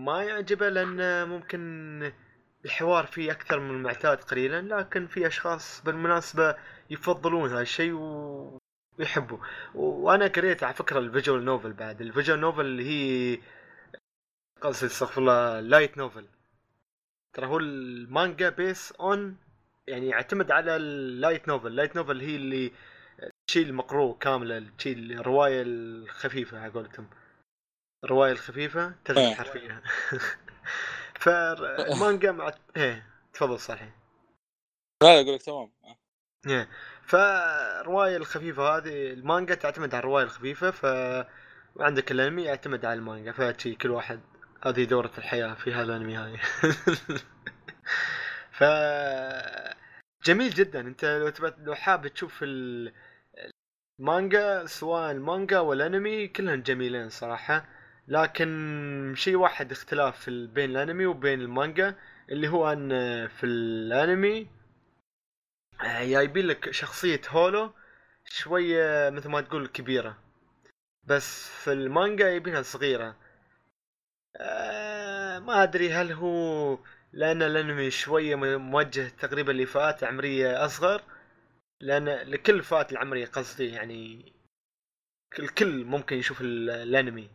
[0.00, 2.12] ما يعجبه لأن ممكن
[2.64, 6.56] الحوار فيه أكثر من المعتاد قليلا لكن في أشخاص بالمناسبة
[6.90, 8.58] يفضلون هذا الشيء و...
[8.98, 9.38] ويحبوا
[9.74, 12.00] وأنا قريت على فكرة ال visual novel بعد.
[12.00, 13.38] ال visual novel اللي هي
[14.60, 16.26] قصدي استغفر الله light novel
[17.32, 19.36] ترى هو المانجا based on
[19.86, 22.72] يعني يعتمد على ال light novel ال light novel هي اللي
[23.48, 27.10] الشيء المقروء كاملة الشيء الرواية الخفيفة على قولتهم.
[28.04, 29.34] الرواية الخفيفة ترجمه إيه.
[29.34, 29.82] حرفيه
[31.22, 33.94] فالمانجا مع إيه تفضل صحيح.
[35.02, 35.72] لا أقول لك تمام.
[36.46, 36.68] إيه.
[37.12, 40.84] فالرواية الخفيفة هذه المانجا تعتمد على الرواية الخفيفة ف
[41.76, 44.20] وعندك الأنمي يعتمد على المانجا فشي كل واحد
[44.66, 46.36] هذه دورة الحياة في هذا الأنمي هاي
[48.58, 48.64] ف
[50.24, 50.80] جميل جدا.
[50.80, 52.92] أنت لو تبى لو حاب تشوف ال-
[54.00, 57.64] المانجا سواء المانجا والأنمي كلهم جميلين صراحة.
[58.08, 61.94] لكن شيء واحد اختلاف بين الأنمي وبين المانجا
[62.30, 62.88] اللي هو أن
[63.28, 64.61] في الأنمي
[65.82, 67.72] جايبين لك شخصية هولو
[68.24, 70.18] شوية مثل ما تقول كبيرة.
[71.04, 73.16] بس في المانجا جايبينها صغيرة.
[74.36, 76.78] آه، ما أدري هل هو
[77.12, 81.02] لأن الأنمي شوية موجه تقريبا لفئات عمرية أصغر.
[81.80, 84.32] لأن لكل الفئات العمرية قصدي يعني
[85.38, 87.30] الكل ممكن يشوف ال- الأنمي.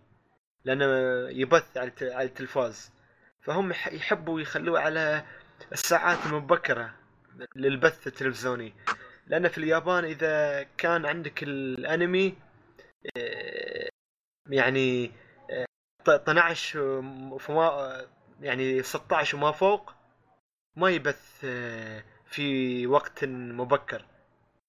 [0.65, 0.85] لأنه
[1.29, 2.91] يبث على الت- على التلفاز.
[3.41, 5.25] فهم يح- يحبوا يخلوه على
[5.71, 7.06] الساعات المبكرة.
[7.55, 8.73] للبث التلفزيوني.
[9.27, 12.35] لأن في اليابان إذا كان عندك الأنمي
[13.17, 13.89] آه،
[14.49, 15.11] يعني
[15.51, 15.65] آه،
[16.05, 17.01] ط- 12
[17.39, 18.05] فما
[18.41, 19.93] يعني 16 وما فوق
[20.75, 24.05] ما يبث آه، في وقت مبكر.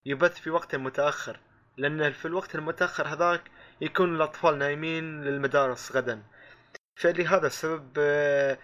[0.06, 1.40] يبث في وقت متأخر.
[1.76, 3.42] لأن في الوقت المتأخر هذاك
[3.80, 6.22] يكون الأطفال نايمين للمدارس غدا.
[6.96, 8.58] فلهذا السبب آه،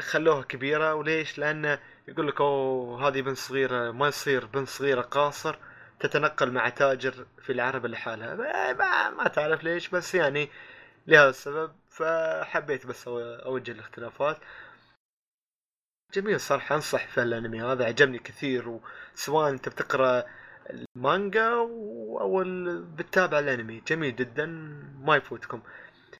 [0.00, 0.94] خلوها كبيرة.
[0.94, 1.78] وليش؟ لأن
[2.08, 5.58] يقول لك أوه هذه بنت صغيرة ما يصير بنت صغيرة قاصر
[6.00, 8.34] تتنقل مع تاجر في العربة لحالها
[8.72, 10.48] ما, ما, تعرف ليش بس يعني
[11.06, 14.38] لهذا السبب فحبيت بس أوجه الاختلافات.
[16.14, 18.80] جميل صراحة أنصح في الأنمي هذا عجبني كثير.
[19.14, 20.24] وسواء أنت بتقرأ
[20.70, 22.44] المانجا أو
[22.96, 24.46] بتتابع الانمي جميل جدا
[25.00, 25.62] ما يفوتكم.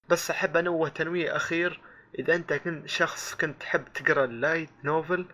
[0.09, 1.81] بس أحب أنوه تنويه أخير
[2.19, 5.27] إذا أنت كنت شخص كنت تحب تقرأ ال light novel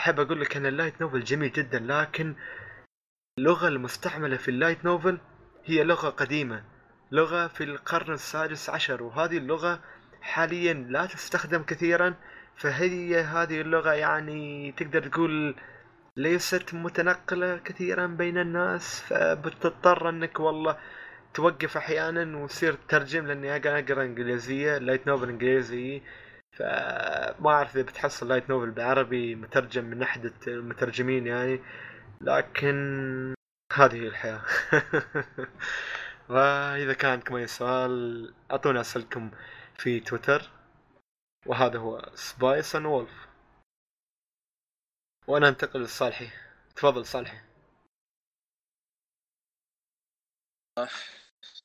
[0.00, 2.34] أحب أقول لك أن ال light novel جميل جدا لكن
[3.38, 5.18] اللغة المستعملة في ال light novel
[5.64, 6.64] هي لغة قديمة
[7.12, 9.80] لغة في القرن السادس عشر وهذه اللغة
[10.22, 12.14] حاليا لا تستخدم كثيرا
[12.56, 15.54] فهي هذه اللغة يعني تقدر تقول
[16.16, 20.76] ليست متنقلة كثيرا بين الناس فبتضطر أنك والله
[21.34, 26.02] توقف أحيانا وتصير تترجم لأني أقرأ إنجليزية light novel إنجليزي.
[26.60, 31.60] فما أعرف إذا بتحصل light novel بعربي مترجم من أحد المترجمين يعني
[32.20, 33.34] لكن
[33.72, 34.44] هذه هي الحياة.
[36.30, 39.30] وإذا كان عندكم أي سؤال أعطونا أسئلتكم
[39.78, 40.50] في تويتر.
[41.46, 43.28] وهذا هو Spice and Wolf
[45.28, 46.28] وأنا أنتقل لصالحي.
[46.76, 47.38] تفضل صالحي.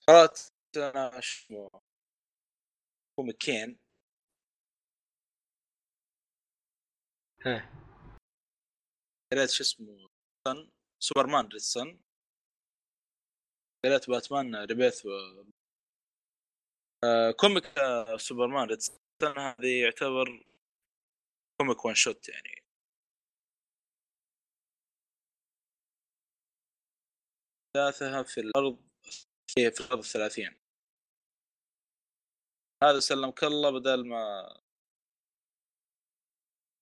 [0.07, 0.39] قرأت
[0.77, 1.69] أنا شو؟
[3.15, 3.37] comic
[9.31, 10.09] قريت شو اسمه
[10.47, 11.99] سن Superman Red Son.
[13.85, 15.09] قريت Batman Rebirth و...
[17.03, 18.99] آه comic آه Superman Red Son.
[19.37, 20.45] هذه يعتبر
[21.57, 22.65] كوميك وان شوت يعني.
[27.73, 28.77] ثلاثها في الأرض
[29.47, 30.57] في الأرض الثلاثين.
[32.83, 34.64] هذا سلمك الله بدل ما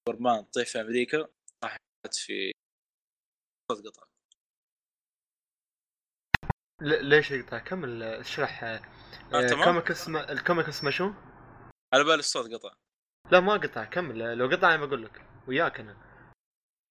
[0.09, 1.27] سوبرمان تطيح في أمريكا
[1.63, 1.79] راحت
[2.11, 2.51] في
[3.71, 4.03] صوت قطع
[6.81, 8.81] ليش يقطع كمل اشرح آه،
[9.33, 9.39] آه،.
[9.39, 11.11] الكوميك اسمه الكوميك اسمه شو؟
[11.93, 12.75] على بالي الصوت قطع
[13.31, 15.97] لا ما قطع كمل لو قطع أنا بقول لك وياك أنا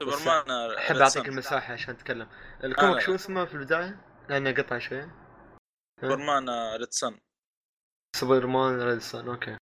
[0.02, 1.30] سوبرمان آه، أحب ريد أعطيك سن.
[1.30, 2.28] المساحة عشان أتكلم
[2.64, 3.00] الكوميك.
[3.00, 5.10] شو اسمه في البداية؟ لأنه قطع شوي
[6.00, 7.20] سوبرمان ريد سن
[8.16, 9.56] سوبرمان ريدسون أوكي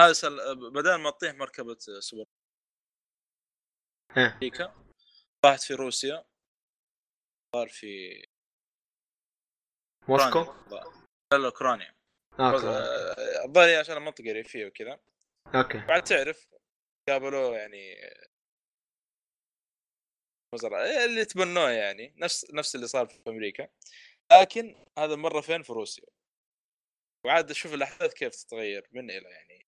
[0.00, 0.36] هذا سل...
[0.72, 2.24] بدل ما تطيح مركبة سوبر
[4.16, 4.74] أمريكا.
[5.44, 6.24] طاحت في روسيا.
[7.56, 8.24] صار في
[10.08, 10.38] موسكو.
[10.70, 11.94] لا لا أوكرانيا.
[12.40, 15.00] okay آه، الظاهر عشان المنطقة ريفية وكذا.
[15.54, 15.78] okay.
[15.78, 16.48] بعد تعرف
[17.08, 17.96] قابلوه يعني
[20.54, 23.68] وزراء اللي تبنوه يعني نفس نفس اللي صار في أمريكا.
[24.32, 26.04] لكن هذا مرة فين؟ في روسيا.
[27.26, 29.66] وعاد شوف الأحداث كيف تتغير من إلى يعني.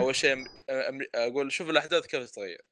[0.00, 2.64] أول شيء أم- أمري- أقول شوف الأحداث كيف تتغير.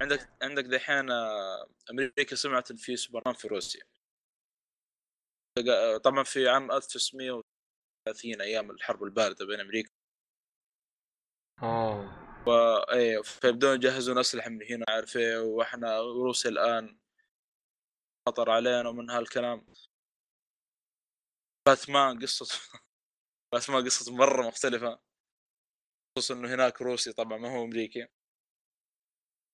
[0.00, 3.82] عندك عندك دحين آه، أمريكا سمعت إن في سوبرمان في روسيا.
[5.58, 9.90] تلقى- طبعا في عام 1930 أيام الحرب الباردة بين أمريكا
[11.62, 12.24] أوه.
[12.92, 16.98] إيه فيبدون يجهزون أسلحة من هنا عارف إيه وإحنا روسيا الآن
[18.28, 19.66] خطر علينا من هالكلام.
[21.66, 22.60] باتمان قصة
[23.52, 25.00] باتمان قصة مرة مختلفة
[26.18, 28.06] خصوصا إنه هناك روسي طبعا ما هو أمريكي.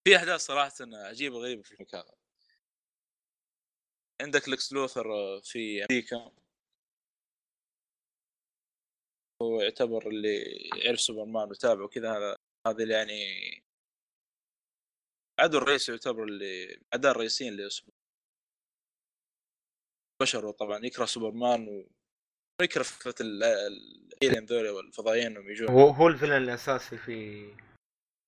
[0.04, 2.04] في أحداث صراحة عجيبة غريبة في المكان.
[4.22, 5.04] عندك لكس لوثر
[5.42, 6.32] في أمريكا.
[9.42, 10.42] هو يعتبر اللي
[10.84, 12.36] يعرف سوبرمان وتابعه وكذا هذا
[12.66, 13.24] هذا اللي يعني
[15.40, 18.00] عدو الرئيسي يعتبر اللي اعداء الرئيسيين لسوبرمان
[20.22, 21.88] بشر طبعا يكره سوبرمان و
[22.60, 23.42] ويكره فكرة ال-
[24.22, 25.68] ال alien ذولي والفضائيين انهم يجون.
[25.68, 27.46] هو هو ال villain الأساسي في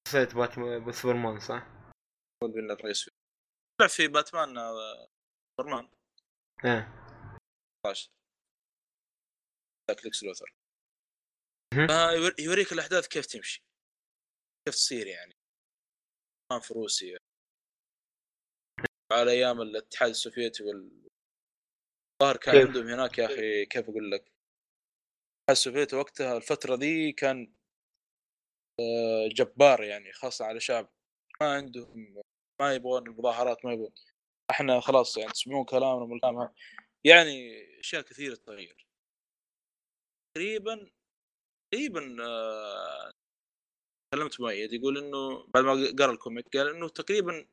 [0.08, 1.66] شخصية باتمان سوبرمان صح؟
[2.44, 3.10] ال villain الرئيسي
[3.80, 5.08] طلع في باتمان آه،
[5.60, 5.88] سوبرمان.
[6.64, 6.92] ها
[7.86, 8.10] 16
[9.90, 10.54] ذاك ليكس لوثر.
[11.90, 13.62] آه، يور- يوريك الأحداث كيف تمشي.
[14.66, 15.32] كيف تصير يعني.
[16.50, 17.18] كان في روسيا
[19.12, 21.08] على أيام الاتحاد السوفيتي وال
[22.22, 27.54] الظاهر كان؟ عندهم هناك يا أخي كيف أقول لك؟ الاتحاد السوفيتي وقتها الفترة ذي كان
[29.28, 30.88] جبار يعني خاصة على شعب
[31.40, 32.22] ما عندهم
[32.60, 33.92] ما يبغون المظاهرات ما يبغون.
[34.50, 36.48] إحنا خلاص يعني تسمعون كلامنا من.
[37.04, 38.86] يعني أشياء كثيرة تغير
[40.36, 40.90] تقريبا
[41.72, 43.10] تقريبا آه،
[44.14, 47.48] كلمت مؤيد يقول إنه بعد ما قرأ الكوميك قال إنه تقريبا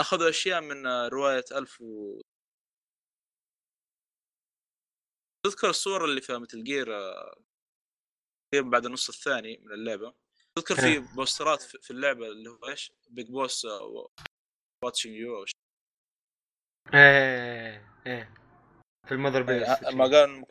[0.00, 2.20] أخذوا أشياء من آه، رواية ألف و
[5.46, 6.86] تذكر الصورة اللي في مثل جير
[8.52, 10.14] تقريبا بعد النص الثاني من اللعبة.
[10.58, 13.66] تذكر في posterات في اللعبة اللي هو إيش؟ Big Boss
[14.84, 15.56] watching you أو شيء
[16.94, 18.34] إيه إيه
[19.08, 20.44] في ال Mother Base إيه، ما قال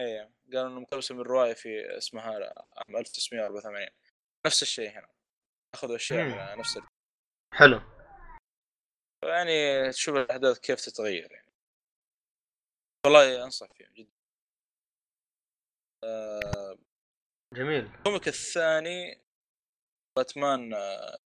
[0.00, 3.88] إيه قالوا إنه مقتبسه من رواية في اسمها عام 1984
[4.46, 5.08] نفس الشيء هنا.
[5.74, 6.24] أخذوا أشياء.
[6.54, 6.86] من نفس ال-
[7.54, 7.80] حلو.
[9.24, 11.52] يعني تشوف الأحداث كيف تتغير يعني.
[13.06, 14.12] والله أنصح فيهم جدا.
[16.04, 16.78] آه،
[17.54, 17.84] جميل.
[17.84, 19.20] ال comic الثاني
[20.16, 21.18] باتمان آه،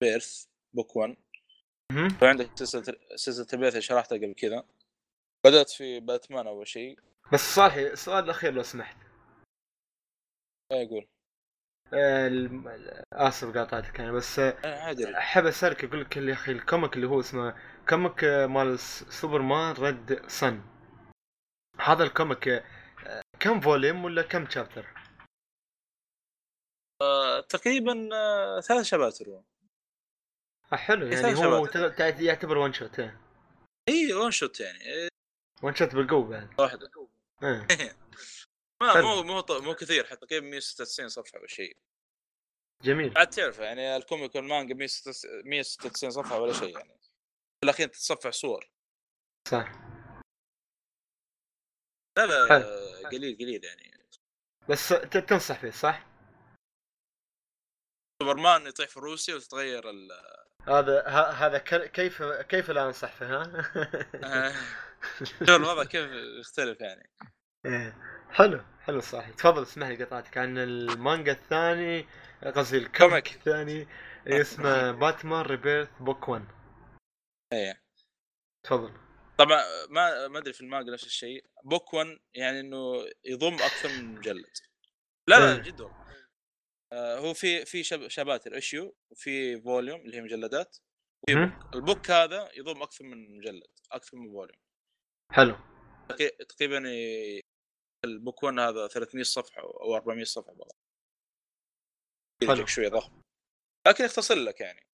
[0.00, 0.44] Rebirth
[0.74, 1.16] Book 1
[1.92, 2.08] مهم.
[2.22, 4.64] وعندك سلسلة سلسلة ال Rebirth اللي شرحتها قبل كذا.
[5.46, 6.98] بدأت في باتمان أول شيء.
[7.32, 8.96] بس صالحي السؤال الأخير لو سمحت.
[10.72, 11.06] إيه يقول
[11.94, 15.14] آه، آسف قاطعتك أنا بس آه، رجل.
[15.14, 17.56] أحب أسألك أقول لك يا أخي ال comic اللي هو اسمه
[17.88, 20.60] comic مال سوبرمان ريد صن
[21.80, 22.64] هذا ال comic
[23.40, 24.99] كم volume ولا كم chapter؟
[27.02, 29.42] آه، تقريبا آه، ثلاث chapters هو
[30.72, 31.88] آه، حلو إيه، يعني ثلاث هو chapters.
[31.88, 33.20] ت- ت- يعتبر one shot إيه.
[33.88, 35.08] اي one shot يعني إيه،
[35.62, 36.90] one shot بالقوة بعد واحدة
[37.42, 37.66] إيه.
[38.82, 39.02] ما حلو.
[39.02, 41.76] مو مو مو كثير حتى تقريبا 196 صفحة أو شيء
[42.84, 46.98] جميل عاد تعرف يعني ال comic والمانجا 196 صفحة ولا شيء يعني
[47.60, 48.70] في الأخير تتصفح صور
[49.48, 49.72] صح
[52.18, 52.64] لا لا حلو.
[52.64, 54.04] آه، قليل قليل يعني
[54.68, 54.88] بس
[55.28, 56.06] تنصح فيه صح؟
[58.22, 60.08] سوبرمان يطيح في روسيا وتتغير ال
[60.68, 64.52] هذا ه- هذا ك- كيف كيف لا انصح فيه ها؟
[65.24, 66.10] شوف الوضع كيف
[66.40, 67.10] يختلف يعني
[67.66, 67.96] إيه.
[68.30, 72.06] حلو حلو صح تفضل اسمح لي قطعتك عن المانجا الثاني
[72.56, 72.98] قصدي ال comic
[73.28, 73.34] comic.
[73.34, 73.88] الثاني
[74.26, 76.44] اسمه باتمان ريبيرث book 1
[77.52, 77.82] إيه
[78.62, 78.92] تفضل
[79.38, 84.14] طبعا ما ما أدري في المانجا نفس الشيء book 1 يعني إنه يضم أكثر من
[84.14, 84.46] مجلد
[85.28, 85.58] لا لا إيه.
[85.62, 85.99] جد والله.
[86.92, 90.76] آه هو في في chap chapters issue وفي volume اللي هي مجلدات
[91.22, 91.48] وفي مهم.
[91.50, 94.58] book ال book هذا يضم أكثر من مجلد أكثر من volume
[95.32, 95.56] حلو.
[96.48, 96.82] تقريبا
[98.04, 100.74] ال book 1 هذا 300 صفحة أو 400 صفحة والله
[102.56, 102.66] حلو.
[102.66, 103.20] شوية ضخم.
[103.88, 104.86] لكن يختصر لك يعني.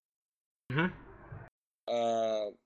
[1.88, 2.56] آه.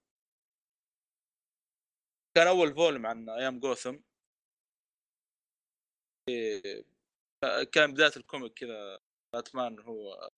[2.36, 3.98] كان أول volume عن أيام جوثم.
[6.28, 6.84] إيه،
[7.72, 8.98] كان بداية ال comic كذا.
[9.32, 10.28] باتمان هو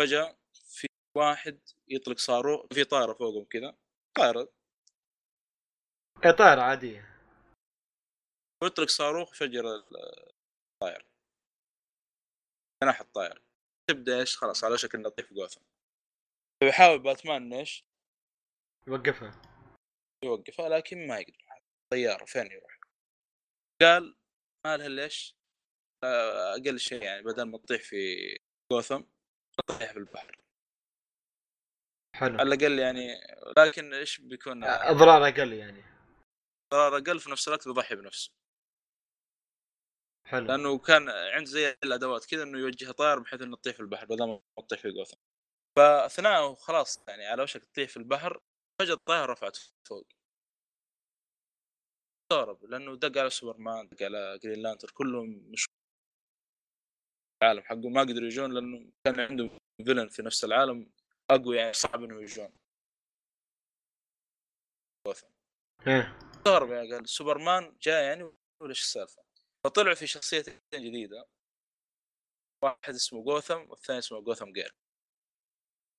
[0.00, 0.86] فجأة في
[1.16, 3.76] واحد يطلق صاروخ في طائرة فوقهم كذا
[4.16, 4.52] طائرة.
[6.24, 7.12] إيه، طائرة عادية.
[8.62, 11.06] ويطلق صاروخ يفجر الطائره
[12.82, 13.42] جناح الطائره
[13.90, 15.60] تبدأ إيش؟ خلاص على شكل لطيف جوثم.
[16.62, 17.84] فيحاول باتمان إيش؟
[18.88, 19.42] وقفها
[20.24, 21.62] يوقفها لكن ما يقدر.
[21.92, 22.80] طيارة فين يروح؟
[23.82, 24.16] قال
[24.66, 25.36] ما لها ليش
[26.04, 27.96] آه، أقل شيء يعني بدل ما تطيح في
[28.72, 29.02] جوثم
[29.68, 30.38] تطيح في البحر.
[32.16, 32.38] حلو.
[32.38, 33.08] على الأقل يعني
[33.58, 35.84] لكن إيش بيكون؟ أضرار أقل يعني.
[36.72, 38.32] أضرار أقل في نفس الوقت بيضحي بنفسه.
[40.28, 40.46] حلو.
[40.46, 44.26] لأنه كان عنده زي الأدوات كذا إنه يوجه طائرة بحيث إنه تطيح في البحر بدل
[44.26, 45.16] ما تطيح في جوثم.
[45.76, 48.40] فأثناء خلاص يعني على وشك تطيح في البحر
[48.80, 49.56] فجأة الطائره رفعت
[49.88, 50.06] فوق.
[52.32, 55.66] استغرب لأنه دق على سوبرمان دق على جرين لانتر كلهم مش
[57.42, 60.92] العالم حقه ما قدروا يجون لأنه كان عندهم villain في نفس العالم
[61.30, 62.52] أقوى يعني صعب انه يجون
[65.86, 69.22] إيه استغرب يعني قال سوبرمان جاء يعني ولا إيش السالفة؟
[69.64, 71.28] فطلعوا في شخصيتين جديدة
[72.62, 74.74] واحد اسمه جوثم والثاني اسمه جوثم جيرل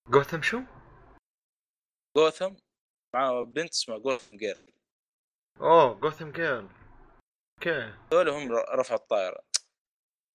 [0.10, 0.62] جوثم شو؟
[2.18, 2.56] جوثم
[3.16, 4.73] معاه بنت اسمها جوثم جيرل
[5.62, 6.70] أوه جوثم جيرل
[7.58, 9.44] okay هذول هم ر- رفعوا الطائرة.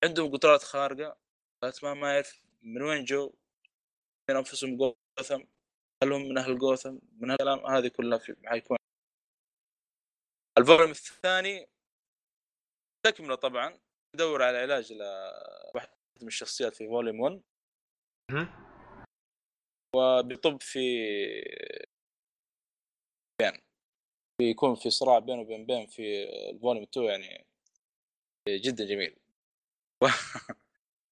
[0.05, 1.19] عندهم قدرات خارقة.
[1.62, 3.35] باتمان ما يعرف من وين جو.
[4.31, 5.43] من أنفسهم جوثم.
[6.03, 6.99] هل هم من أهل جوثم.
[7.12, 8.78] من هالكلام هذه كلها في حيكون.
[10.59, 11.66] ال volume الثاني
[13.07, 13.78] تكملة طبعا.
[14.15, 15.89] يدور على علاج لواحد
[16.20, 17.43] من الشخصيات في volume 1
[18.31, 18.69] مهم.
[19.97, 20.81] وبيطب في
[23.40, 23.68] بين
[24.39, 27.47] بيكون في صراع بينه وبين بين في الفوليوم 2 يعني
[28.48, 29.16] جدا جميل.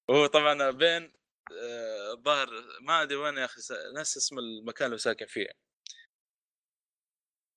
[0.09, 1.13] وهو طبعا بين
[1.51, 2.49] آه، الظاهر
[2.81, 3.61] ما أدري وين يا أخي
[3.95, 5.49] ناس اسم المكان اللي ساكن فيه.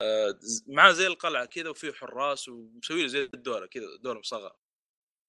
[0.02, 4.58] آه، معاه زي القلعة كذا وفيه حراس ومسوي له زي الدولة كذا دوله مصغرة.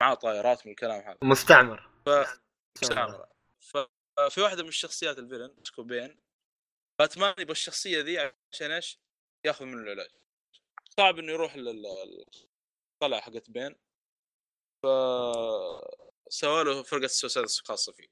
[0.01, 1.17] معاه طائرات من الكلام هذا.
[1.23, 2.09] مستعمر ف...
[2.81, 3.31] مستعمرة.
[3.59, 6.19] ففي واحدة من الشخصيات الفيلن اسمه بين
[6.99, 8.19] باتمان يبغى الشخصية ذي
[8.51, 8.99] عشان إيش؟
[9.45, 10.20] يأخذ منه العلاج.
[10.97, 12.25] صعب إنه يروح لل-
[13.03, 13.75] القلعة حقت بين
[14.83, 14.87] ف
[16.29, 18.07] سووا له فرقة سوسايد خاصه فيه.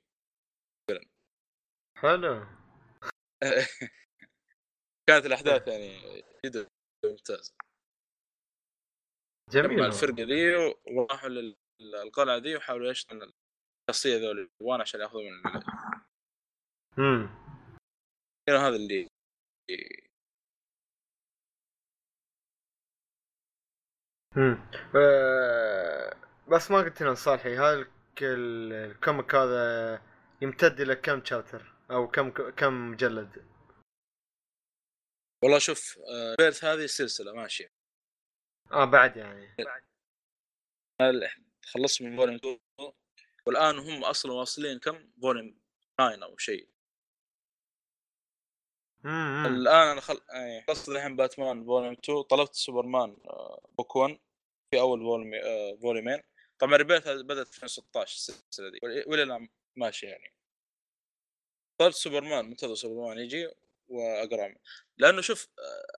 [1.97, 2.45] حلو.
[5.09, 6.67] كانت الأحداث يعني جدا
[7.05, 7.53] ممتازة.
[9.49, 10.55] جميل الفرقة ذي
[10.95, 11.29] وراحوا
[11.79, 13.33] للقلعة ذي وحاولوا يشتغلوا
[13.89, 15.63] الشخصية ذول الوان عشان يأخذوا من
[16.99, 17.29] امم
[18.49, 19.07] هذا اللي
[24.37, 24.57] امم
[26.51, 27.57] بس ما قلت لنا صالحي
[28.23, 30.01] ال- الكوميك هذا
[30.41, 33.45] يمتد إلى كم شابتر أو كم كم مجلد؟
[35.43, 37.71] والله شوف آه، بيرث هذه سلسله ماشيه
[38.71, 39.55] آه بعد يعني.
[41.65, 42.59] خلصت من volume 2
[43.45, 45.59] والآن هم أصلا واصلين كم؟ volume
[45.97, 46.67] 9 أو شيء.
[49.45, 50.21] الآن أنا خل...
[50.33, 54.19] آه، خلصت الحين باتمان volume 2 طلبت سوبرمان آه، book 1
[54.71, 56.21] في أول volume آه، فوليومين.
[56.59, 58.79] طبعا ريبيرث بدأت في 2016 السلسلة دي.
[58.83, 60.33] وال- وإلى الآن ماشي يعني.
[61.81, 63.49] طلبت سوبرمان منتظر سوبرمان يجي
[63.87, 64.55] وأقرأ
[64.97, 65.97] لأنه شوف آه،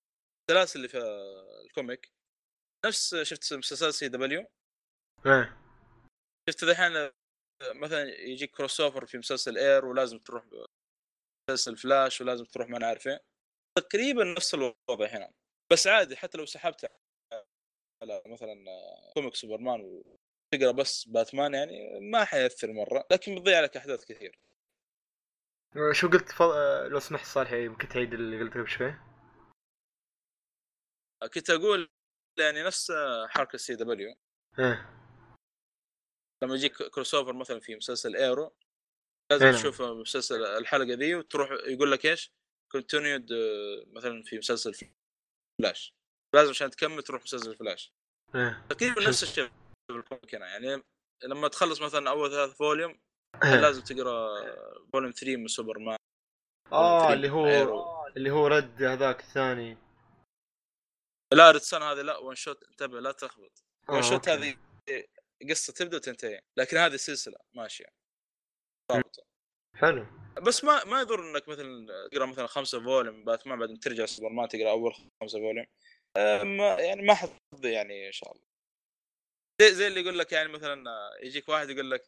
[0.50, 0.98] السلاسل اللي في
[1.66, 2.12] ال comic
[2.86, 4.46] نفس شفت مسلسل سي دبليو؟
[5.26, 5.58] إيه.
[6.50, 7.10] شفت الحين
[7.62, 10.44] مثلا يجيك crossover في مسلسل ايرو ولازم تروح
[11.52, 13.24] مسلسل فلاش ولازم تروح ما نعرف إيه.
[13.76, 15.34] تقريبا نفس الوضع هنا.
[15.72, 16.92] بس عادي حتى لو سحبت
[18.02, 18.56] على مثلا
[19.14, 24.40] comic سوبرمان وتقرأ بس باتمان يعني ما حيأثر مرة لكن بتضيع لك أحداث كثير.
[25.92, 26.42] شو قلت ف...
[26.42, 28.96] آه، لو سمحت صالحي يمكن تعيد اللي قلته قبل شوي؟
[31.34, 31.90] كنت أقول
[32.40, 32.92] يعني نفس
[33.30, 34.16] حركة سي دبليو
[34.60, 35.02] إيه.
[36.44, 38.56] لما يجيك crossover مثلا في مسلسل ايرو
[39.32, 39.62] لازم إيه نعم.
[39.62, 42.32] تشوف مسلسل الحلقة ذي وتروح يقول لك إيش؟
[42.72, 43.30] continued
[43.88, 44.90] مثلا في مسلسل
[45.60, 45.94] فلاش
[46.36, 47.94] لازم عشان تكمل تروح مسلسل فلاش
[48.36, 49.48] إيه تقريبا نفس الشيء
[49.88, 50.84] في ال comic هنا يعني
[51.24, 53.00] لما تخلص مثلا أول ثلاث volume
[53.44, 53.56] إيه.
[53.56, 54.42] لازم تقرأ
[54.94, 55.98] volume 3 من سوبرمان
[56.72, 58.08] آه Three اللي هو إيرو.
[58.18, 59.78] اللي هو رد هذاك الثاني
[61.34, 64.30] لا ريتسان هذه لا ون شوت انتبه لا تلخبط آه، ون شوت.
[64.30, 64.58] هذه
[65.50, 68.01] قصة تبدأ وتنتهي لكن هذه سلسلة ماشية
[68.96, 69.24] رابطه
[69.76, 70.06] حلو.
[70.42, 74.70] بس ما ما يضر إنك مثلا تقرأ مثلا خمسة فوليوم باتمان بعدين ترجع سوبرمان تقرأ
[74.72, 75.66] أول خمسة فوليوم
[76.58, 78.46] ما يعني ما حتض يعني إن شاء الله.
[79.62, 80.84] زي زي اللي يقول لك يعني مثلا
[81.24, 82.04] يجيك واحد يقول لك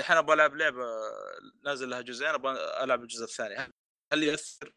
[0.00, 0.84] الحين أبغى ألعب لعبة
[1.64, 2.52] نازل لها جزئين أبغى
[2.84, 3.72] ألعب الجزء الثاني.
[4.12, 4.72] هل- يأثر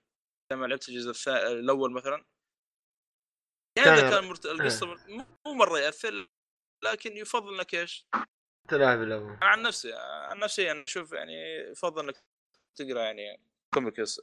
[0.51, 2.25] لما لعبت الجزء الثاني الأول مثلا؟
[3.77, 4.45] يعني إذا كان- مرت...
[4.45, 6.29] القصة مو- مو مرة يأثر
[6.83, 8.07] لكن يفضل إنك إيش؟
[8.69, 9.31] تلعب الأول.
[9.31, 9.93] أنا عن نفسي
[10.29, 11.33] عن نفسي أنا أشوف يعني
[11.71, 12.23] يفضل إنك
[12.75, 13.39] تقرأ يعني
[13.73, 14.19] comics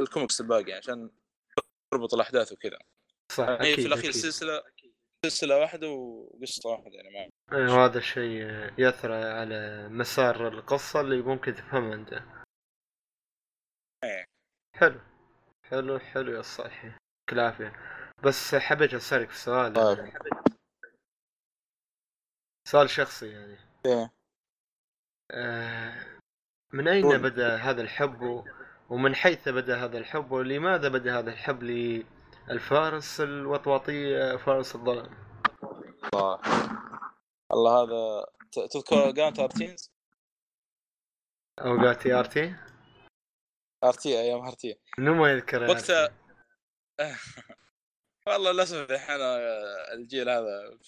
[0.00, 1.10] ال comics الباقي عشان
[1.90, 2.78] تربط الأحداث وكذا.
[3.32, 4.22] صح يعني أكيد في الأخير أكيد.
[4.22, 4.62] سلسلة
[5.26, 8.42] سلسلة واحدة وقصة واحدة يعني ما إيه، وهذا الشيء
[8.78, 12.12] يأثر على مسار القصة اللي ممكن تفهمها أنت.
[14.04, 14.24] إيه.
[14.76, 15.00] حلو
[15.64, 17.72] حلو حلو يا صالحي يعطيك العافية.
[18.24, 19.72] بس حبيت أسألك سؤال.
[19.72, 20.12] طيب.
[22.68, 23.67] سؤال شخصي يعني.
[23.88, 24.12] إيه.
[25.30, 25.94] آه،
[26.72, 27.18] من أين.
[27.18, 28.44] بدأ هذا الحب؟
[28.90, 35.10] ومن حيث بدأ هذا الحب؟ ولماذا بدأ هذا الحب للفارس الوطواطية فارس الظلام؟
[36.14, 36.40] الله.
[37.52, 38.26] الله هذا
[38.70, 39.92] تذكر قناة ART Teenz؟
[41.60, 42.56] اوقات ART
[43.84, 44.80] ART أيام ART.
[44.98, 46.08] منو ما يذكر وقتها
[48.26, 49.20] والله للأسف الحين
[49.92, 50.78] الجيل هذا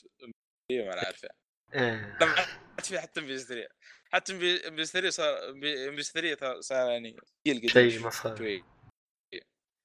[0.70, 1.40] ما أنا عارفه.
[1.74, 3.68] لما عاد في حتى MBC 3
[4.12, 4.32] حتى
[4.69, 7.16] MBC 3 صار MBC 3 صار يعني
[7.47, 8.64] جيل شيء شوي.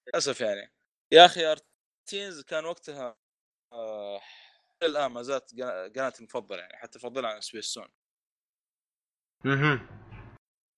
[0.07, 0.71] للأسف يعني.
[1.13, 3.17] يا أخي ART Teenz كان وقتها
[3.73, 4.21] آه
[4.83, 7.87] الآن ما زالت قنا- قناتي المفضلة يعني حتى أفضلها عن سبيس سون.
[9.45, 9.89] أها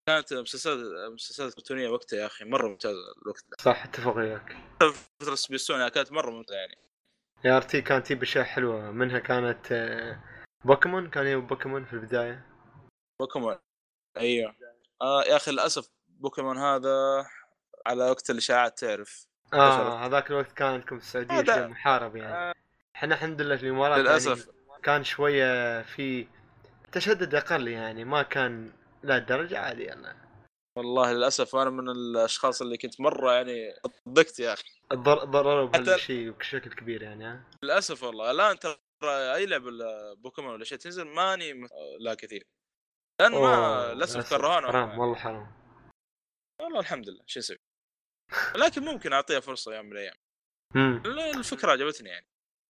[0.09, 3.55] كانت مسلسلات مسلسلات كرتونية وقتها يا أخي مرة ممتازة الوقت ده.
[3.59, 4.57] صح أتفق وياك
[5.21, 6.77] فترة سبيس سون يعني كانت مرة ممتازة يعني.
[7.45, 8.91] ART كانت تجيب أشياء حلوة.
[8.91, 10.23] منها كانت آه،
[10.65, 12.45] بوكيمون كان يجيب بوكيمون في البداية؟
[13.19, 13.57] بوكيمون.
[14.17, 14.55] أيوه.
[15.01, 17.25] آه يا أخي للأسف بوكيمون هذا
[17.85, 19.27] على وقت الاشاعات تعرف.
[19.53, 22.33] آه هذاك الوقت كان عندكم السعوديه شيء محارب يعني.
[22.33, 22.53] آه.
[22.95, 24.47] إحنا الحمد لله في الإمارات للأسف.
[24.47, 26.27] يعني كان شوية في
[26.91, 28.71] تشدد أقل يعني ما كان
[29.03, 30.27] لا الدرجه عادي يعني.
[30.75, 33.73] والله للأسف أنا من الأشخاص اللي كنت مرة يعني
[34.09, 34.69] ضقت يا أخي.
[34.93, 38.31] ضرروا بهالشيء بشكل كبير يعني ها؟ للأسف والله.
[38.31, 39.71] الان ترى أي لعبه
[40.13, 41.67] بوكيمون ولا شيء تنزل ماني م-
[41.99, 42.47] لا كثير.
[43.21, 45.51] لأن ما للأسف كرهونا حرام والله حرام.
[46.61, 47.57] والله الحمد لله شو نسوي؟
[48.55, 50.15] لكن ممكن أعطيها فرصة يوم من الأيام.
[51.05, 52.25] لا، الفكرة عجبتني يعني.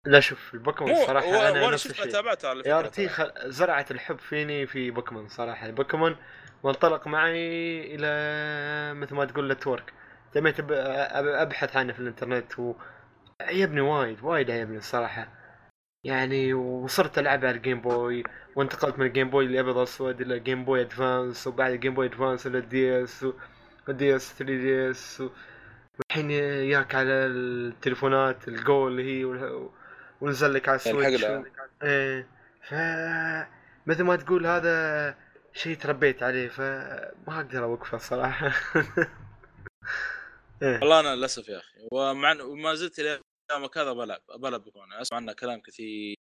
[0.06, 2.12] لا شوف البوكيمون مو صراحة و- أنا وأنا شفت الشيء.
[2.12, 3.08] تابعته على ART.
[3.08, 3.32] خل...
[3.52, 5.70] زرعت الحب فيني في بوكيمون صراحة.
[5.70, 6.16] بوكيمون
[6.62, 9.94] وانطلق معي إلى مثل ما تقول network
[10.32, 12.74] تميت أبحث عنه في الإنترنت و
[13.40, 15.37] عجبني وايد وايد عجبني الصراحة.
[16.04, 18.22] يعني وصرت ألعب على ال Game Boy
[18.56, 22.06] وانتقلت من ال Game Boy الابيض والاسود إلى Game Boy Advance وبعد ال Game Boy
[22.06, 23.26] Advance إلى ال DS وال
[23.88, 25.22] DS 3DS
[25.98, 26.30] والحين
[26.70, 29.24] ياك على التليفونات ال GO اللي هي
[30.20, 31.44] ونزل لك على ال Switch الحقلة.
[31.82, 32.26] إيه.
[32.62, 32.74] ف
[33.86, 35.14] مثل ما تقول هذا
[35.52, 38.46] شيء تربيت عليه فما أقدر أوقفه صراحة
[40.62, 40.80] إيه.
[40.80, 43.00] والله أنا للأسف يا أخي ومع وما زلت
[43.52, 46.16] يومك هذا بلعب بلعب بوكيمون أسمع عنه كلام كثير.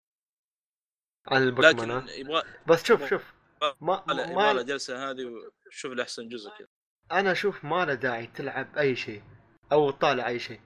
[1.27, 3.33] عن البوكيمون لكن ها؟ يبغى بس شوف شوف.
[3.81, 5.25] ما يبغى له ما جلسة هذه
[5.67, 6.67] وشوف لي احسن جزء كذا.
[7.11, 9.23] أنا أشوف ما له داعي تلعب أي شيء
[9.71, 10.61] أو تطالع أي شيء.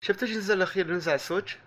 [0.00, 1.58] شفت إيش الجزء الأخير نزل على ال Switch؟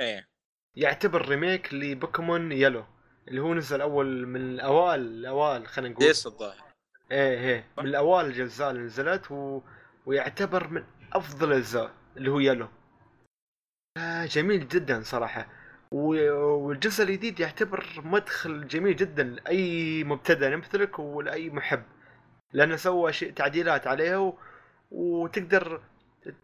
[0.00, 0.28] إيه.
[0.76, 2.86] يعتبر remake لبوكيمون Yellow
[3.28, 6.06] اللي هو نزل أول من الأوائل الأوائل خلينا نقول.
[6.06, 6.64] ديس الظاهر.
[7.12, 7.70] إيه إيه.
[7.78, 9.60] من الأوائل الاجزاء اللي نزلت و...
[10.06, 12.68] ويعتبر من أفضل الأجزاء اللي هو Yellow
[14.24, 15.46] جميل جدا صراحة.
[15.90, 21.82] والجزء الجديد يعتبر مدخل جميل جدا لأي مبتدئ مثلك ولأي محب
[22.52, 24.32] لأنه سوى شيء تعديلات عليها.
[24.90, 25.80] وتقدر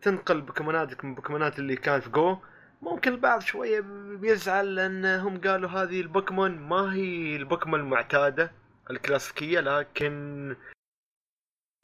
[0.02, 2.38] تنقل بوكيموناتك من بوكيمونات اللي كانت في GO
[2.82, 3.80] ممكن البعض شوية
[4.20, 8.52] بيزعل لأنهم قالوا هذه البوكيمون ما هي البوكيمون المعتادة
[8.90, 10.56] الكلاسيكية لكن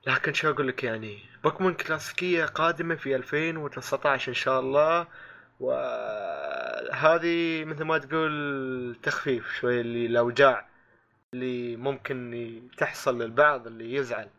[0.06, 5.06] لكن شو أقول لك يعني بوكيمون كلاسيكية قادمة في 2019 إن شاء الله
[5.60, 10.68] وهذه مثل ما تقول تخفيف شوي اللي الاوجاع
[11.34, 14.30] اللي ممكن تحصل للبعض اللي يزعل.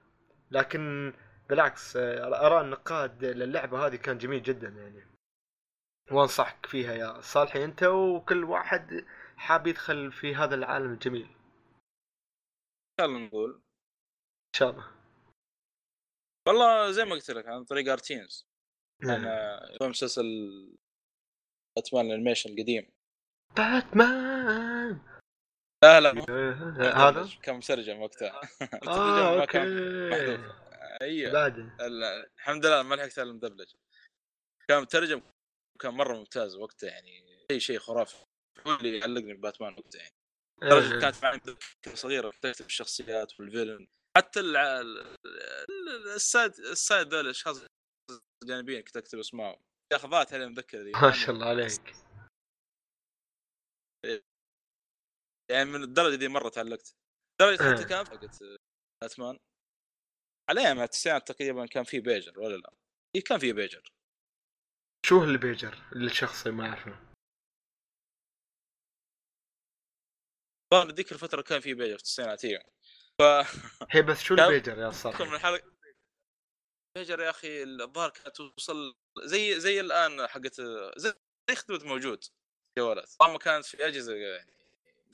[0.52, 1.14] لكن
[1.50, 5.04] بالعكس آراء النقاد للعبة هذه كان جميل جدا يعني.
[6.12, 9.06] وأنصحك فيها يا صالحي أنت وكل واحد
[9.38, 11.28] حاب يدخل في هذا العالم الجميل.
[13.00, 13.62] ان خلينا نقول.
[14.56, 14.88] شاء الله.
[16.48, 18.48] والله زي ما قلت لك عن طريق ART Teenz
[19.04, 19.26] نعم.
[19.26, 20.26] أنا مسلسل
[21.80, 22.92] باتمان ال animation القديم.
[23.58, 25.02] باتمان!
[25.84, 26.12] لا لا.
[27.10, 28.42] هذا؟ كان مترجم وقتها
[28.88, 29.60] آه أوكي.
[31.02, 31.48] أيوه.
[32.38, 33.74] الحمد لله ما لحقت على المدبلج
[34.70, 35.22] كان مترجم
[35.82, 38.18] كان مرة ممتاز وقتها يعني شيء شيء خرافي.
[38.68, 40.16] هو اللي علقني بباتمان وقتها يعني.
[40.64, 41.40] لدرجة كانت معي
[41.96, 43.88] صغيرة تكتب الشخصيات وال villain
[44.18, 44.80] حتى الع...
[44.82, 47.62] ال- ال- ال side ال side ذول الأشخاص
[48.44, 49.62] الجانبيين كنت أكتب أسمائهم.
[49.94, 51.94] على المذكره ذي ما شاء الله عليك.
[55.52, 56.96] يعني من الدرجة دي مرة تعلقت.
[57.40, 57.76] درجة آه.
[57.76, 58.44] حتى كان حقت
[59.04, 59.40] باتمان
[60.50, 62.74] عليها مع التسعينات تقريبا كان في بيجر ولا لا؟
[63.16, 63.92] إيه كان في بيجر.
[65.06, 67.10] شو اللي بيجر اللي الشخصي ما اعرفه
[70.92, 72.64] ذيك الفترة كان في بيجر في التسعينات أيوه
[73.20, 73.22] ف
[73.92, 75.79] هي بس شو البيجر يا من صالحي الحلقة
[76.98, 80.62] بيجر يا أخي الظاهر كانت توصل زي زي الآن حقت
[80.98, 81.14] زي
[81.56, 82.24] خدمه موجود
[82.80, 84.52] جوالات طبعا كانت في أجهزة يعني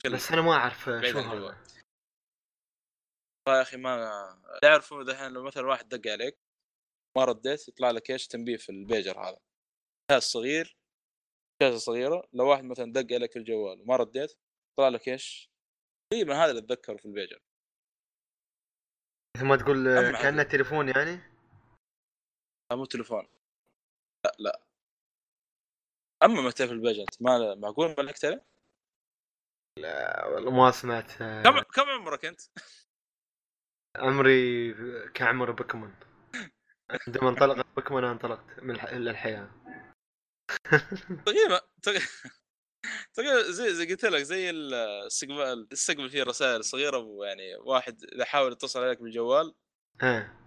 [0.04, 0.90] بس أنا ما أعرف شو.
[0.90, 1.66] هذا.
[3.48, 6.38] يا أخي ما تعرفوا دحين لو مثلا واحد دق عليك
[7.16, 9.40] ما رديت يطلع لك إيش تنبيه في البيجر هذا.
[10.10, 10.76] جهاز صغير
[11.62, 14.38] شاشه صغيرة لو واحد مثلا دق عليك في الجوال وما رديت
[14.72, 15.50] يطلع لك إيش؟
[16.12, 17.40] تقريبا هذا اللي أتذكره في البيجر.
[19.36, 20.42] مثل ما تقول كأنه.
[20.42, 21.35] تليفون يعني؟
[22.72, 23.28] مو تليفون
[24.24, 24.60] لا لا.
[26.22, 28.44] أما متى في البيجر انت ما معقول ما لك عليه؟
[30.34, 31.12] والله ما سمعت
[31.44, 32.40] كم كم عمرك أنت؟
[33.96, 34.74] عمري
[35.10, 35.94] كعمر بوكيمون
[37.06, 38.74] عندما انطلقت بوكيمون أنا انطلقت من
[39.08, 39.50] الحياة.
[41.26, 42.02] تقريبا تق-
[43.14, 48.52] تقريبا زي زي قلت لك زي الاستقبال تستقبل فيه رسائل صغيرة ويعني واحد إذا حاول
[48.52, 49.54] يتصل عليك بالجوال
[50.00, 50.45] ها.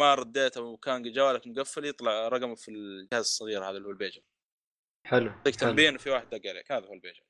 [0.00, 4.22] ما رديت أو كان جوالك مقفل يطلع رقمه في الجهاز الصغير هذا اللي هو البيجر.
[5.06, 5.56] حلو يعطيك.
[5.56, 7.22] تنبيه إنه في واحد دق عليك هذا هو البيجر.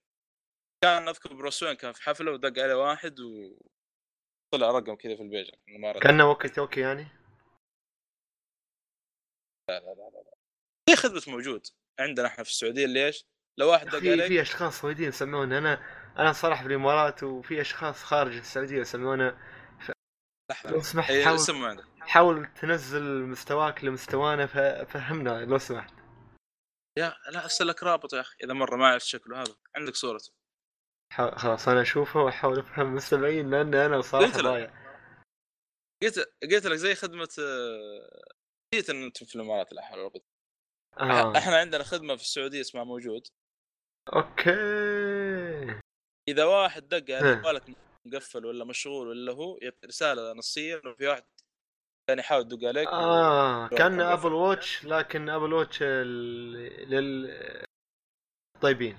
[0.84, 5.54] كان أذكر Bruce Wayne كان في حفلة ودق عليه واحد وطلع رقم كذا في البيجر
[6.00, 7.06] كأنه walkie-talkie يعني؟
[10.90, 11.66] زي خدمة موجود
[12.00, 13.24] عندنا إحنا في السعودية ليش؟
[13.58, 15.74] لو واحد دق عليك في أشخاص سعوديين يسمونه أنا
[16.18, 19.38] أنا صراحة في الامارات وفي أشخاص خارج السعودية يسمونه
[20.50, 21.38] لحظه لو سمحت إيه، حاول.
[21.38, 24.46] سموا عندك حاول تنزل مستواك لمستوانا
[24.84, 25.94] فهمنا لو سمحت.
[26.98, 29.56] يا لا ارسل لك رابط يا أخي إذا مرة ما عرفت شكله هذا.
[29.76, 30.32] عندك صورته
[31.36, 34.44] خلاص أنا أشوفه وأحاول أفهم المستمعين لأن أنا صراحة قلت لك.
[34.44, 34.88] ضايع.
[36.02, 38.24] قلت قلت لك زي خدمة آه،
[38.74, 40.22] نسيت ان أنتم في الإمارات لا حول ولا قوة.
[40.98, 41.38] آه.
[41.38, 43.26] إحنا عندنا خدمة في السعودية اسمها موجود.
[44.12, 45.80] أوكي.
[46.28, 47.34] إذا واحد دق يعني إيه.
[47.34, 47.62] جوالك
[48.06, 51.24] مقفل ولا مشغول ولا هو رسالة نصية انه في واحد
[52.08, 57.64] كان يحاول يدق عليك آه كان أبل واتش لكن أبل واتش لل
[58.60, 58.98] طيبين.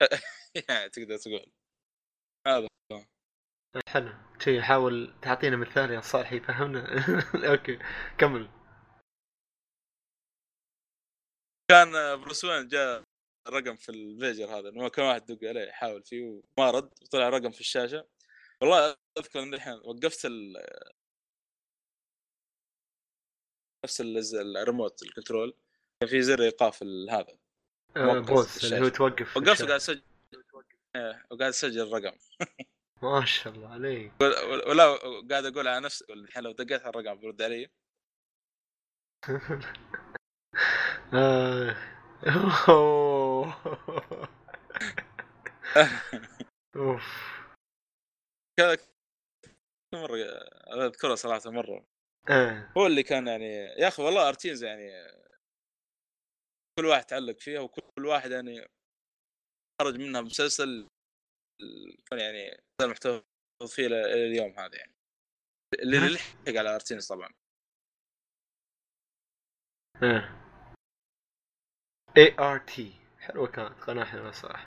[0.68, 1.52] يعني تقدر تقول.
[2.46, 2.68] هذا
[3.88, 4.14] حلو.
[4.38, 6.86] شي حاول تعطينا مثال يا صالحي فهمنا
[7.50, 7.78] أوكي
[8.18, 8.50] كمل.
[11.70, 13.02] كان بروس وين جاء
[13.48, 17.50] رقم في الفيجر هذا إنه كان واحد دق عليه يحاول فيه وما رد وطلع رقم
[17.50, 18.17] في الشاشة.
[18.62, 20.56] والله أذكر ان الحين وقفت ال
[23.84, 25.54] نفس ال- ال remote ال control
[26.00, 27.38] كان في زر إيقاف هذا
[27.96, 28.88] آه pause اللي هو.
[28.88, 29.62] توقف وقفت.
[29.62, 30.02] وقاعد أسجل
[30.96, 32.16] إيه، وقاعد أسجل الرقم
[33.02, 34.98] ما شاء الله عليك ولا-
[35.30, 37.70] قاعد أقول على نفسي الحين لو دقيت على الرقم برد علي
[41.14, 41.76] آه.
[46.76, 47.37] أوف
[48.66, 50.16] كل مرة
[50.74, 51.86] أنا أذكرها صراحة مرة.
[52.30, 52.72] آه.
[52.78, 54.90] هو اللي كان يعني يا أخي والله أرتينز يعني
[56.78, 58.66] كل واحد تعلق فيها وكل واحد يعني
[59.82, 60.88] خرج منها مسلسل
[62.10, 63.24] كان يعني المحتوى
[63.66, 64.92] فيه اليوم هذا يعني.
[65.82, 67.28] اللي اللي لحق على أرتينز طبعا.
[70.02, 70.48] آه.
[72.16, 74.66] ART حلوة كانت قناة حلوة صراحة.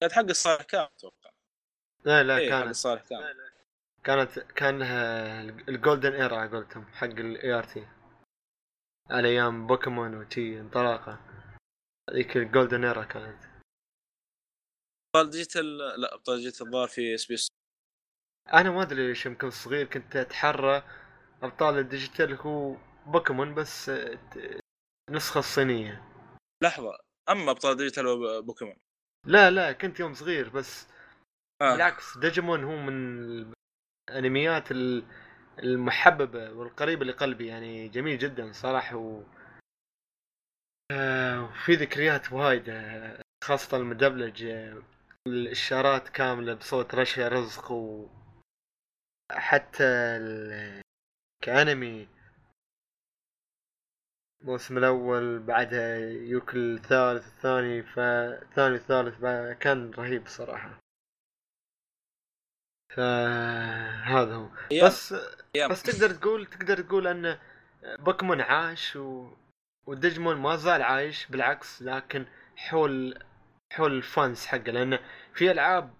[0.00, 1.25] كانت حق الصالح كان أتوقع
[2.06, 3.36] لا لا إيه، كانت الصالح كان
[4.04, 4.82] كانت كان
[5.68, 7.88] ال golden era على قولتهم حق ال ART
[9.10, 11.20] على أيام بوكيمون وتي انطلاقة.
[12.10, 13.44] هذيك ال golden era كانت.
[15.06, 17.48] ابطال ديجيتال لا ابطال ديجيتال الظاهر في إس بي إس.
[18.52, 20.82] أنا ما أدري ليش يمكن صغير كنت أتحرى.
[21.42, 22.76] أبطال الديجيتال هو
[23.06, 23.90] بوكيمون بس
[25.10, 26.02] النسخه الصينيه
[26.62, 28.76] لحظة أما أبطال ديجيتال وبوكيمون
[29.24, 30.95] لا لا كنت يوم صغير بس.
[31.62, 31.72] آه.
[31.72, 33.52] بالعكس ديجيمون هو من
[34.10, 35.04] الأنميات ال-
[35.58, 39.22] المحببة والقريبة لقلبي يعني جميل جدا صراحة و
[40.92, 42.64] آه، وفي ذكريات وايد
[43.44, 44.44] خاصة المدبلج
[45.26, 48.08] الإشارات كاملة بصوت رشا رزق و
[49.32, 50.82] حتى ال...
[51.44, 52.08] كأنمي
[54.42, 60.78] الموسم الأول بعدها يوك الثالث الثاني فالثاني والثالث بعد- كان رهيب صراحة
[62.96, 64.48] فهذا هو
[64.82, 65.14] بس.
[65.70, 67.38] بس تقدر تقول تقدر تقول أن
[67.98, 69.28] بوكيمون عاش و...
[69.86, 73.18] وديجمون ما زال عايش بالعكس لكن حول
[73.72, 74.98] حول ال fans حقه لأن
[75.34, 75.94] في ألعاب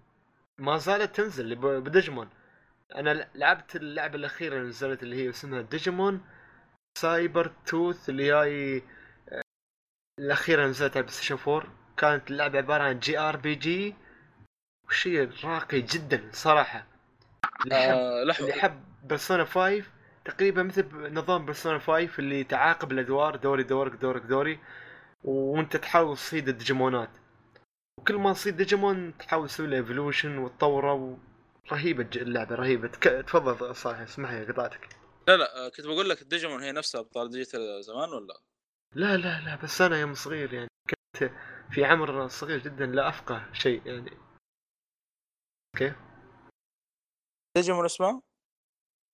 [0.57, 2.29] ما زالت تنزل بديجمون
[2.95, 6.21] أنا لعبت اللعبة الأخيرة اللي نزلت اللي هي اسمها Digimon
[6.97, 8.81] Cyber Sleuth اللي هي
[10.19, 13.95] الأخيرة نزلت على بلاي ستيشن 4 كانت اللعبة عبارة عن JRPG
[14.89, 16.87] وشيء راقي جدا صراحة.
[17.63, 18.47] اللي آه اللي لحظة.
[18.47, 19.83] يحب بيرسونا 5
[20.25, 24.59] تقريبا مثل نظام بيرسونا 5 اللي تعاقب الأدوار دوري دورك دورك دوري
[25.23, 27.09] وأنت تحاول تصيد الديجيمونات.
[27.99, 31.17] وكل ما تصيد ديجيمون تحاول تسوي له evolution وتطوره و...
[31.71, 32.87] رهيبه اللعبة رهيبة.
[32.87, 33.03] تك...
[33.27, 34.89] تفضل صالح اسمح لي قطعتك.
[35.27, 38.41] لا لا آه، كنت بقول لك الديجيمون هي نفسها ابطال ديجيتال زمان ولا؟
[38.95, 41.31] لا لا لا بس أنا يوم صغير يعني كنت
[41.71, 44.11] في عمر صغير جدا لا أفقه شيء يعني.
[45.77, 45.95] كيف
[47.57, 48.21] ديجيمون اسمه؟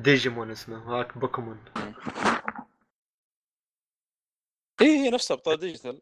[0.01, 1.65] ديجيمون اسمه هاك بوكيمون.
[4.81, 6.01] اي هي نفسها أبطال ديجيتال.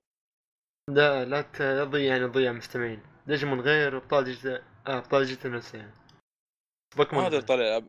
[0.90, 3.04] لا لا تضيع يعني تضيع مستمعين.
[3.28, 5.94] ديجيمون غير أبطال ديجيتال آه أبطال ديجيتال نفسها يعني.
[6.98, 7.48] ما بوكيمون ادري غير.
[7.48, 7.82] طالع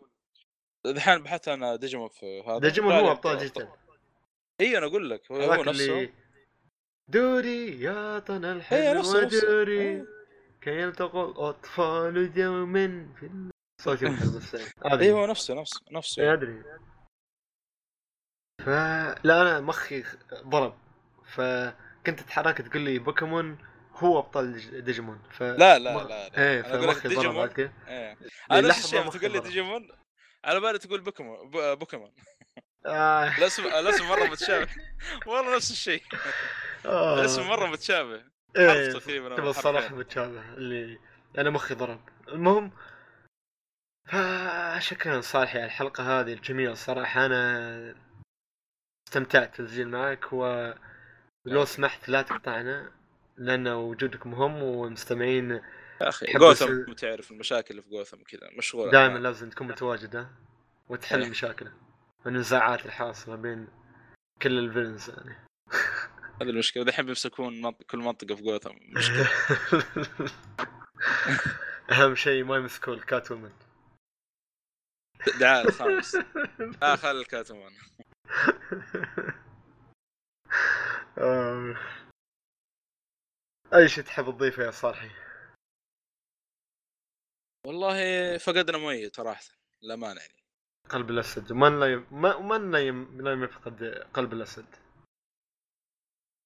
[0.86, 2.58] الحين بحثت أنا ديجيمون في هذا.
[2.58, 3.72] ديجيمون طلع هو أبطال ديجيتال.
[4.60, 6.12] اي أنا أقول لك هو, هو نفسه.
[7.08, 9.18] دوري يا طن نفسه نفسه.
[9.18, 9.80] ودوري.
[9.80, 10.21] إيه.
[10.62, 14.56] كي يلتقوا الاطفال دوما في صوتي محل بس
[14.86, 16.22] هذا اي هو نفسه نفسه نفسه.
[16.22, 16.62] اي أدري.
[18.64, 18.68] ف
[19.24, 20.74] لا أنا مخي ضرب.
[21.34, 23.58] فكنت تحرك تقول لي بوكيمون
[23.94, 25.22] هو أبطال ديج- ديجيمون.
[25.30, 26.38] ف لا لا لا, لا.
[26.38, 27.36] إيه فمخي ضرب ديجيمون.
[27.36, 28.16] بعد كذا إيه.
[28.50, 29.40] أنا نفس الشيء تقول لي.
[29.40, 29.88] ديجيمون
[30.44, 32.12] على بالي تقول بوكيمون بو- بوكيمون.
[32.86, 33.38] آه.
[33.38, 34.68] الاسم الاسم مرة متشابه.
[35.26, 36.02] والله نفس الشيء.
[36.86, 37.20] آه.
[37.20, 38.24] الاسم مرة متشابه.
[38.56, 39.48] إيه تقريبا أو تبى حرفين.
[39.50, 40.98] الصراحة متشابه اللي
[41.38, 42.00] أنا مخي ضرب.
[42.28, 42.72] المهم
[44.08, 47.94] فشكرا صالحي على الحلقة هذه الجميلة الصراحة أنا
[49.08, 52.92] استمتعت بالتسجيل معك ولو سمحت لا تقطعنا
[53.36, 55.62] لأن وجودك مهم والمستمعين يا
[56.08, 60.16] أخي يحب جوثم يصير- تعرف المشاكل اللي في جوثم كذا مشغول دائما لازم تكون متواجد
[60.16, 60.30] ها
[60.88, 61.30] وتحل.
[61.30, 61.72] مشاكله.
[62.26, 63.68] والنزاعات الحاصلة بين
[64.42, 65.36] كل الفيلنز يعني.
[66.42, 66.84] هذه المشكلة.
[66.84, 68.74] دحين بيمسكون كل منطقة في جوثم.
[68.88, 69.28] مشكلة.
[71.92, 73.52] أهم شيء ما يمسكون الكات وومن
[75.40, 76.16] دعاء الخامس
[76.82, 77.72] لا خل الكاتمان
[81.18, 81.76] آه.
[83.74, 85.10] أي شيء تحب تضيفه يا صالحي؟
[87.66, 87.96] والله
[88.38, 89.44] فقدنا مؤيد صراحة.
[89.82, 90.42] للأمانة يعني.
[90.88, 91.52] قلب الأسد.
[91.52, 91.96] ومن لا ي...
[91.96, 93.20] ما- ومن لا, يم...
[93.22, 94.66] لا يفقد قلب الأسد؟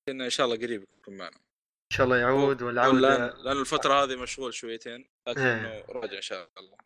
[0.09, 1.37] إن ان شاء الله قريب يكون معنا.
[1.37, 3.35] إن شاء الله يعود لأن والعودة.
[3.43, 5.85] لأن الفترة هذه مشغول شويتين لكن إيه.
[5.89, 6.79] راجع إن شاء الله.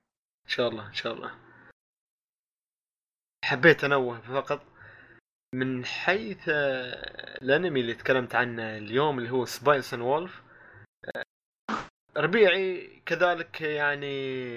[0.44, 1.38] إن شاء الله إن شاء الله.
[3.44, 4.66] حبيت انوه فقط
[5.54, 10.42] من حيث آه، الأنمي اللي تكلمت عنه اليوم اللي هو Spice and Wolf
[12.16, 14.56] ربيعي كذلك يعني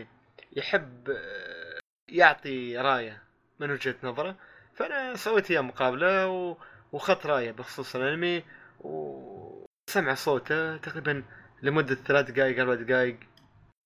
[0.52, 1.80] يحب آه،
[2.10, 3.24] يعطي رأيه
[3.60, 4.36] من وجهة نظره
[4.74, 6.58] فأنا سويت إياه مقابلة و...
[6.94, 8.44] وخذت راية بخصوص الأنمي
[8.80, 11.24] وسمع صوته تقريبا
[11.62, 13.18] لمدة ثلاث دقائق أربع دقائق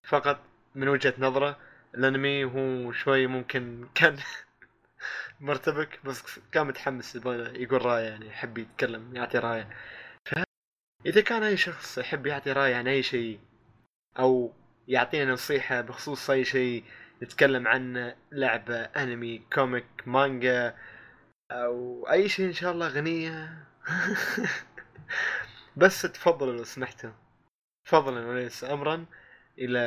[0.07, 0.39] فقط
[0.75, 1.57] من وجهة نظره.
[1.95, 4.17] الأنمي هو شوي ممكن كان
[5.39, 9.69] مرتبك بس كان متحمس يقول راية يعني يحب يتكلم يعطي راية.
[11.05, 13.39] إذا كان أي شخص يحب يعطي راية عن أي شيء
[14.19, 14.53] أو
[14.87, 16.83] يعطينا نصيحة بخصوص أي شيء
[17.21, 20.75] يتكلم عنه لعبة أنمي كوميك مانجا
[21.51, 23.65] أو أي شيء إن شاء الله اغنيه
[25.77, 27.11] بس تفضلوا لو سمحتوا
[27.83, 29.05] فضلا وليس امرا
[29.59, 29.79] إلى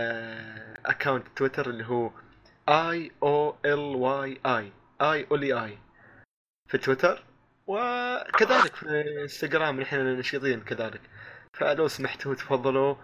[0.86, 2.10] account تويتر اللي هو
[2.68, 5.78] A O L Y A A Oly A
[6.68, 7.24] في تويتر.
[7.66, 11.00] وكذلك في إنستغرام نحن نشيطين كذلك.
[11.52, 12.94] فلو سمحتوا تفضلوا.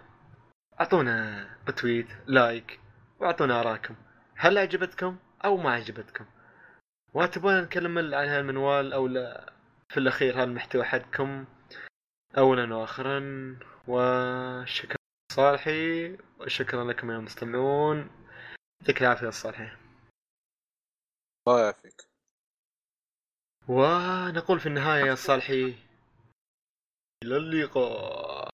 [0.80, 2.80] أعطونا retweet like
[3.20, 3.94] وأعطونا اراءكم
[4.36, 6.24] هل عجبتكم أو ما عجبتكم
[7.16, 9.52] وتبون نتكلم عن هالمنوال أو لا
[9.88, 11.44] في الأخير هالمحتوى حقكم
[12.38, 13.20] اولا واخرا
[13.88, 14.96] وشكرا
[15.32, 18.10] صالحي وشكرا لكم يا المستمعون.
[18.80, 19.76] يعطيك العافية صالحي.
[21.48, 22.02] الله يعافيك.
[23.68, 25.74] ونقول في النهاية يا صالحي
[27.24, 28.45] إلى اللقاء.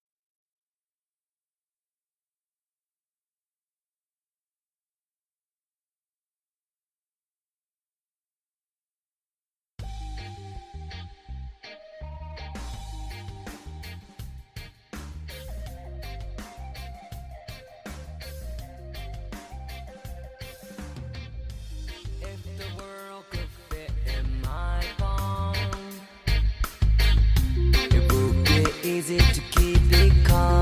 [29.03, 30.62] Easy to keep it calm.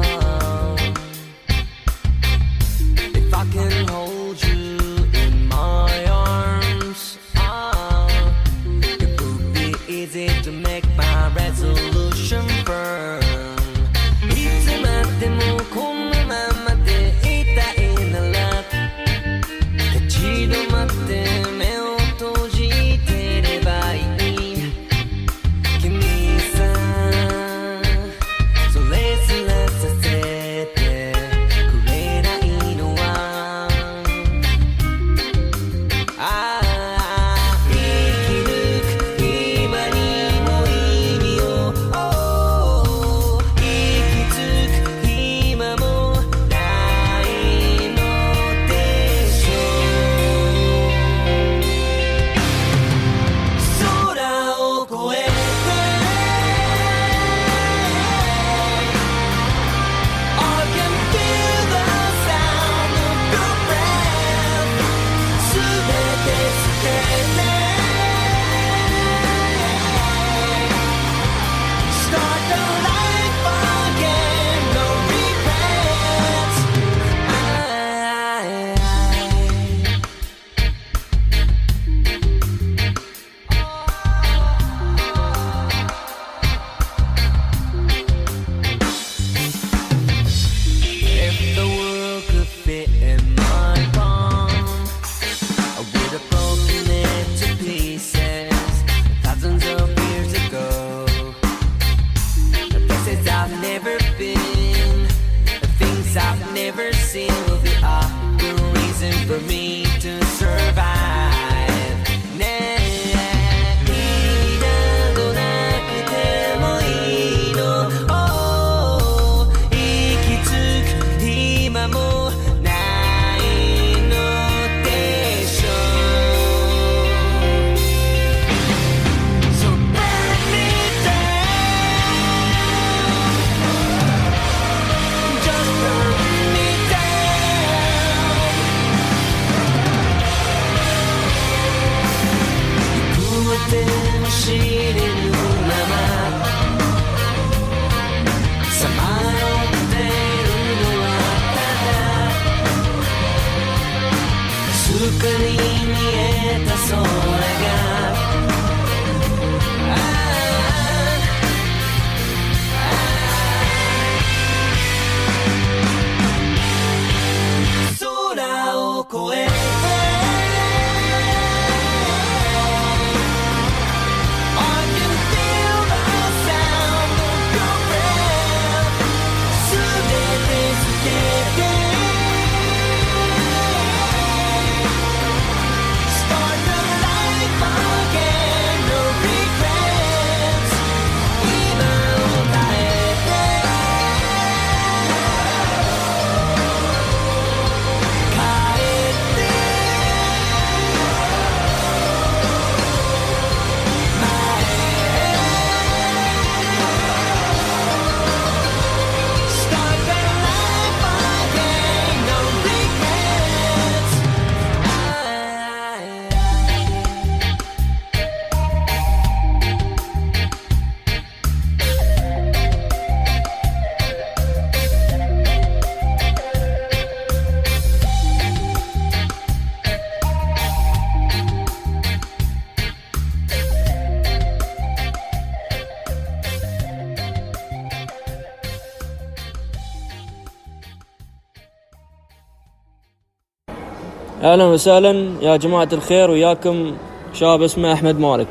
[244.51, 245.13] أهلا وسهلا.
[245.43, 246.95] يا جماعة الخير وياكم
[247.33, 248.47] شاب اسمه أحمد مالك.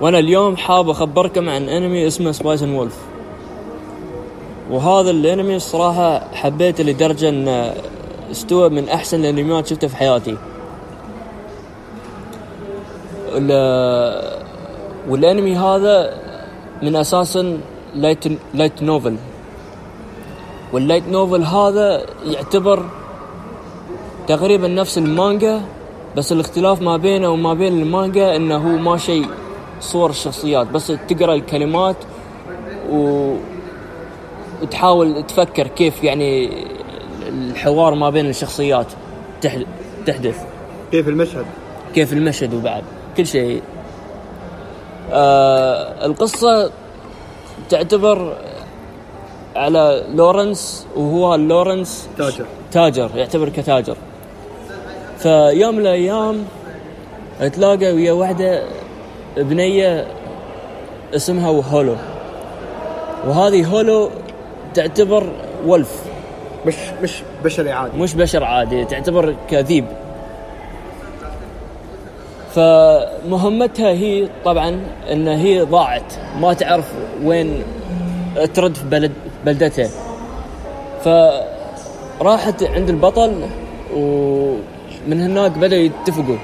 [0.00, 2.96] وأنا اليوم حاب أخبركم عن أنمي اسمه Spice Wolf
[4.70, 7.74] وهذا الأنمي الصراحة حبيته لدرجة انه
[8.30, 10.36] استوى من أحسن الأنميات شفته في حياتي.
[13.34, 14.42] ال-
[15.08, 16.14] والأنمي هذا
[16.82, 17.58] من أساسا
[17.94, 19.16] light light novel
[20.72, 22.82] واللايت نوفل هذا يعتبر
[24.28, 25.60] تقريبا نفس المانجا
[26.16, 29.26] بس الاختلاف ما بينه وما بين المانجا إنه هو ما شيء
[29.80, 31.96] صور الشخصيات بس تقرأ الكلمات
[32.90, 33.32] و...
[34.62, 36.50] وتحاول تفكر كيف يعني
[37.28, 38.86] الحوار ما بين الشخصيات
[39.40, 39.56] تح...
[40.06, 40.44] تحدث
[40.90, 41.44] كيف المشهد؟
[41.94, 42.82] كيف المشهد وبعد
[43.16, 43.62] كل شيء
[45.12, 46.70] آه القصة
[47.68, 48.36] تعتبر
[49.56, 52.46] على لورنس وهو لورنس تاجر.
[52.72, 53.96] تاجر يعتبر كتاجر
[55.22, 56.44] فيوم من الأيام
[57.52, 58.62] تلاقى ويا واحدة
[59.36, 60.06] بنية
[61.16, 61.96] اسمها هولو.
[63.26, 64.10] وهذه هولو
[64.74, 65.26] تعتبر
[65.66, 66.02] ولف.
[66.66, 67.98] مش مش بشري عادي.
[67.98, 69.84] مش بشر عادي تعتبر كذيب.
[72.54, 74.80] فمهمتها هي طبعا
[75.12, 76.14] إن هي ضاعت.
[76.40, 76.92] ما تعرف
[77.24, 77.62] وين
[78.54, 79.12] ترد في بلد
[79.44, 79.88] بلدتها.
[81.04, 83.46] فراحت عند البطل
[85.06, 86.36] ومن هناك بدأوا يتفقوا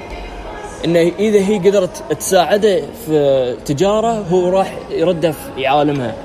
[0.85, 6.15] إنه إذا هي قدرت تساعده في تجارة هو راح يرده في عالمها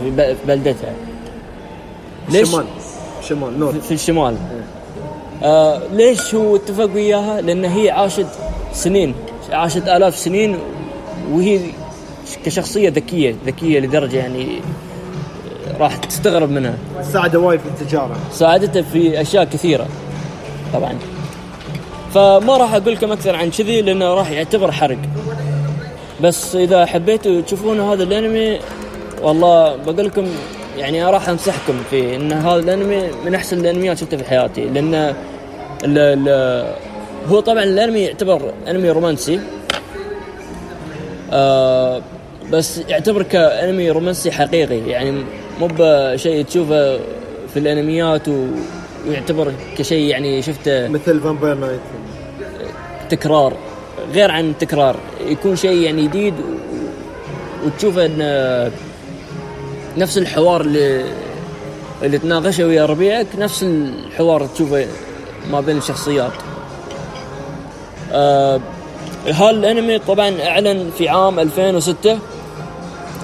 [0.00, 0.92] في بلدتها.
[2.28, 2.64] ليش؟ شمال.
[3.22, 4.36] شمال نور في الشمال.
[5.42, 8.26] آه ليش هو اتفق وياها؟ لأن هي عاشت
[8.72, 9.14] سنين
[9.52, 10.58] عاشت آلاف سنين
[11.32, 11.60] وهي
[12.44, 14.60] كشخصية ذكية ذكية لدرجة يعني
[15.80, 16.74] راح تستغرب منها.
[17.12, 18.16] ساعده وايد في التجارة.
[18.32, 19.86] ساعدته في أشياء كثيرة
[20.72, 20.98] طبعا.
[22.14, 24.98] فما راح أقول لكم أكثر عن كذي لأنه راح يعتبر حرق.
[26.20, 28.58] بس إذا حبيتوا تشوفون هذا الأنمي
[29.22, 30.26] والله بقول لكم
[30.78, 34.64] يعني راح أنصحكم فيه إن هذا الأنمي من أحسن الأنميات شفتها في حياتي.
[34.64, 36.74] لأن ال ال
[37.28, 39.40] هو طبعا الأنمي يعتبر أنمي رومانسي.
[41.32, 42.02] آه
[42.52, 44.78] بس يعتبر كأنمي رومانسي حقيقي.
[44.90, 45.24] يعني
[45.60, 46.96] مو بشيء تشوفه
[47.52, 48.46] في الأنميات و...
[49.08, 51.80] ويعتبر كشيء يعني شفته مثل Vampire Knight
[53.10, 53.52] تكرار
[54.12, 54.96] غير عن تكرار.
[55.26, 56.34] يكون شيء يعني جديد
[57.66, 58.72] وتشوفه إن
[59.96, 61.04] نفس الحوار اللي
[62.02, 64.86] اللي تناقشه ويا ربيعك نفس الحوار تشوفه
[65.50, 66.32] ما بين الشخصيات.
[68.12, 68.60] آه
[69.26, 72.18] هالانمي طبعا أعلن في عام 2006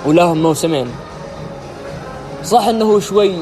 [0.07, 0.87] وله موسمين.
[2.45, 3.35] صح إنه شوي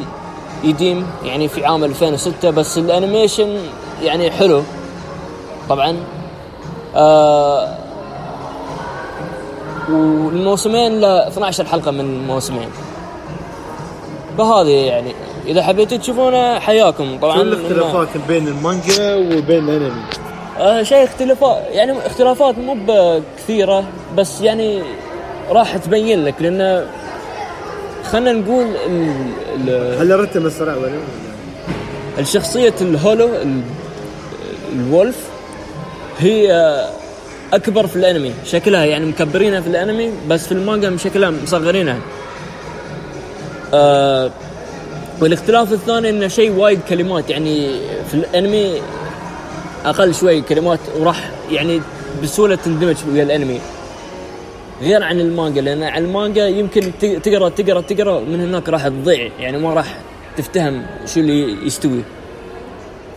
[0.65, 3.57] يديم يعني في عام 2006 بس الأنيميشن
[4.03, 4.63] يعني حلو.
[5.69, 5.97] طبعا.
[6.97, 7.69] آه
[9.91, 12.69] والموسمين له 12 حلقة من الموسمين
[14.39, 15.13] فهذه يعني
[15.47, 17.19] إذا حبيتوا تشوفونه حياكم.
[17.23, 20.03] طبعا شو الاختلافات بين المانجا وبين الأنمي؟
[20.59, 23.85] آه شيء اختلافات يعني اختلافات مو بكثيرة
[24.17, 24.83] بس يعني
[25.51, 26.87] راح تبين لك لأن
[28.13, 29.31] خلينا نقول ال-
[29.69, 30.93] ال- هل الرتم اسرع ولا؟
[32.19, 33.61] الشخصية الهولو ال-
[34.73, 35.17] الولف
[36.19, 36.51] هي
[37.53, 38.33] أكبر في الأنمي.
[38.45, 41.99] شكلها يعني مكبرينها في الأنمي بس في المانجا شكلها مصغرينها.
[43.75, 44.31] آه
[45.21, 47.31] والاختلاف الثاني إنه شيء وايد كلمات.
[47.31, 47.71] يعني
[48.11, 48.81] في الأنمي
[49.85, 51.81] أقل شوي كلمات وراح يعني
[52.23, 53.61] بسهولة تندمج ويا الأنمي.
[54.83, 56.93] غير عن المانجا لأن على المانجا يمكن
[57.23, 59.97] تقرأ تقرأ تقرأ من هناك راح تضيع يعني ما راح
[60.37, 62.03] تفتهم شو اللي يستوي.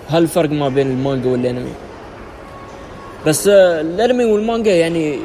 [0.10, 1.72] هل الفرق ما بين المانجا والأنمي؟
[3.28, 5.20] بس آه، الأنمي والمانجا يعني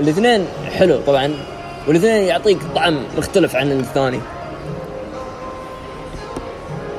[0.00, 1.34] الاثنين حلو طبعا
[1.88, 4.20] والاثنين يعطيك طعم مختلف عن الثاني.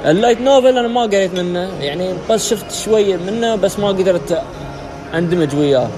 [0.05, 4.41] اللايت نوفل أنا ما قريت منه يعني بس شفت شوية منه بس ما قدرت
[5.13, 5.89] أندمج وياه.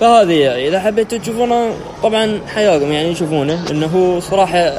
[0.00, 1.70] فهذه إذا حبيتوا تشوفونه
[2.02, 4.72] طبعا حياكم يعني شوفونه إنه هو صراحة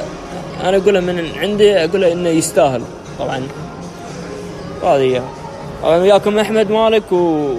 [0.64, 2.82] أنا اقوله من عندي اقوله إنه يستاهل
[3.18, 3.48] طبعا.
[4.82, 5.22] هذه
[5.82, 7.54] طبعا وياكم أحمد مالك و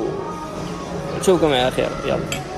[1.21, 1.89] نشوفكم على خير.
[2.05, 2.48] يلا.